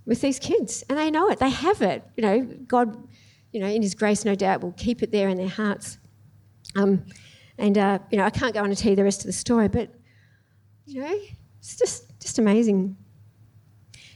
with 0.05 0.21
these 0.21 0.39
kids, 0.39 0.83
and 0.89 0.97
they 0.97 1.11
know 1.11 1.29
it, 1.29 1.39
they 1.39 1.49
have 1.49 1.81
it. 1.81 2.03
You 2.17 2.23
know, 2.23 2.41
God, 2.67 3.07
you 3.51 3.59
know, 3.59 3.67
in 3.67 3.83
His 3.83 3.93
grace, 3.93 4.25
no 4.25 4.33
doubt, 4.33 4.61
will 4.61 4.73
keep 4.73 5.03
it 5.03 5.11
there 5.11 5.29
in 5.29 5.37
their 5.37 5.49
hearts. 5.49 5.99
Um, 6.75 7.05
and 7.59 7.77
uh, 7.77 7.99
you 8.09 8.17
know, 8.17 8.25
I 8.25 8.31
can't 8.31 8.55
go 8.55 8.63
on 8.63 8.69
to 8.69 8.75
tell 8.75 8.89
you 8.89 8.95
the 8.95 9.03
rest 9.03 9.21
of 9.21 9.27
the 9.27 9.33
story, 9.33 9.67
but 9.67 9.93
you 10.85 11.01
know, 11.01 11.19
it's 11.63 11.77
just 11.77 12.19
just 12.19 12.39
amazing. 12.39 12.97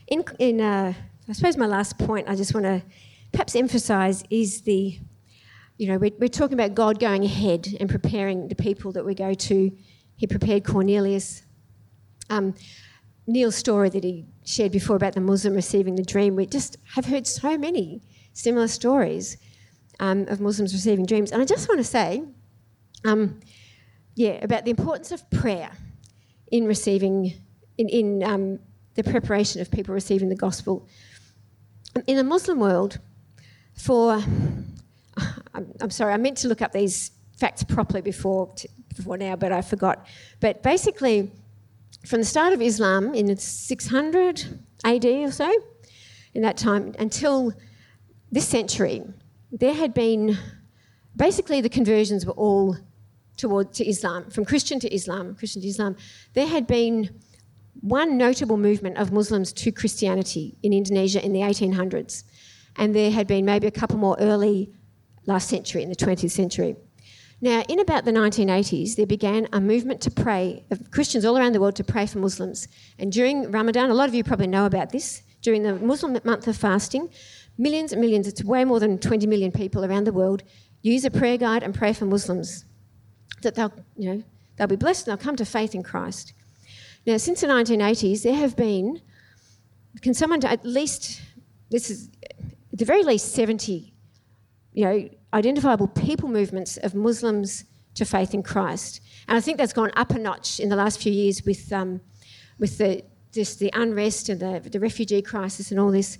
In, 0.07 0.23
in 0.37 0.59
uh, 0.59 0.93
I 1.29 1.31
suppose 1.31 1.55
my 1.55 1.65
last 1.65 1.97
point, 1.97 2.27
I 2.27 2.35
just 2.35 2.53
want 2.53 2.65
to 2.65 2.83
perhaps 3.31 3.55
emphasise 3.55 4.21
is 4.29 4.61
the, 4.63 4.99
you 5.77 5.87
know, 5.87 5.97
we're, 5.97 6.11
we're 6.19 6.27
talking 6.27 6.55
about 6.55 6.75
God 6.75 6.99
going 6.99 7.23
ahead 7.23 7.67
and 7.79 7.89
preparing 7.89 8.49
the 8.49 8.55
people 8.55 8.91
that 8.91 9.05
we 9.05 9.15
go 9.15 9.33
to. 9.33 9.71
He 10.17 10.27
prepared 10.27 10.65
Cornelius. 10.65 11.43
Um, 12.29 12.53
Neil's 13.27 13.55
story 13.55 13.89
that 13.89 14.03
he 14.03 14.25
shared 14.45 14.73
before 14.73 14.97
about 14.97 15.13
the 15.13 15.21
Muslim 15.21 15.53
receiving 15.53 15.95
the 15.95 16.03
dream, 16.03 16.35
we 16.35 16.45
just 16.45 16.77
have 16.95 17.05
heard 17.05 17.25
so 17.27 17.57
many 17.57 18.01
similar 18.33 18.67
stories 18.67 19.37
um, 20.01 20.27
of 20.27 20.41
Muslims 20.41 20.73
receiving 20.73 21.05
dreams. 21.05 21.31
And 21.31 21.41
I 21.41 21.45
just 21.45 21.69
want 21.69 21.79
to 21.79 21.85
say, 21.85 22.23
um, 23.05 23.39
yeah, 24.15 24.43
about 24.43 24.65
the 24.65 24.71
importance 24.71 25.11
of 25.13 25.29
prayer 25.29 25.71
in 26.51 26.65
receiving, 26.65 27.33
in, 27.77 27.89
in 27.89 28.23
um, 28.23 28.59
the 28.95 29.03
preparation 29.03 29.61
of 29.61 29.69
people 29.71 29.93
receiving 29.93 30.29
the 30.29 30.35
gospel. 30.35 30.87
In 32.07 32.17
the 32.17 32.23
Muslim 32.23 32.59
world, 32.59 32.99
for, 33.73 34.13
I'm, 35.53 35.73
I'm 35.81 35.89
sorry, 35.89 36.13
I 36.13 36.17
meant 36.17 36.37
to 36.39 36.47
look 36.47 36.61
up 36.61 36.71
these 36.71 37.11
facts 37.37 37.63
properly 37.63 38.01
before, 38.01 38.53
before 38.95 39.17
now, 39.17 39.35
but 39.35 39.51
I 39.51 39.61
forgot. 39.61 40.05
But 40.39 40.63
basically, 40.63 41.31
from 42.05 42.19
the 42.19 42.25
start 42.25 42.53
of 42.53 42.61
Islam 42.61 43.13
in 43.13 43.35
600 43.35 44.59
AD 44.83 45.05
or 45.05 45.31
so, 45.31 45.51
in 46.33 46.41
that 46.41 46.57
time, 46.57 46.93
until 46.99 47.53
this 48.31 48.47
century, 48.47 49.03
there 49.51 49.73
had 49.73 49.93
been 49.93 50.37
basically 51.15 51.61
the 51.61 51.69
conversions 51.69 52.25
were 52.25 52.33
all 52.33 52.77
toward 53.37 53.73
to 53.73 53.87
Islam, 53.87 54.29
from 54.29 54.45
Christian 54.45 54.79
to 54.81 54.93
Islam, 54.93 55.35
Christian 55.35 55.61
to 55.61 55.67
Islam. 55.67 55.95
There 56.33 56.47
had 56.47 56.67
been 56.67 57.09
one 57.81 58.17
notable 58.17 58.57
movement 58.57 58.97
of 58.97 59.11
Muslims 59.11 59.53
to 59.53 59.71
Christianity 59.71 60.57
in 60.63 60.73
Indonesia 60.73 61.23
in 61.23 61.31
the 61.33 61.41
1800s, 61.41 62.23
and 62.75 62.95
there 62.95 63.11
had 63.11 63.27
been 63.27 63.45
maybe 63.45 63.67
a 63.67 63.71
couple 63.71 63.97
more 63.97 64.17
early 64.19 64.71
last 65.25 65.49
century, 65.49 65.83
in 65.83 65.89
the 65.89 65.95
20th 65.95 66.31
century. 66.31 66.75
Now, 67.39 67.63
in 67.69 67.79
about 67.79 68.05
the 68.05 68.11
1980s, 68.11 68.95
there 68.95 69.05
began 69.05 69.47
a 69.53 69.61
movement 69.61 70.01
to 70.01 70.11
pray, 70.11 70.65
of 70.71 70.89
Christians 70.89 71.23
all 71.23 71.37
around 71.37 71.53
the 71.53 71.59
world 71.59 71.75
to 71.75 71.83
pray 71.83 72.07
for 72.07 72.17
Muslims. 72.17 72.67
And 72.97 73.11
during 73.11 73.51
Ramadan, 73.51 73.91
a 73.91 73.93
lot 73.93 74.09
of 74.09 74.15
you 74.15 74.23
probably 74.23 74.47
know 74.47 74.65
about 74.65 74.91
this, 74.91 75.21
during 75.41 75.61
the 75.61 75.75
Muslim 75.75 76.17
month 76.23 76.47
of 76.47 76.57
fasting, 76.57 77.09
millions 77.57 77.91
and 77.91 78.01
millions, 78.01 78.27
it's 78.27 78.43
way 78.43 78.65
more 78.65 78.79
than 78.79 78.97
20 78.97 79.27
million 79.27 79.51
people 79.51 79.85
around 79.85 80.05
the 80.05 80.13
world, 80.13 80.41
use 80.81 81.05
a 81.05 81.11
prayer 81.11 81.37
guide 81.37 81.61
and 81.61 81.75
pray 81.75 81.93
for 81.93 82.05
Muslims. 82.05 82.65
That 83.41 83.55
they'll, 83.55 83.73
you 83.95 84.13
know, 84.13 84.23
they'll 84.55 84.67
be 84.67 84.75
blessed 84.75 85.07
and 85.07 85.17
they'll 85.17 85.23
come 85.23 85.35
to 85.35 85.45
faith 85.45 85.75
in 85.75 85.83
Christ. 85.83 86.33
Now, 87.05 87.17
since 87.17 87.41
the 87.41 87.47
1980s, 87.47 88.23
there 88.23 88.35
have 88.35 88.55
been, 88.55 89.01
can 90.01 90.13
someone, 90.13 90.43
at 90.43 90.65
least, 90.65 91.21
this 91.69 91.89
is 91.89 92.09
at 92.29 92.79
the 92.79 92.85
very 92.85 93.03
least 93.03 93.33
70, 93.33 93.93
you 94.73 94.85
know, 94.85 95.09
identifiable 95.33 95.87
people 95.87 96.27
movements 96.29 96.77
of 96.77 96.93
Muslims 96.93 97.63
to 97.95 98.05
faith 98.05 98.33
in 98.33 98.43
Christ. 98.43 99.01
And 99.27 99.37
I 99.37 99.41
think 99.41 99.57
that's 99.57 99.73
gone 99.73 99.91
up 99.95 100.11
a 100.11 100.19
notch 100.19 100.59
in 100.59 100.69
the 100.69 100.75
last 100.75 101.01
few 101.01 101.11
years 101.11 101.43
with, 101.45 101.71
um, 101.71 102.01
with 102.59 102.77
the, 102.77 103.03
just 103.31 103.59
the 103.59 103.71
unrest 103.73 104.29
and 104.29 104.39
the, 104.39 104.69
the 104.69 104.79
refugee 104.79 105.21
crisis 105.21 105.71
and 105.71 105.79
all 105.79 105.91
this. 105.91 106.17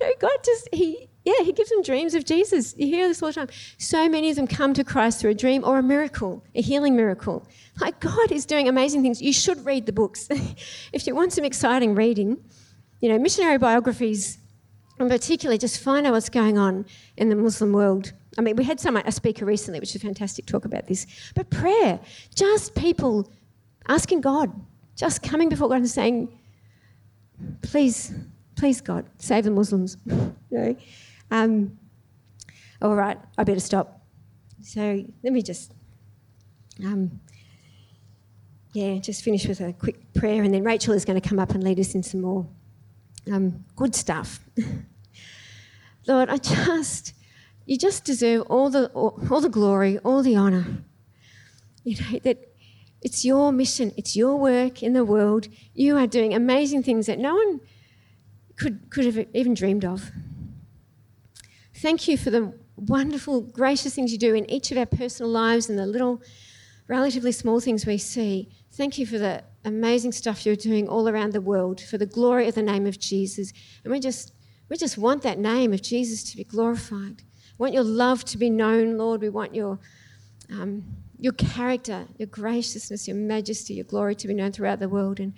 You 0.00 0.06
know, 0.06 0.12
God 0.20 0.36
just, 0.44 0.68
he, 0.72 1.08
yeah, 1.24 1.42
he 1.42 1.52
gives 1.52 1.70
them 1.70 1.82
dreams 1.82 2.14
of 2.14 2.24
Jesus. 2.24 2.74
You 2.76 2.86
hear 2.86 3.08
this 3.08 3.22
all 3.22 3.28
the 3.28 3.34
time. 3.34 3.48
So 3.78 4.08
many 4.08 4.30
of 4.30 4.36
them 4.36 4.46
come 4.46 4.74
to 4.74 4.84
Christ 4.84 5.20
through 5.20 5.30
a 5.30 5.34
dream 5.34 5.64
or 5.64 5.78
a 5.78 5.82
miracle, 5.82 6.44
a 6.54 6.60
healing 6.60 6.96
miracle. 6.96 7.46
Like 7.80 7.98
God 8.00 8.30
is 8.30 8.44
doing 8.44 8.68
amazing 8.68 9.02
things. 9.02 9.22
You 9.22 9.32
should 9.32 9.64
read 9.64 9.86
the 9.86 9.92
books. 9.92 10.28
if 10.92 11.06
you 11.06 11.14
want 11.14 11.32
some 11.32 11.44
exciting 11.44 11.94
reading, 11.94 12.42
you 13.00 13.08
know, 13.08 13.18
missionary 13.18 13.58
biographies, 13.58 14.38
and 14.98 15.10
particularly 15.10 15.58
just 15.58 15.80
find 15.80 16.06
out 16.06 16.12
what's 16.12 16.28
going 16.28 16.58
on 16.58 16.86
in 17.16 17.28
the 17.28 17.36
Muslim 17.36 17.72
world. 17.72 18.12
I 18.38 18.42
mean, 18.42 18.56
we 18.56 18.64
had 18.64 18.80
someone, 18.80 19.04
a 19.06 19.12
speaker 19.12 19.44
recently, 19.44 19.80
which 19.80 19.92
was 19.92 20.02
fantastic, 20.02 20.46
talk 20.46 20.64
about 20.64 20.86
this. 20.86 21.06
But 21.34 21.50
prayer, 21.50 22.00
just 22.34 22.74
people 22.74 23.30
asking 23.88 24.20
God, 24.20 24.52
just 24.96 25.22
coming 25.22 25.48
before 25.48 25.68
God 25.68 25.76
and 25.76 25.90
saying, 25.90 26.38
please, 27.62 28.12
please, 28.56 28.80
God, 28.80 29.06
save 29.18 29.44
the 29.44 29.50
Muslims. 29.50 29.96
you 30.06 30.34
know? 30.50 30.76
um, 31.30 31.78
all 32.82 32.94
right, 32.94 33.18
I 33.38 33.44
better 33.44 33.60
stop. 33.60 34.02
So 34.62 35.04
let 35.22 35.32
me 35.32 35.42
just, 35.42 35.72
um, 36.84 37.20
yeah, 38.72 38.98
just 38.98 39.22
finish 39.22 39.46
with 39.46 39.60
a 39.60 39.72
quick 39.72 40.12
prayer, 40.14 40.42
and 40.42 40.52
then 40.52 40.64
Rachel 40.64 40.94
is 40.94 41.04
going 41.04 41.20
to 41.20 41.26
come 41.26 41.38
up 41.38 41.50
and 41.52 41.62
lead 41.62 41.78
us 41.78 41.94
in 41.94 42.02
some 42.02 42.20
more 42.22 42.46
um, 43.30 43.64
good 43.76 43.94
stuff. 43.94 44.40
Lord, 46.06 46.28
I 46.28 46.36
just, 46.36 47.14
you 47.66 47.78
just 47.78 48.04
deserve 48.04 48.42
all 48.48 48.70
the, 48.70 48.88
all, 48.88 49.20
all 49.30 49.40
the 49.40 49.48
glory, 49.48 49.98
all 49.98 50.22
the 50.22 50.36
honour. 50.36 50.66
You 51.84 51.96
know, 51.96 52.18
that 52.20 52.54
it's 53.02 53.24
your 53.24 53.52
mission, 53.52 53.92
it's 53.96 54.16
your 54.16 54.36
work 54.36 54.82
in 54.82 54.94
the 54.94 55.04
world. 55.04 55.48
You 55.74 55.96
are 55.98 56.06
doing 56.06 56.34
amazing 56.34 56.82
things 56.82 57.06
that 57.06 57.18
no 57.18 57.34
one 57.34 57.60
could, 58.56 58.90
could 58.90 59.04
have 59.06 59.26
even 59.34 59.54
dreamed 59.54 59.84
of. 59.84 60.10
Thank 61.74 62.08
you 62.08 62.16
for 62.16 62.30
the 62.30 62.54
wonderful, 62.76 63.40
gracious 63.40 63.94
things 63.94 64.12
you 64.12 64.18
do 64.18 64.34
in 64.34 64.48
each 64.50 64.70
of 64.70 64.78
our 64.78 64.86
personal 64.86 65.30
lives 65.30 65.68
and 65.68 65.78
the 65.78 65.86
little, 65.86 66.22
relatively 66.88 67.32
small 67.32 67.60
things 67.60 67.86
we 67.86 67.98
see. 67.98 68.48
Thank 68.72 68.98
you 68.98 69.06
for 69.06 69.18
the 69.18 69.44
amazing 69.64 70.12
stuff 70.12 70.44
you're 70.44 70.56
doing 70.56 70.88
all 70.88 71.08
around 71.08 71.32
the 71.32 71.40
world 71.40 71.80
for 71.80 71.98
the 71.98 72.06
glory 72.06 72.48
of 72.48 72.54
the 72.54 72.62
name 72.62 72.86
of 72.86 72.98
Jesus. 72.98 73.52
And 73.82 73.92
we 73.92 74.00
just, 74.00 74.32
we 74.68 74.76
just 74.76 74.98
want 74.98 75.22
that 75.22 75.38
name 75.38 75.72
of 75.72 75.82
Jesus 75.82 76.24
to 76.30 76.36
be 76.36 76.44
glorified. 76.44 77.22
We 77.58 77.64
want 77.64 77.74
your 77.74 77.84
love 77.84 78.24
to 78.26 78.38
be 78.38 78.50
known, 78.50 78.98
Lord. 78.98 79.20
We 79.20 79.28
want 79.28 79.54
your, 79.54 79.78
um, 80.50 80.84
your 81.18 81.32
character, 81.32 82.06
your 82.18 82.26
graciousness, 82.26 83.06
your 83.08 83.16
majesty, 83.16 83.74
your 83.74 83.84
glory 83.84 84.14
to 84.16 84.28
be 84.28 84.34
known 84.34 84.52
throughout 84.52 84.80
the 84.80 84.88
world. 84.88 85.20
And 85.20 85.34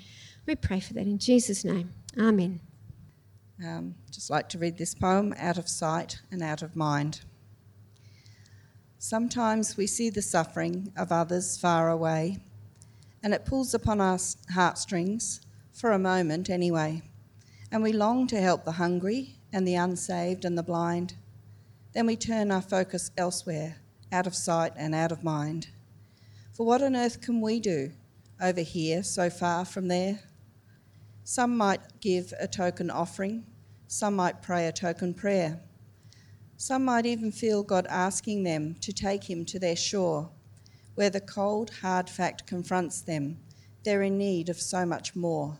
we 0.46 0.54
pray 0.54 0.80
for 0.80 0.94
that 0.94 1.06
in 1.06 1.18
Jesus' 1.18 1.64
name. 1.64 1.92
Amen. 2.18 2.60
Um, 3.64 3.94
just 4.10 4.30
like 4.30 4.48
to 4.50 4.58
read 4.58 4.76
this 4.76 4.94
poem 4.94 5.34
out 5.38 5.56
of 5.56 5.68
sight 5.68 6.20
and 6.30 6.42
out 6.42 6.62
of 6.62 6.76
mind. 6.76 7.22
Sometimes 8.98 9.76
we 9.76 9.86
see 9.86 10.10
the 10.10 10.22
suffering 10.22 10.92
of 10.96 11.12
others 11.12 11.56
far 11.56 11.88
away 11.88 12.38
and 13.22 13.34
it 13.34 13.44
pulls 13.44 13.74
upon 13.74 14.00
our 14.00 14.18
heartstrings, 14.52 15.40
for 15.72 15.92
a 15.92 15.98
moment 15.98 16.48
anyway, 16.48 17.02
and 17.70 17.82
we 17.82 17.92
long 17.92 18.26
to 18.26 18.40
help 18.40 18.64
the 18.64 18.72
hungry 18.72 19.36
and 19.52 19.66
the 19.66 19.74
unsaved 19.74 20.44
and 20.44 20.56
the 20.56 20.62
blind. 20.62 21.14
Then 21.92 22.06
we 22.06 22.16
turn 22.16 22.50
our 22.50 22.62
focus 22.62 23.10
elsewhere, 23.16 23.76
out 24.12 24.26
of 24.26 24.34
sight 24.34 24.72
and 24.76 24.94
out 24.94 25.12
of 25.12 25.24
mind, 25.24 25.68
For 26.52 26.64
what 26.64 26.82
on 26.82 26.96
earth 26.96 27.20
can 27.20 27.40
we 27.40 27.60
do 27.60 27.90
over 28.40 28.60
here, 28.60 29.02
so 29.02 29.28
far 29.28 29.64
from 29.64 29.88
there? 29.88 30.20
Some 31.28 31.56
might 31.56 31.98
give 32.00 32.32
a 32.38 32.46
token 32.46 32.88
offering, 32.88 33.46
some 33.88 34.14
might 34.14 34.42
pray 34.42 34.68
a 34.68 34.72
token 34.72 35.12
prayer. 35.12 35.60
Some 36.56 36.84
might 36.84 37.04
even 37.04 37.32
feel 37.32 37.64
God 37.64 37.84
asking 37.90 38.44
them 38.44 38.76
to 38.80 38.92
take 38.92 39.28
him 39.28 39.44
to 39.46 39.58
their 39.58 39.74
shore, 39.74 40.30
where 40.94 41.10
the 41.10 41.20
cold, 41.20 41.72
hard 41.82 42.08
fact 42.08 42.46
confronts 42.46 43.00
them 43.00 43.38
they're 43.82 44.04
in 44.04 44.16
need 44.16 44.48
of 44.48 44.60
so 44.60 44.86
much 44.86 45.16
more. 45.16 45.58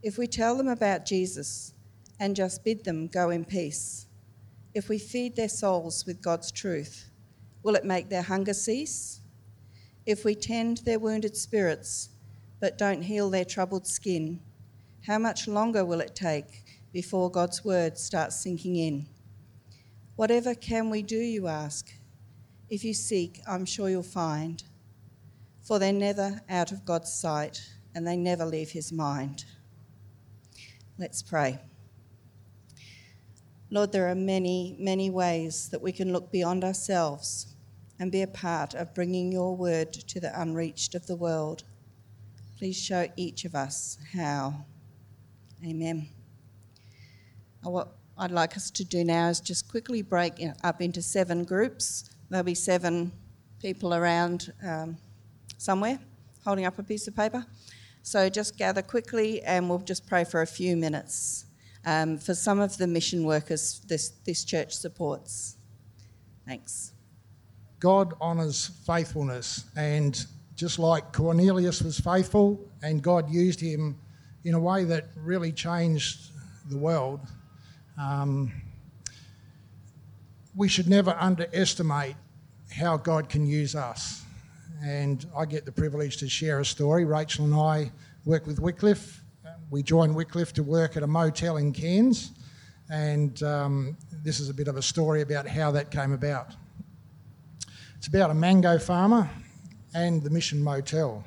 If 0.00 0.16
we 0.16 0.28
tell 0.28 0.56
them 0.56 0.68
about 0.68 1.04
Jesus 1.04 1.74
and 2.20 2.36
just 2.36 2.62
bid 2.62 2.84
them 2.84 3.08
go 3.08 3.30
in 3.30 3.44
peace, 3.44 4.06
if 4.74 4.88
we 4.88 5.00
feed 5.00 5.34
their 5.34 5.48
souls 5.48 6.06
with 6.06 6.22
God's 6.22 6.52
truth, 6.52 7.10
will 7.64 7.74
it 7.74 7.84
make 7.84 8.10
their 8.10 8.22
hunger 8.22 8.54
cease? 8.54 9.22
If 10.06 10.24
we 10.24 10.36
tend 10.36 10.78
their 10.78 11.00
wounded 11.00 11.36
spirits 11.36 12.10
but 12.60 12.78
don't 12.78 13.02
heal 13.02 13.28
their 13.28 13.44
troubled 13.44 13.88
skin, 13.88 14.38
how 15.08 15.18
much 15.18 15.48
longer 15.48 15.86
will 15.86 16.02
it 16.02 16.14
take 16.14 16.66
before 16.92 17.30
God's 17.30 17.64
word 17.64 17.96
starts 17.96 18.36
sinking 18.36 18.76
in? 18.76 19.06
Whatever 20.16 20.54
can 20.54 20.90
we 20.90 21.00
do, 21.00 21.16
you 21.16 21.46
ask? 21.46 21.90
If 22.68 22.84
you 22.84 22.92
seek, 22.92 23.40
I'm 23.48 23.64
sure 23.64 23.88
you'll 23.88 24.02
find 24.02 24.62
for 25.62 25.78
they're 25.78 25.94
never 25.94 26.42
out 26.50 26.72
of 26.72 26.84
God's 26.84 27.10
sight 27.10 27.62
and 27.94 28.06
they 28.06 28.18
never 28.18 28.44
leave 28.44 28.70
his 28.70 28.92
mind. 28.92 29.46
Let's 30.98 31.22
pray. 31.22 31.58
Lord, 33.70 33.92
there 33.92 34.10
are 34.10 34.14
many, 34.14 34.76
many 34.78 35.08
ways 35.08 35.70
that 35.70 35.80
we 35.80 35.92
can 35.92 36.12
look 36.12 36.30
beyond 36.30 36.64
ourselves 36.64 37.54
and 37.98 38.12
be 38.12 38.20
a 38.20 38.26
part 38.26 38.74
of 38.74 38.94
bringing 38.94 39.32
your 39.32 39.56
word 39.56 39.90
to 39.92 40.20
the 40.20 40.38
unreached 40.38 40.94
of 40.94 41.06
the 41.06 41.16
world. 41.16 41.64
Please 42.58 42.76
show 42.76 43.08
each 43.16 43.46
of 43.46 43.54
us 43.54 43.96
how. 44.12 44.66
Amen. 45.64 46.08
What 47.62 47.96
I'd 48.16 48.30
like 48.30 48.56
us 48.56 48.70
to 48.72 48.84
do 48.84 49.04
now 49.04 49.28
is 49.28 49.40
just 49.40 49.68
quickly 49.70 50.02
break 50.02 50.34
up 50.64 50.80
into 50.80 51.02
seven 51.02 51.44
groups. 51.44 52.10
There'll 52.30 52.44
be 52.44 52.54
seven 52.54 53.12
people 53.60 53.94
around. 53.94 54.52
Um, 54.64 54.98
somewhere 55.58 55.98
holding 56.44 56.64
up 56.64 56.78
a 56.78 56.82
piece 56.82 57.06
of 57.06 57.14
paper. 57.14 57.44
So 58.02 58.30
just 58.30 58.56
gather 58.56 58.80
quickly 58.80 59.42
and 59.42 59.68
we'll 59.68 59.80
just 59.80 60.06
pray 60.06 60.24
for 60.24 60.40
a 60.40 60.46
few 60.46 60.76
minutes 60.76 61.44
um, 61.84 62.16
for 62.16 62.34
some 62.34 62.60
of 62.60 62.78
the 62.78 62.86
mission 62.86 63.24
workers 63.24 63.82
this, 63.86 64.10
this 64.24 64.44
church 64.44 64.74
supports. 64.74 65.56
Thanks. 66.46 66.92
God 67.80 68.14
honours 68.20 68.70
faithfulness, 68.86 69.66
and 69.76 70.26
just 70.56 70.80
like 70.80 71.12
Cornelius 71.12 71.80
was 71.80 72.00
faithful, 72.00 72.58
and 72.82 73.00
God 73.02 73.30
used 73.30 73.60
him 73.60 73.96
in 74.44 74.54
a 74.54 74.60
way 74.60 74.84
that 74.84 75.06
really 75.16 75.52
changed 75.52 76.30
the 76.70 76.78
world, 76.78 77.20
um, 78.00 78.52
we 80.54 80.68
should 80.68 80.88
never 80.88 81.16
underestimate 81.18 82.16
how 82.70 82.96
God 82.96 83.28
can 83.28 83.46
use 83.46 83.74
us 83.74 84.24
and 84.82 85.26
I 85.36 85.44
get 85.44 85.64
the 85.64 85.72
privilege 85.72 86.18
to 86.18 86.28
share 86.28 86.60
a 86.60 86.64
story. 86.64 87.04
Rachel 87.04 87.44
and 87.44 87.54
I 87.54 87.90
work 88.24 88.46
with 88.46 88.60
Wycliffe. 88.60 89.22
We 89.70 89.82
joined 89.82 90.14
Wycliffe 90.14 90.52
to 90.54 90.62
work 90.62 90.96
at 90.96 91.02
a 91.02 91.06
motel 91.06 91.56
in 91.56 91.72
Cairns, 91.72 92.32
and 92.90 93.42
um, 93.42 93.96
this 94.22 94.40
is 94.40 94.48
a 94.48 94.54
bit 94.54 94.68
of 94.68 94.76
a 94.76 94.82
story 94.82 95.20
about 95.20 95.46
how 95.46 95.70
that 95.72 95.90
came 95.90 96.12
about. 96.12 96.54
It's 97.96 98.06
about 98.06 98.30
a 98.30 98.34
mango 98.34 98.78
farmer 98.78 99.28
and 99.94 100.22
the 100.22 100.30
Mission 100.30 100.62
Motel. 100.62 101.24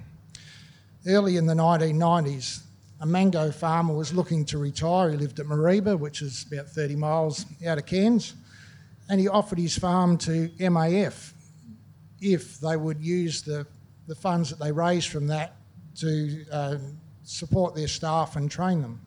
Early 1.05 1.37
in 1.37 1.45
the 1.45 1.53
1990s, 1.53 2.61
a 3.01 3.05
mango 3.05 3.51
farmer 3.51 3.95
was 3.95 4.13
looking 4.13 4.45
to 4.45 4.59
retire. 4.59 5.09
He 5.09 5.17
lived 5.17 5.39
at 5.39 5.47
Mareeba, 5.47 5.97
which 5.97 6.21
is 6.21 6.45
about 6.51 6.67
30 6.67 6.95
miles 6.95 7.45
out 7.65 7.79
of 7.79 7.87
Cairns, 7.87 8.35
and 9.09 9.19
he 9.19 9.27
offered 9.27 9.57
his 9.57 9.77
farm 9.77 10.17
to 10.19 10.49
MAF, 10.59 11.33
if 12.21 12.59
they 12.59 12.77
would 12.77 13.01
use 13.01 13.41
the, 13.41 13.65
the 14.07 14.13
funds 14.13 14.51
that 14.51 14.59
they 14.59 14.71
raised 14.71 15.09
from 15.09 15.25
that 15.27 15.55
to 15.95 16.45
uh, 16.51 16.77
support 17.23 17.73
their 17.73 17.87
staff 17.87 18.35
and 18.35 18.51
train 18.51 18.83
them. 18.83 19.01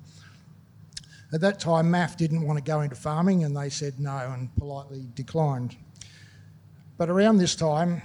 At 1.33 1.41
that 1.43 1.61
time, 1.61 1.91
MAF 1.91 2.17
didn't 2.17 2.43
want 2.43 2.59
to 2.59 2.65
go 2.65 2.81
into 2.81 2.97
farming 2.97 3.45
and 3.45 3.57
they 3.57 3.71
said 3.71 4.01
no 4.01 4.17
and 4.17 4.55
politely 4.57 5.07
declined. 5.15 5.77
But 6.97 7.11
around 7.11 7.39
this 7.39 7.55
time, 7.55 8.03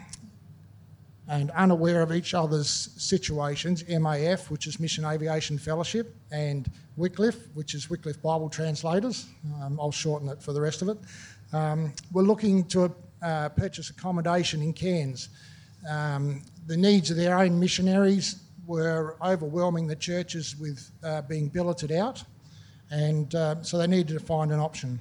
and 1.29 1.51
unaware 1.51 2.01
of 2.01 2.11
each 2.11 2.33
other's 2.33 2.89
situations, 2.97 3.83
MAF, 3.83 4.49
which 4.49 4.65
is 4.65 4.79
Mission 4.79 5.05
Aviation 5.05 5.59
Fellowship, 5.59 6.15
and 6.31 6.69
Wycliffe, 6.97 7.47
which 7.53 7.75
is 7.75 7.87
Wycliffe 7.87 8.19
Bible 8.19 8.49
Translators, 8.49 9.27
um, 9.61 9.79
I'll 9.79 9.91
shorten 9.91 10.27
it 10.29 10.41
for 10.41 10.53
the 10.53 10.61
rest 10.61 10.81
of 10.81 10.89
it, 10.89 10.97
um, 11.53 11.93
were 12.11 12.23
looking 12.23 12.63
to 12.69 12.91
uh, 13.21 13.49
purchase 13.49 13.91
accommodation 13.91 14.63
in 14.63 14.73
Cairns. 14.73 15.29
Um, 15.87 16.41
the 16.65 16.75
needs 16.75 17.11
of 17.11 17.17
their 17.17 17.37
own 17.37 17.59
missionaries 17.59 18.41
were 18.65 19.15
overwhelming 19.23 19.85
the 19.85 19.95
churches 19.95 20.55
with 20.57 20.91
uh, 21.03 21.21
being 21.21 21.47
billeted 21.47 21.91
out, 21.91 22.23
and 22.89 23.35
uh, 23.35 23.61
so 23.61 23.77
they 23.77 23.85
needed 23.85 24.17
to 24.17 24.19
find 24.19 24.51
an 24.51 24.59
option. 24.59 24.99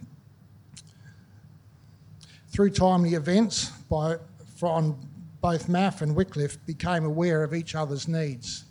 Through 2.51 2.71
timely 2.71 3.15
events, 3.15 3.71
by, 3.89 4.17
from 4.57 5.08
both 5.41 5.69
MAF 5.69 6.03
and 6.03 6.15
Wycliffe 6.15 6.65
became 6.67 7.05
aware 7.05 7.43
of 7.43 7.55
each 7.55 7.75
other's 7.75 8.09
needs. 8.09 8.65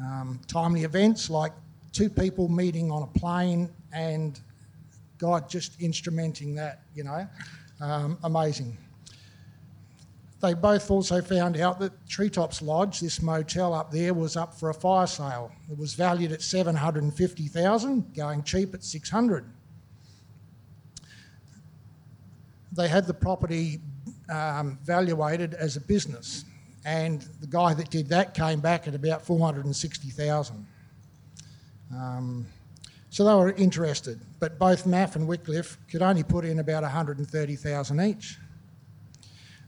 Um, 0.00 0.40
timely 0.48 0.84
events 0.84 1.30
like 1.30 1.52
two 1.92 2.08
people 2.08 2.48
meeting 2.48 2.90
on 2.90 3.02
a 3.02 3.18
plane 3.18 3.70
and 3.92 4.40
God 5.18 5.48
just 5.48 5.78
instrumenting 5.78 6.56
that, 6.56 6.82
you 6.94 7.04
know. 7.04 7.28
Um, 7.80 8.18
amazing. 8.24 8.76
They 10.40 10.54
both 10.54 10.90
also 10.90 11.22
found 11.22 11.56
out 11.56 11.78
that 11.78 11.92
Treetops 12.08 12.60
Lodge, 12.62 12.98
this 12.98 13.22
motel 13.22 13.72
up 13.72 13.92
there, 13.92 14.12
was 14.12 14.36
up 14.36 14.52
for 14.52 14.70
a 14.70 14.74
fire 14.74 15.06
sale. 15.06 15.52
It 15.70 15.78
was 15.78 15.94
valued 15.94 16.32
at 16.32 16.42
750,000, 16.42 18.14
going 18.14 18.42
cheap 18.42 18.74
at 18.74 18.82
600. 18.82 19.44
They 22.72 22.88
had 22.88 23.06
the 23.06 23.14
property 23.14 23.80
um, 24.30 24.78
valuated 24.84 25.54
as 25.54 25.76
a 25.76 25.80
business, 25.80 26.44
and 26.84 27.22
the 27.40 27.46
guy 27.46 27.74
that 27.74 27.90
did 27.90 28.08
that 28.08 28.34
came 28.34 28.60
back 28.60 28.88
at 28.88 28.94
about 28.94 29.22
460,000. 29.22 30.66
Um, 31.94 32.46
so 33.10 33.24
they 33.24 33.34
were 33.34 33.52
interested, 33.52 34.18
but 34.40 34.58
both 34.58 34.86
MAF 34.86 35.16
and 35.16 35.28
Wycliffe 35.28 35.76
could 35.90 36.00
only 36.00 36.22
put 36.22 36.46
in 36.46 36.60
about 36.60 36.82
130,000 36.82 38.00
each. 38.00 38.38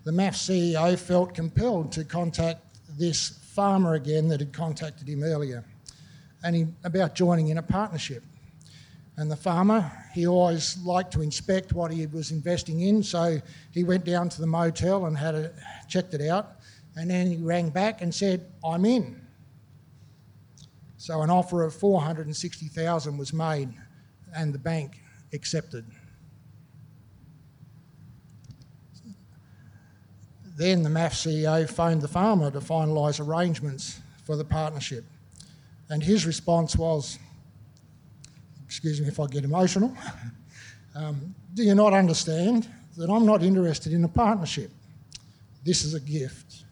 The 0.05 0.13
MAF 0.13 0.35
CEO 0.35 0.99
felt 0.99 1.35
compelled 1.35 1.93
to 1.93 2.05
contact 2.05 2.61
this 2.99 3.29
farmer 3.55 3.95
again 3.95 4.29
that 4.29 4.41
had 4.41 4.53
contacted 4.53 5.09
him 5.09 5.23
earlier, 5.23 5.65
and 6.43 6.57
he, 6.57 6.67
about 6.85 7.15
joining 7.15 7.49
in 7.49 7.59
a 7.59 7.63
partnership. 7.63 8.23
And 9.17 9.31
the 9.31 9.37
farmer, 9.37 9.91
he 10.13 10.27
always 10.27 10.77
liked 10.79 11.13
to 11.13 11.23
inspect 11.23 11.73
what 11.73 11.93
he 11.93 12.07
was 12.07 12.33
investing 12.33 12.81
in, 12.81 13.03
so 13.03 13.41
he 13.71 13.85
went 13.85 14.05
down 14.05 14.29
to 14.31 14.41
the 14.41 14.47
motel 14.47 15.07
and 15.07 15.17
had 15.17 15.35
a, 15.35 15.53
checked 15.89 16.15
it 16.15 16.23
out, 16.23 16.57
and 16.97 17.09
then 17.09 17.29
he 17.29 17.37
rang 17.37 17.71
back 17.71 18.03
and 18.03 18.13
said, 18.13 18.51
"I'm 18.65 18.85
in." 18.85 19.25
So 20.97 21.21
an 21.21 21.31
offer 21.31 21.63
of 21.63 21.75
460,000 21.75 23.19
was 23.19 23.33
made 23.33 23.75
and 24.35 24.53
the 24.55 24.59
bank 24.59 25.03
accepted. 25.33 25.85
Then 30.57 30.83
the 30.83 30.89
MAF 30.89 31.13
CEO 31.13 31.69
phoned 31.69 32.01
the 32.01 32.09
farmer 32.09 32.51
to 32.51 32.61
finalise 32.61 33.21
arrangements 33.21 34.01
for 34.25 34.37
the 34.37 34.45
partnership. 34.45 35.05
And 35.91 36.03
his 36.03 36.25
response 36.25 36.77
was, 36.77 37.19
excuse 38.85 39.01
me 39.01 39.09
if 39.09 39.19
I 39.19 39.27
get 39.29 39.45
emotional, 39.45 39.97
um, 40.95 41.35
do 41.55 41.63
you 41.63 41.75
not 41.75 41.95
understand 41.95 42.69
that 42.99 43.09
I'm 43.09 43.25
not 43.25 43.43
interested 43.43 43.95
in 43.95 44.05
a 44.05 44.09
partnership? 44.09 44.71
This 45.65 45.85
is 45.85 45.95
a 45.95 46.01
gift. 46.01 46.65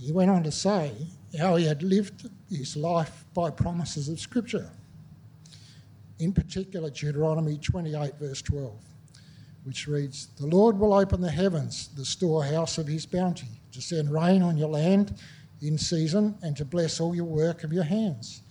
He 0.00 0.10
went 0.10 0.28
on 0.28 0.42
to 0.42 0.50
say 0.50 0.90
how 1.38 1.54
he 1.54 1.66
had 1.66 1.84
lived 1.84 2.28
his 2.50 2.76
life 2.76 3.24
by 3.32 3.50
promises 3.50 4.08
of 4.08 4.18
Scripture, 4.18 4.68
in 6.18 6.32
particular 6.32 6.90
Deuteronomy 6.90 7.58
28, 7.58 8.16
verse 8.18 8.42
12, 8.42 8.74
which 9.62 9.86
reads 9.86 10.30
The 10.36 10.46
Lord 10.46 10.76
will 10.76 10.94
open 10.94 11.20
the 11.20 11.30
heavens, 11.30 11.90
the 11.96 12.04
storehouse 12.04 12.76
of 12.76 12.88
his 12.88 13.06
bounty, 13.06 13.46
to 13.70 13.80
send 13.80 14.12
rain 14.12 14.42
on 14.42 14.58
your 14.58 14.68
land 14.68 15.16
in 15.62 15.78
season 15.78 16.36
and 16.42 16.56
to 16.56 16.64
bless 16.64 16.98
all 16.98 17.14
your 17.14 17.24
work 17.24 17.62
of 17.62 17.72
your 17.72 17.84
hands. 17.84 18.42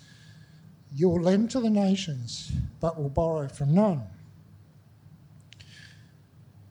You 0.93 1.09
will 1.09 1.21
lend 1.21 1.51
to 1.51 1.59
the 1.59 1.69
nations, 1.69 2.51
but 2.79 3.01
will 3.01 3.09
borrow 3.09 3.47
from 3.47 3.73
none. 3.73 4.03